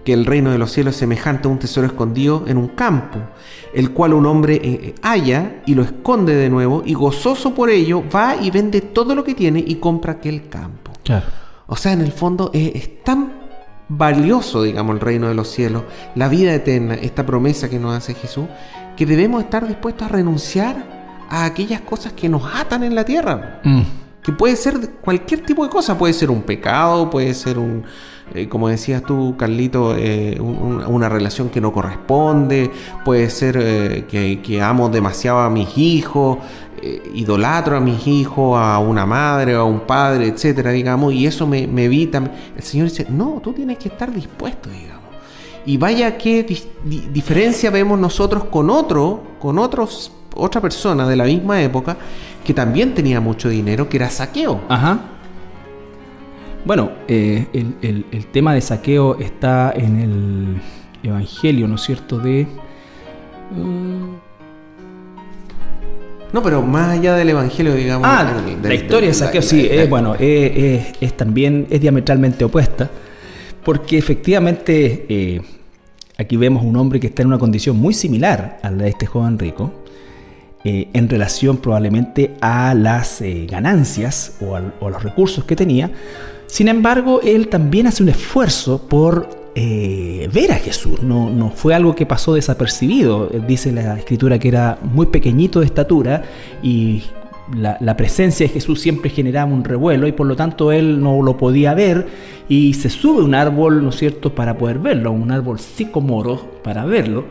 que 0.06 0.12
el 0.12 0.24
reino 0.24 0.52
de 0.52 0.58
los 0.58 0.70
cielos 0.70 0.94
es 0.94 1.00
semejante 1.00 1.48
a 1.48 1.50
un 1.50 1.58
tesoro 1.58 1.88
escondido 1.88 2.44
en 2.46 2.58
un 2.58 2.68
campo, 2.68 3.18
el 3.74 3.90
cual 3.90 4.14
un 4.14 4.24
hombre 4.24 4.54
eh, 4.54 4.60
eh, 4.62 4.94
halla 5.02 5.62
y 5.66 5.74
lo 5.74 5.82
esconde 5.82 6.32
de 6.36 6.48
nuevo 6.48 6.84
y 6.86 6.94
gozoso 6.94 7.52
por 7.52 7.70
ello 7.70 8.04
va 8.08 8.36
y 8.40 8.52
vende 8.52 8.82
todo 8.82 9.16
lo 9.16 9.24
que 9.24 9.34
tiene 9.34 9.64
y 9.66 9.74
compra 9.74 10.12
aquel 10.12 10.48
campo. 10.48 10.92
O 11.66 11.74
sea, 11.74 11.92
en 11.92 12.02
el 12.02 12.12
fondo 12.12 12.52
es, 12.54 13.02
tan 13.02 13.32
valioso, 13.88 14.62
digamos, 14.62 14.94
el 14.94 15.00
reino 15.00 15.26
de 15.26 15.34
los 15.34 15.48
cielos, 15.48 15.82
la 16.14 16.28
vida 16.28 16.54
eterna, 16.54 16.94
esta 16.94 17.26
promesa 17.26 17.68
que 17.68 17.80
nos 17.80 17.92
hace 17.92 18.14
Jesús, 18.14 18.46
que 18.96 19.06
debemos 19.06 19.42
estar 19.42 19.66
dispuestos 19.66 20.06
a 20.06 20.08
renunciar 20.08 21.26
a 21.28 21.44
aquellas 21.46 21.80
cosas 21.80 22.12
que 22.12 22.28
nos 22.28 22.44
atan 22.54 22.84
en 22.84 22.94
la 22.94 23.04
tierra. 23.04 23.60
Mm. 23.64 23.82
Que 24.26 24.32
puede 24.32 24.56
ser 24.56 24.90
cualquier 25.00 25.46
tipo 25.46 25.62
de 25.62 25.70
cosa, 25.70 25.96
puede 25.96 26.12
ser 26.12 26.32
un 26.32 26.42
pecado, 26.42 27.08
puede 27.08 27.32
ser 27.32 27.58
un, 27.58 27.84
eh, 28.34 28.48
como 28.48 28.68
decías 28.68 29.04
tú, 29.04 29.36
Carlito, 29.38 29.94
eh, 29.96 30.40
una 30.40 31.08
relación 31.08 31.48
que 31.48 31.60
no 31.60 31.72
corresponde, 31.72 32.72
puede 33.04 33.30
ser 33.30 33.56
eh, 33.60 34.40
que, 34.42 34.60
amo 34.60 34.88
demasiado 34.88 35.38
a 35.38 35.48
mis 35.48 35.78
hijos, 35.78 36.38
idolatro 37.14 37.76
a 37.76 37.80
mis 37.80 38.06
hijos, 38.06 38.58
a 38.58 38.78
una 38.80 39.06
madre 39.06 39.54
a 39.54 39.62
un 39.62 39.80
padre, 39.80 40.26
etcétera, 40.26 40.72
digamos, 40.72 41.14
y 41.14 41.26
eso 41.26 41.46
me, 41.46 41.62
evita. 41.84 42.18
El 42.56 42.62
Señor 42.62 42.88
dice, 42.88 43.06
no, 43.08 43.40
tú 43.42 43.52
tienes 43.52 43.78
que 43.78 43.88
estar 43.88 44.12
dispuesto, 44.12 44.68
digamos. 44.70 45.04
Y 45.64 45.76
vaya 45.76 46.18
qué 46.18 46.44
diferencia 46.84 47.70
vemos 47.70 47.98
nosotros 47.98 48.44
con 48.44 48.70
otro, 48.70 49.22
con 49.38 49.58
otros, 49.58 50.12
otra 50.36 50.60
persona 50.60 51.08
de 51.08 51.16
la 51.16 51.24
misma 51.24 51.60
época 51.62 51.96
que 52.44 52.54
también 52.54 52.94
tenía 52.94 53.20
mucho 53.20 53.48
dinero, 53.48 53.88
que 53.88 53.96
era 53.96 54.08
saqueo. 54.08 54.60
Ajá. 54.68 55.00
Bueno, 56.64 56.90
eh, 57.06 57.46
el, 57.52 58.26
tema 58.32 58.52
de 58.52 58.60
saqueo 58.60 59.18
está 59.20 59.72
en 59.74 60.00
el 60.00 60.62
Evangelio, 61.08 61.68
¿no 61.68 61.76
es 61.76 61.82
cierto? 61.82 62.18
De... 62.18 62.46
No, 66.32 66.42
pero 66.42 66.62
más 66.62 66.98
allá 66.98 67.14
del 67.14 67.30
Evangelio, 67.30 67.72
digamos... 67.74 68.08
Ah, 68.10 68.42
la 68.62 68.74
historia 68.74 69.08
de 69.08 69.14
saqueo, 69.14 69.42
sí, 69.42 69.68
es, 69.70 69.88
bueno, 69.88 70.16
es, 70.18 71.16
también 71.16 71.68
es 71.70 71.80
diametralmente 71.80 72.44
opuesta, 72.44 72.90
porque 73.64 73.96
efectivamente 73.96 75.06
eh, 75.08 75.40
aquí 76.18 76.36
vemos 76.36 76.64
un 76.64 76.76
hombre 76.76 76.98
que 76.98 77.06
está 77.06 77.22
en 77.22 77.28
una 77.28 77.38
condición 77.38 77.76
muy 77.76 77.94
similar 77.94 78.58
a 78.62 78.70
la 78.72 78.84
de 78.84 78.88
este 78.88 79.06
joven 79.06 79.38
rico, 79.38 79.72
eh, 80.66 80.88
en 80.92 81.08
relación 81.08 81.58
probablemente 81.58 82.34
a 82.40 82.74
las 82.74 83.22
ganancias 83.48 84.36
o 84.40 84.56
a 84.56 84.90
los 84.90 85.02
recursos 85.02 85.44
que 85.44 85.54
tenía, 85.54 85.90
sin 86.46 86.68
embargo, 86.68 87.20
él 87.22 87.48
también 87.48 87.86
hace 87.86 88.02
un 88.02 88.08
esfuerzo 88.08 88.78
por 88.88 89.28
eh, 89.54 90.28
ver 90.32 90.52
a 90.52 90.56
Jesús. 90.56 91.02
No, 91.02 91.28
no, 91.30 91.50
fue 91.50 91.74
algo 91.74 91.94
que 91.94 92.06
pasó 92.06 92.34
desapercibido. 92.34 93.28
Dice 93.48 93.72
la 93.72 93.98
escritura 93.98 94.38
que 94.38 94.48
era 94.48 94.78
muy 94.82 95.06
pequeñito 95.06 95.60
de 95.60 95.66
estatura 95.66 96.22
y 96.62 97.02
la, 97.54 97.96
presencia 97.96 98.46
de 98.46 98.52
Jesús 98.52 98.80
siempre 98.80 99.10
generaba 99.10 99.52
un 99.52 99.64
revuelo 99.64 100.06
y 100.06 100.12
por 100.12 100.26
lo 100.26 100.36
tanto 100.36 100.72
él 100.72 101.00
no 101.00 101.22
lo 101.22 101.36
podía 101.36 101.74
ver 101.74 102.06
y 102.48 102.74
se 102.74 102.90
sube 102.90 103.22
un 103.22 103.34
árbol, 103.34 103.82
¿no 103.82 103.90
es 103.90 103.96
cierto?, 103.96 104.34
para 104.34 104.58
poder 104.58 104.78
verlo, 104.78 105.12
un 105.12 105.30
árbol 105.30 105.58
psicomoro 105.58 106.60
para 106.62 106.84
verlo. 106.84 107.24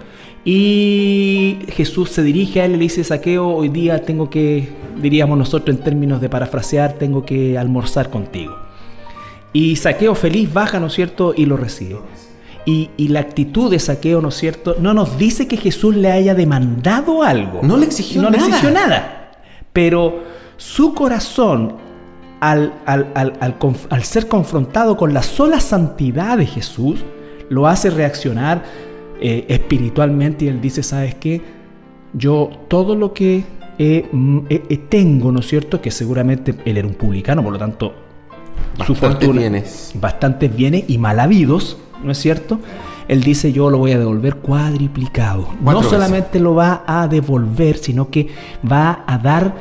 Y 0.43 1.57
Jesús 1.69 2.11
se 2.11 2.21
dirige 2.21 2.61
a 2.61 2.65
él 2.65 2.73
y 2.73 2.75
le 2.75 2.83
dice, 2.83 3.03
Saqueo, 3.03 3.47
hoy 3.47 3.69
día 3.69 4.03
tengo 4.03 4.29
que, 4.29 4.69
diríamos 5.01 5.37
nosotros 5.37 5.75
en 5.75 5.83
términos 5.83 6.21
de 6.21 6.29
parafrasear, 6.29 6.93
tengo 6.93 7.25
que 7.25 7.57
almorzar 7.57 8.09
contigo. 8.09 8.55
Y 9.53 9.75
Saqueo 9.77 10.13
feliz 10.15 10.53
baja, 10.53 10.79
¿no 10.79 10.87
es 10.87 10.93
cierto?, 10.93 11.33
y 11.35 11.45
lo 11.45 11.57
recibe. 11.57 11.97
Y, 12.67 12.89
la 13.09 13.19
actitud 13.19 13.69
de 13.69 13.79
Saqueo, 13.79 14.21
¿no 14.21 14.29
es 14.29 14.35
cierto?, 14.35 14.75
no 14.79 14.93
nos 14.93 15.17
dice 15.17 15.47
que 15.47 15.57
Jesús 15.57 15.95
le 15.95 16.11
haya 16.11 16.35
demandado 16.35 17.23
algo. 17.23 17.61
No 17.63 17.77
le 17.77 17.85
exigió 17.85 18.21
nada. 18.21 18.37
No 18.37 18.37
le 18.37 18.49
exigió 18.49 18.71
nada. 18.71 19.24
Pero 19.75 20.23
su 20.55 20.93
corazón, 20.93 21.73
al, 22.39 22.71
al, 22.85 24.03
ser 24.03 24.29
confrontado 24.29 24.95
con 24.95 25.13
la 25.13 25.21
sola 25.21 25.59
santidad 25.59 26.37
de 26.37 26.45
Jesús, 26.45 27.03
lo 27.49 27.67
hace 27.67 27.89
reaccionar 27.89 28.63
eh, 29.19 29.43
espiritualmente 29.49 30.45
y 30.45 30.47
él 30.47 30.61
dice, 30.61 30.81
¿sabes 30.81 31.15
qué? 31.15 31.41
Yo 32.13 32.51
todo 32.69 32.95
lo 32.95 33.11
que 33.11 33.43
mm, 34.13 34.45
tengo, 34.87 35.33
¿no 35.33 35.41
es 35.41 35.47
cierto? 35.47 35.81
Que 35.81 35.91
seguramente 35.91 36.55
él 36.63 36.77
era 36.77 36.87
un 36.87 36.93
publicano, 36.93 37.43
por 37.43 37.51
lo 37.51 37.59
tanto 37.59 37.93
su 38.85 38.95
fortuna, 38.95 39.41
bienes. 39.41 39.91
bastantes 39.95 40.55
bienes 40.55 40.85
y 40.87 40.97
mal 40.97 41.19
habidos, 41.19 41.77
¿no 42.01 42.13
es 42.13 42.17
cierto? 42.17 42.59
Él 43.07 43.21
dice 43.21 43.51
yo 43.51 43.69
lo 43.69 43.77
voy 43.77 43.91
a 43.91 43.99
devolver 43.99 44.37
cuadriplicado. 44.37 45.47
no 45.61 45.83
solamente 45.83 46.39
lo 46.39 46.55
va 46.55 46.83
a 46.87 47.07
devolver, 47.07 47.77
sino 47.77 48.09
que 48.09 48.27
va 48.69 49.03
a 49.05 49.17
dar 49.17 49.55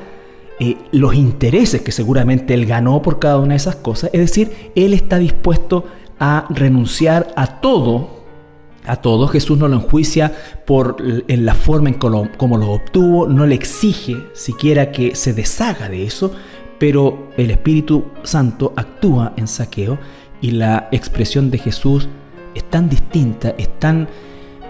eh, 0.61 0.76
los 0.92 1.14
intereses 1.14 1.82
que 1.82 1.90
seguramente 1.90 2.55
él 2.55 2.64
ganó 2.64 3.03
por 3.03 3.18
cada 3.18 3.38
una 3.38 3.51
de 3.51 3.57
esas 3.57 3.76
cosas. 3.76 4.11
Es 4.12 4.20
decir, 4.20 4.72
él 4.74 4.95
está 4.95 5.18
dispuesto 5.18 5.84
a 6.20 6.47
renunciar 6.51 7.32
a 7.36 7.61
todo. 7.61 8.22
A 8.86 8.97
todo 8.97 9.28
Jesús 9.28 9.59
no 9.59 9.66
lo 9.66 9.76
enjuicia 9.76 10.32
por 10.66 10.97
en 11.26 11.47
la 11.47 11.55
forma 11.55 11.88
en 11.88 11.95
como 11.95 12.59
lo 12.59 12.70
obtuvo, 12.70 13.26
no 13.26 13.47
le 13.47 13.55
exige 13.55 14.16
siquiera 14.34 14.92
que 14.92 15.14
se 15.14 15.32
deshaga 15.32 15.88
de 15.88 16.05
eso, 16.05 16.32
pero 16.78 17.30
el 17.38 17.51
Espíritu 17.51 18.05
Santo 18.24 18.74
actúa 18.76 19.32
en 19.38 19.49
saqueo 19.49 19.99
y 20.42 20.51
la 20.51 20.88
expresión 20.92 21.51
de 21.51 21.57
Jesús 21.57 22.09
es 22.55 22.64
tan 22.64 22.88
distinta, 22.88 23.55
es 23.59 23.78
tan 23.78 24.09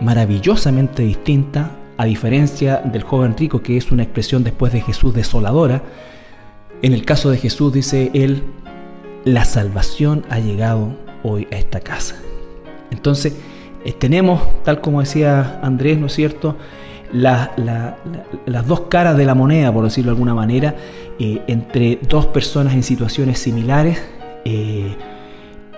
maravillosamente 0.00 1.02
distinta, 1.02 1.70
a 1.96 2.04
diferencia 2.04 2.78
del 2.78 3.02
joven 3.02 3.36
rico, 3.36 3.62
que 3.62 3.76
es 3.76 3.92
una 3.92 4.02
expresión 4.02 4.42
después 4.42 4.72
de 4.72 4.80
Jesús 4.80 5.14
desoladora. 5.14 5.82
En 6.82 6.92
el 6.92 7.04
caso 7.04 7.30
de 7.30 7.38
Jesús 7.38 7.72
dice 7.72 8.10
él, 8.14 8.42
la 9.24 9.44
salvación 9.44 10.24
ha 10.28 10.40
llegado 10.40 10.96
hoy 11.22 11.46
a 11.52 11.56
esta 11.56 11.80
casa. 11.80 12.16
Entonces, 12.90 13.36
eh, 13.84 13.92
tenemos, 13.92 14.42
tal 14.64 14.80
como 14.80 15.00
decía 15.00 15.60
Andrés, 15.62 15.98
¿no 15.98 16.06
es 16.06 16.12
cierto?, 16.12 16.56
las 17.12 18.66
dos 18.66 18.80
caras 18.88 19.16
de 19.16 19.24
la 19.24 19.36
moneda, 19.36 19.72
por 19.72 19.84
decirlo 19.84 20.10
de 20.10 20.16
alguna 20.16 20.34
manera, 20.34 20.74
eh, 21.20 21.42
entre 21.46 22.00
dos 22.08 22.26
personas 22.26 22.74
en 22.74 22.82
situaciones 22.82 23.38
similares, 23.38 24.02
eh, 24.44 24.96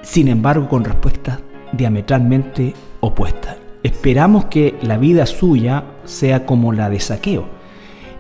sin 0.01 0.29
embargo 0.29 0.67
con 0.67 0.83
respuestas 0.83 1.41
diametralmente 1.77 2.75
opuestas. 3.01 3.57
Esperamos 3.83 4.47
que 4.47 4.75
la 4.83 4.99
vida 4.99 5.27
suya 5.27 5.85
sea 6.05 6.45
como 6.45 6.73
la 6.73 6.91
de 6.91 7.01
saqueo 7.01 7.57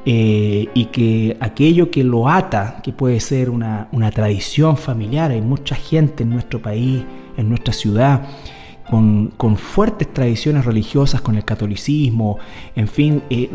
eh, 0.08 0.68
y 0.72 0.84
que 0.84 1.36
aquello 1.40 1.90
que 1.90 2.04
lo 2.04 2.28
ata, 2.28 2.80
que 2.80 2.92
puede 2.92 3.18
ser 3.18 3.50
una, 3.50 3.88
tradición 4.14 4.76
familiar, 4.76 5.32
hay 5.32 5.40
mucha 5.40 5.74
gente 5.74 6.22
en 6.22 6.30
nuestro 6.30 6.62
país, 6.62 7.02
en 7.36 7.48
nuestra 7.48 7.72
ciudad, 7.72 8.22
con, 8.88 9.56
fuertes 9.56 10.14
tradiciones 10.14 10.64
religiosas, 10.64 11.20
con 11.20 11.34
el 11.34 11.44
catolicismo, 11.44 12.38
en 12.76 12.86
fin, 12.86 13.22
eh, 13.28 13.50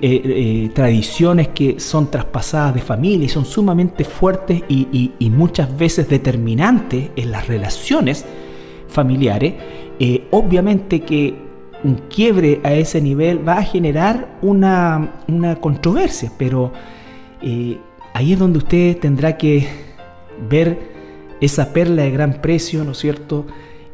eh, 0.00 0.70
tradiciones 0.72 1.48
que 1.48 1.80
son 1.80 2.08
traspasadas 2.08 2.76
de 2.76 2.82
familia 2.82 3.24
y 3.26 3.28
son 3.28 3.44
sumamente 3.44 4.04
fuertes 4.04 4.62
y, 4.68 5.10
muchas 5.30 5.76
veces 5.76 6.08
determinantes 6.08 7.10
en 7.16 7.32
las 7.32 7.48
relaciones 7.48 8.24
familiares, 8.88 9.54
obviamente 10.30 11.00
que 11.00 11.34
un 11.84 12.02
quiebre 12.08 12.60
a 12.64 12.72
ese 12.72 13.00
nivel 13.00 13.46
va 13.46 13.58
a 13.58 13.62
generar 13.62 14.38
una, 14.42 15.22
una 15.28 15.56
controversia, 15.56 16.32
pero 16.38 16.72
ahí 18.14 18.32
es 18.32 18.38
donde 18.38 18.58
usted 18.58 18.98
tendrá 18.98 19.36
que 19.36 19.66
ver 20.48 20.78
esa 21.40 21.72
perla 21.72 22.02
de 22.02 22.10
gran 22.10 22.40
precio, 22.40 22.84
¿no 22.84 22.92
es 22.92 22.98
cierto? 22.98 23.46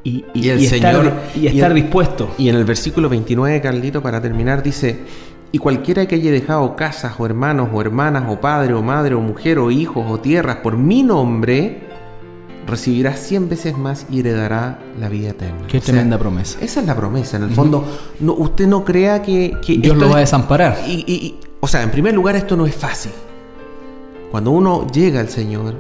Y, 0.05 0.25
el 0.49 0.61
Señor, 0.67 1.07
estar, 1.07 1.23
y 1.37 1.47
estar 1.47 1.73
dispuesto. 1.73 2.31
Y 2.37 2.49
en 2.49 2.57
el 2.57 2.65
versículo 2.65 3.09
29, 3.09 3.61
Carlito, 3.61 4.03
para 4.03 4.21
terminar, 4.21 4.63
dice, 4.63 4.99
y 5.53 5.59
cualquiera 5.59 6.07
que 6.07 6.17
haya 6.17 6.31
dejado 6.33 6.75
casas 6.75 7.15
o 7.19 7.27
hermanos 7.27 7.69
o 7.73 7.81
hermanas 7.81 8.25
o 8.29 8.41
padre 8.41 8.75
o 8.75 8.83
madre 8.83 9.15
o 9.15 9.21
mujer 9.21 9.59
o 9.59 9.71
hijos 9.71 10.05
o 10.09 10.19
tierras 10.19 10.57
por 10.57 10.77
mi 10.77 11.03
nombre, 11.03 11.92
recibirá 12.67 13.17
cien 13.17 13.49
veces 13.49 13.77
más 13.77 14.07
y 14.11 14.21
heredará 14.21 14.79
la 14.99 15.09
vida 15.09 15.31
eterna. 15.31 15.67
Qué 15.69 15.81
tremenda 15.81 16.19
promesa. 16.19 16.59
Esa 16.61 16.81
es 16.81 16.87
la 16.87 16.97
promesa. 16.97 17.37
En 17.37 17.45
el 17.45 17.51
fondo, 17.51 17.85
no, 18.21 18.35
usted 18.35 18.67
no 18.67 18.85
crea 18.85 19.23
que... 19.23 19.57
Dios 19.67 19.97
lo 19.97 20.09
va 20.09 20.17
a 20.17 20.21
desamparar. 20.21 20.79
Y, 20.87 21.37
o 21.61 21.69
sea, 21.69 21.83
en 21.83 21.91
primer 21.91 22.15
lugar, 22.15 22.37
esto 22.37 22.57
no 22.57 22.67
es 22.67 22.75
fácil. 22.75 23.13
Cuando 24.31 24.51
uno 24.51 24.87
llega 24.87 25.21
al 25.21 25.29
Señor, 25.29 25.75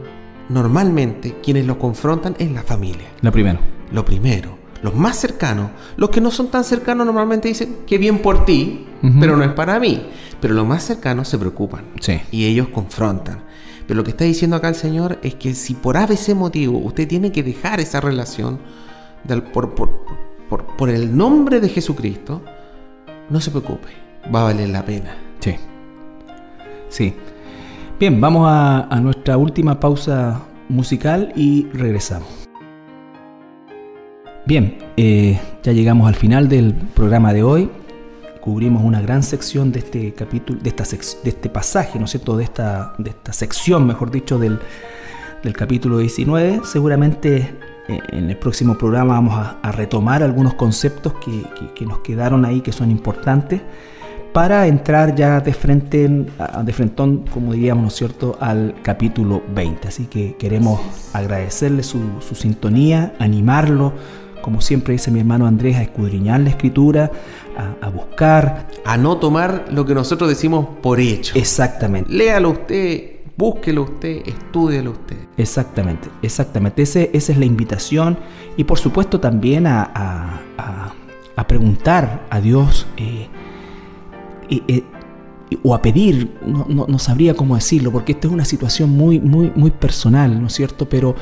normalmente 0.49 1.37
quienes 1.43 1.66
lo 1.66 1.78
confrontan 1.78 2.37
es 2.39 2.51
la 2.51 2.62
familia. 2.62 3.09
Lo 3.22 3.33
primero 3.33 3.59
lo 3.93 4.05
primero. 4.05 4.59
Los 4.83 4.97
más 4.97 5.16
cercanos, 5.16 5.70
los 5.97 6.11
que 6.11 6.20
no 6.20 6.33
son 6.33 6.49
tan 6.49 6.64
cercanos 6.64 7.07
normalmente 7.07 7.47
dicen, 7.47 7.78
que 7.87 7.99
bien 7.99 8.18
por 8.18 8.45
ti, 8.45 8.87
pero 9.20 9.37
no 9.37 9.45
es 9.45 9.53
para 9.53 9.78
mí. 9.78 10.09
Pero 10.41 10.55
los 10.55 10.66
más 10.66 10.83
cercanos 10.83 11.28
se 11.28 11.39
preocupan 11.39 11.85
sí. 12.01 12.20
y 12.33 12.47
ellos 12.47 12.68
confrontan. 12.68 13.45
Pero 13.87 13.99
lo 13.99 14.05
que 14.05 14.11
está 14.11 14.24
diciendo 14.24 14.57
acá 14.57 14.68
el 14.68 14.74
Señor 14.74 15.18
es 15.22 15.35
que 15.35 15.55
si 15.55 15.74
por 15.74 15.97
ABC 15.97 16.35
motivo 16.35 16.78
usted 16.78 17.09
tiene 17.09 17.33
que 17.33 17.43
dejar 17.43 17.80
esa 17.80 18.01
relación 18.01 18.59
por, 19.53 20.91
el 20.91 21.16
nombre 21.16 21.61
de 21.61 21.68
Jesucristo, 21.68 22.43
no 23.30 23.41
se 23.41 23.51
preocupe, 23.51 23.89
va 24.35 24.43
a 24.43 24.45
valer 24.45 24.68
la 24.70 24.85
pena. 24.85 25.16
Sí. 25.41 25.57
Sí. 26.89 27.14
Bien, 27.99 28.20
vamos 28.20 28.47
a 28.49 29.01
nuestra 29.01 29.37
última 29.37 29.78
pausa 29.78 30.43
musical 30.68 31.33
y 31.37 31.66
regresamos. 31.72 32.43
Bien, 34.45 34.76
eh, 34.97 35.39
ya 35.62 35.72
llegamos 35.72 36.09
al 36.09 36.16
final 36.16 36.49
del 36.49 36.74
programa 36.74 37.33
de 37.33 37.45
hoy. 37.45 37.70
Cubrimos 38.43 38.82
una 38.82 39.01
gran 39.01 39.22
sección 39.22 39.70
de 39.70 39.78
este 39.78 40.14
capítulo, 40.14 40.59
de, 40.61 40.68
esta 40.68 40.82
de 40.82 41.30
este 41.30 41.49
pasaje, 41.49 41.97
¿no 42.01 42.07
es 42.07 42.11
cierto? 42.11 42.36
De 42.36 42.43
esta, 42.43 42.93
de 42.99 43.11
esta 43.11 43.32
sección, 43.32 43.86
mejor 43.86 44.11
dicho, 44.11 44.36
del, 44.36 44.59
capítulo 45.55 45.99
19. 45.99 46.62
Seguramente 46.64 47.55
eh, 47.86 48.01
en 48.09 48.28
el 48.28 48.36
próximo 48.36 48.76
programa 48.76 49.14
vamos 49.14 49.34
a, 49.62 49.70
retomar 49.70 50.24
algunos 50.24 50.55
conceptos 50.55 51.12
que, 51.24 51.86
nos 51.86 52.01
quedaron 52.01 52.45
ahí, 52.45 52.62
que 52.62 52.72
son 52.72 52.90
importantes, 52.90 53.61
para 54.32 54.66
entrar 54.66 55.14
ya 55.14 55.38
de 55.38 55.53
frente, 55.55 56.09
de 56.09 56.72
frentón, 56.72 57.24
como 57.32 57.53
diríamos, 57.53 57.82
¿no 57.82 57.88
es 57.88 57.95
cierto?, 57.95 58.38
al 58.40 58.74
capítulo 58.82 59.40
20. 59.55 59.86
Así 59.86 60.07
que 60.07 60.34
queremos 60.34 60.80
agradecerle 61.12 61.84
su, 61.84 62.01
su 62.18 62.34
sintonía, 62.34 63.14
animarlo 63.20 63.93
como 64.43 64.61
siempre 64.61 64.93
dice 64.93 65.11
mi 65.11 65.20
hermano 65.20 65.47
Andrés, 65.47 65.76
a 65.76 65.82
escudriñar 65.82 66.40
la 66.40 66.51
escritura, 66.51 67.11
a, 67.80 67.88
buscar. 67.88 68.68
A 68.84 68.97
no 68.97 69.16
tomar 69.16 69.66
lo 69.70 69.86
que 69.86 69.95
nosotros 69.95 70.28
decimos 70.28 70.66
por 70.82 71.01
hecho. 71.01 71.38
Exactamente. 71.38 72.12
Léalo 72.12 72.51
usted, 72.51 73.20
búsquelo 73.36 73.84
usted, 73.84 74.22
estúdielo 74.26 74.90
usted. 74.93 75.16
Exactamente, 75.36 76.09
exactamente. 76.20 76.82
esa 76.82 77.01
es 77.01 77.38
la 77.38 77.45
invitación 77.45 78.18
y 78.57 78.64
por 78.64 78.78
supuesto 78.78 79.20
también 79.20 79.66
a, 79.66 80.40
preguntar 81.49 82.26
a 82.30 82.40
Dios 82.40 82.86
eh, 82.97 83.28
eh, 84.49 84.84
o 85.62 85.74
a 85.74 85.82
pedir, 85.82 86.38
no, 86.47 86.86
no, 86.88 86.99
sabría 86.99 87.34
cómo 87.34 87.57
decirlo, 87.57 87.90
porque 87.90 88.12
esta 88.12 88.28
es 88.28 88.32
una 88.32 88.45
situación 88.45 88.90
muy, 88.90 89.20
muy, 89.20 89.53
muy 89.55 89.70
personal, 89.70 90.40
¿no 90.40 90.47
es 90.47 90.55
cierto? 90.55 90.88
Pero 90.88 91.14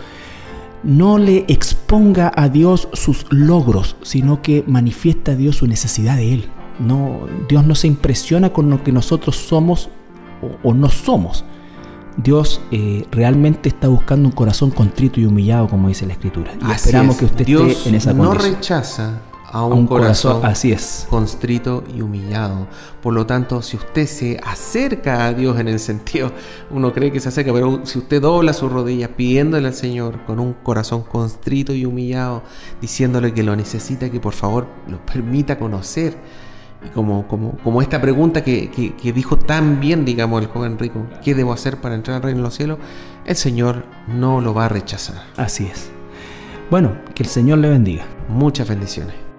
no 0.83 1.18
le 1.18 1.45
exponga 1.49 2.33
a 2.35 2.49
Dios 2.49 2.89
sus 2.93 3.26
logros, 3.31 3.97
sino 4.03 4.43
que 4.43 4.64
manifiesta 4.66 5.33
a 5.33 5.37
Dios 5.37 5.57
su 5.57 5.66
necesidad 5.66 6.16
de 6.16 6.35
Él. 6.35 6.49
No, 6.78 7.26
Dios 7.49 7.66
no 7.66 7.74
se 7.74 7.87
impresiona 7.87 8.51
con 8.51 8.70
lo 8.70 8.83
que 8.83 8.93
nosotros 8.93 9.37
somos 9.37 9.91
o, 10.62 10.72
no 10.72 10.89
somos. 10.89 11.45
Dios 12.16 12.61
eh, 12.70 13.05
realmente 13.11 13.68
está 13.68 13.89
buscando 13.89 14.28
un 14.28 14.35
corazón 14.35 14.70
contrito 14.70 15.20
y 15.20 15.26
humillado, 15.26 15.68
como 15.68 15.89
dice 15.89 16.07
la 16.07 16.14
Escritura. 16.14 16.53
Y 16.66 16.70
esperamos 16.70 17.16
que 17.16 17.26
usted 17.26 17.49
esté 17.49 17.89
en 17.89 17.95
esa 17.95 18.12
condición. 18.12 18.16
No 18.16 18.35
rechaza 18.35 19.20
a 19.53 19.65
un, 19.65 19.87
corazón, 19.87 20.45
así 20.45 20.71
es. 20.71 21.07
constrito 21.11 21.83
y 21.93 22.03
humillado. 22.03 22.69
Por 23.03 23.15
lo 23.15 23.27
tanto, 23.27 23.63
si 23.63 23.77
usted 23.77 24.07
se 24.07 24.41
acerca 24.45 25.27
a 25.27 25.33
Dios 25.33 25.59
en 25.59 25.67
el 25.67 25.81
sentido, 25.81 26.31
uno 26.71 26.93
cree 26.93 27.11
que 27.11 27.19
se 27.19 27.31
acerca, 27.31 27.53
pero 27.53 27.81
si 27.85 27.99
usted 27.99 28.23
dobla 28.23 28.53
sus 28.53 28.71
rodillas 28.71 29.11
pidiéndole 29.11 29.67
al 29.67 29.75
Señor 29.75 30.25
con 30.25 30.39
un 30.39 30.53
corazón 30.53 31.03
constrito 31.03 31.75
y 31.75 31.85
humillado, 31.85 32.43
diciéndole 32.81 33.35
que 33.35 33.43
lo 33.43 33.57
necesita, 33.57 34.09
que 34.09 34.21
por 34.21 34.35
favor 34.35 34.67
lo 34.89 35.05
permita 35.05 35.59
conocer. 35.59 36.17
Como, 36.95 37.29
como, 37.29 37.59
como 37.59 37.83
esta 37.83 38.01
pregunta 38.01 38.43
que, 38.43 38.71
que 38.71 39.13
dijo 39.13 39.37
tan 39.37 39.81
bien, 39.81 40.07
digamos, 40.07 40.41
el 40.41 40.49
joven 40.49 40.79
rico, 40.79 41.07
¿qué 41.23 41.35
debo 41.35 41.53
hacer 41.53 41.77
para 41.77 41.95
entrar 41.95 42.17
al 42.17 42.23
reino 42.23 42.39
de 42.39 42.45
los 42.45 42.55
cielos? 42.55 42.79
El 43.27 43.37
Señor 43.37 43.85
no 44.09 44.41
lo 44.41 44.55
va 44.55 44.65
a 44.65 44.69
rechazar. 44.71 45.23
Así 45.37 45.67
es. 45.67 45.91
Bueno, 46.71 46.97
que 47.15 47.25
el 47.25 47.29
Señor 47.29 47.59
le 47.59 47.69
bendiga. 47.69 48.07
Muchas 48.29 48.67
bendiciones. 48.67 49.30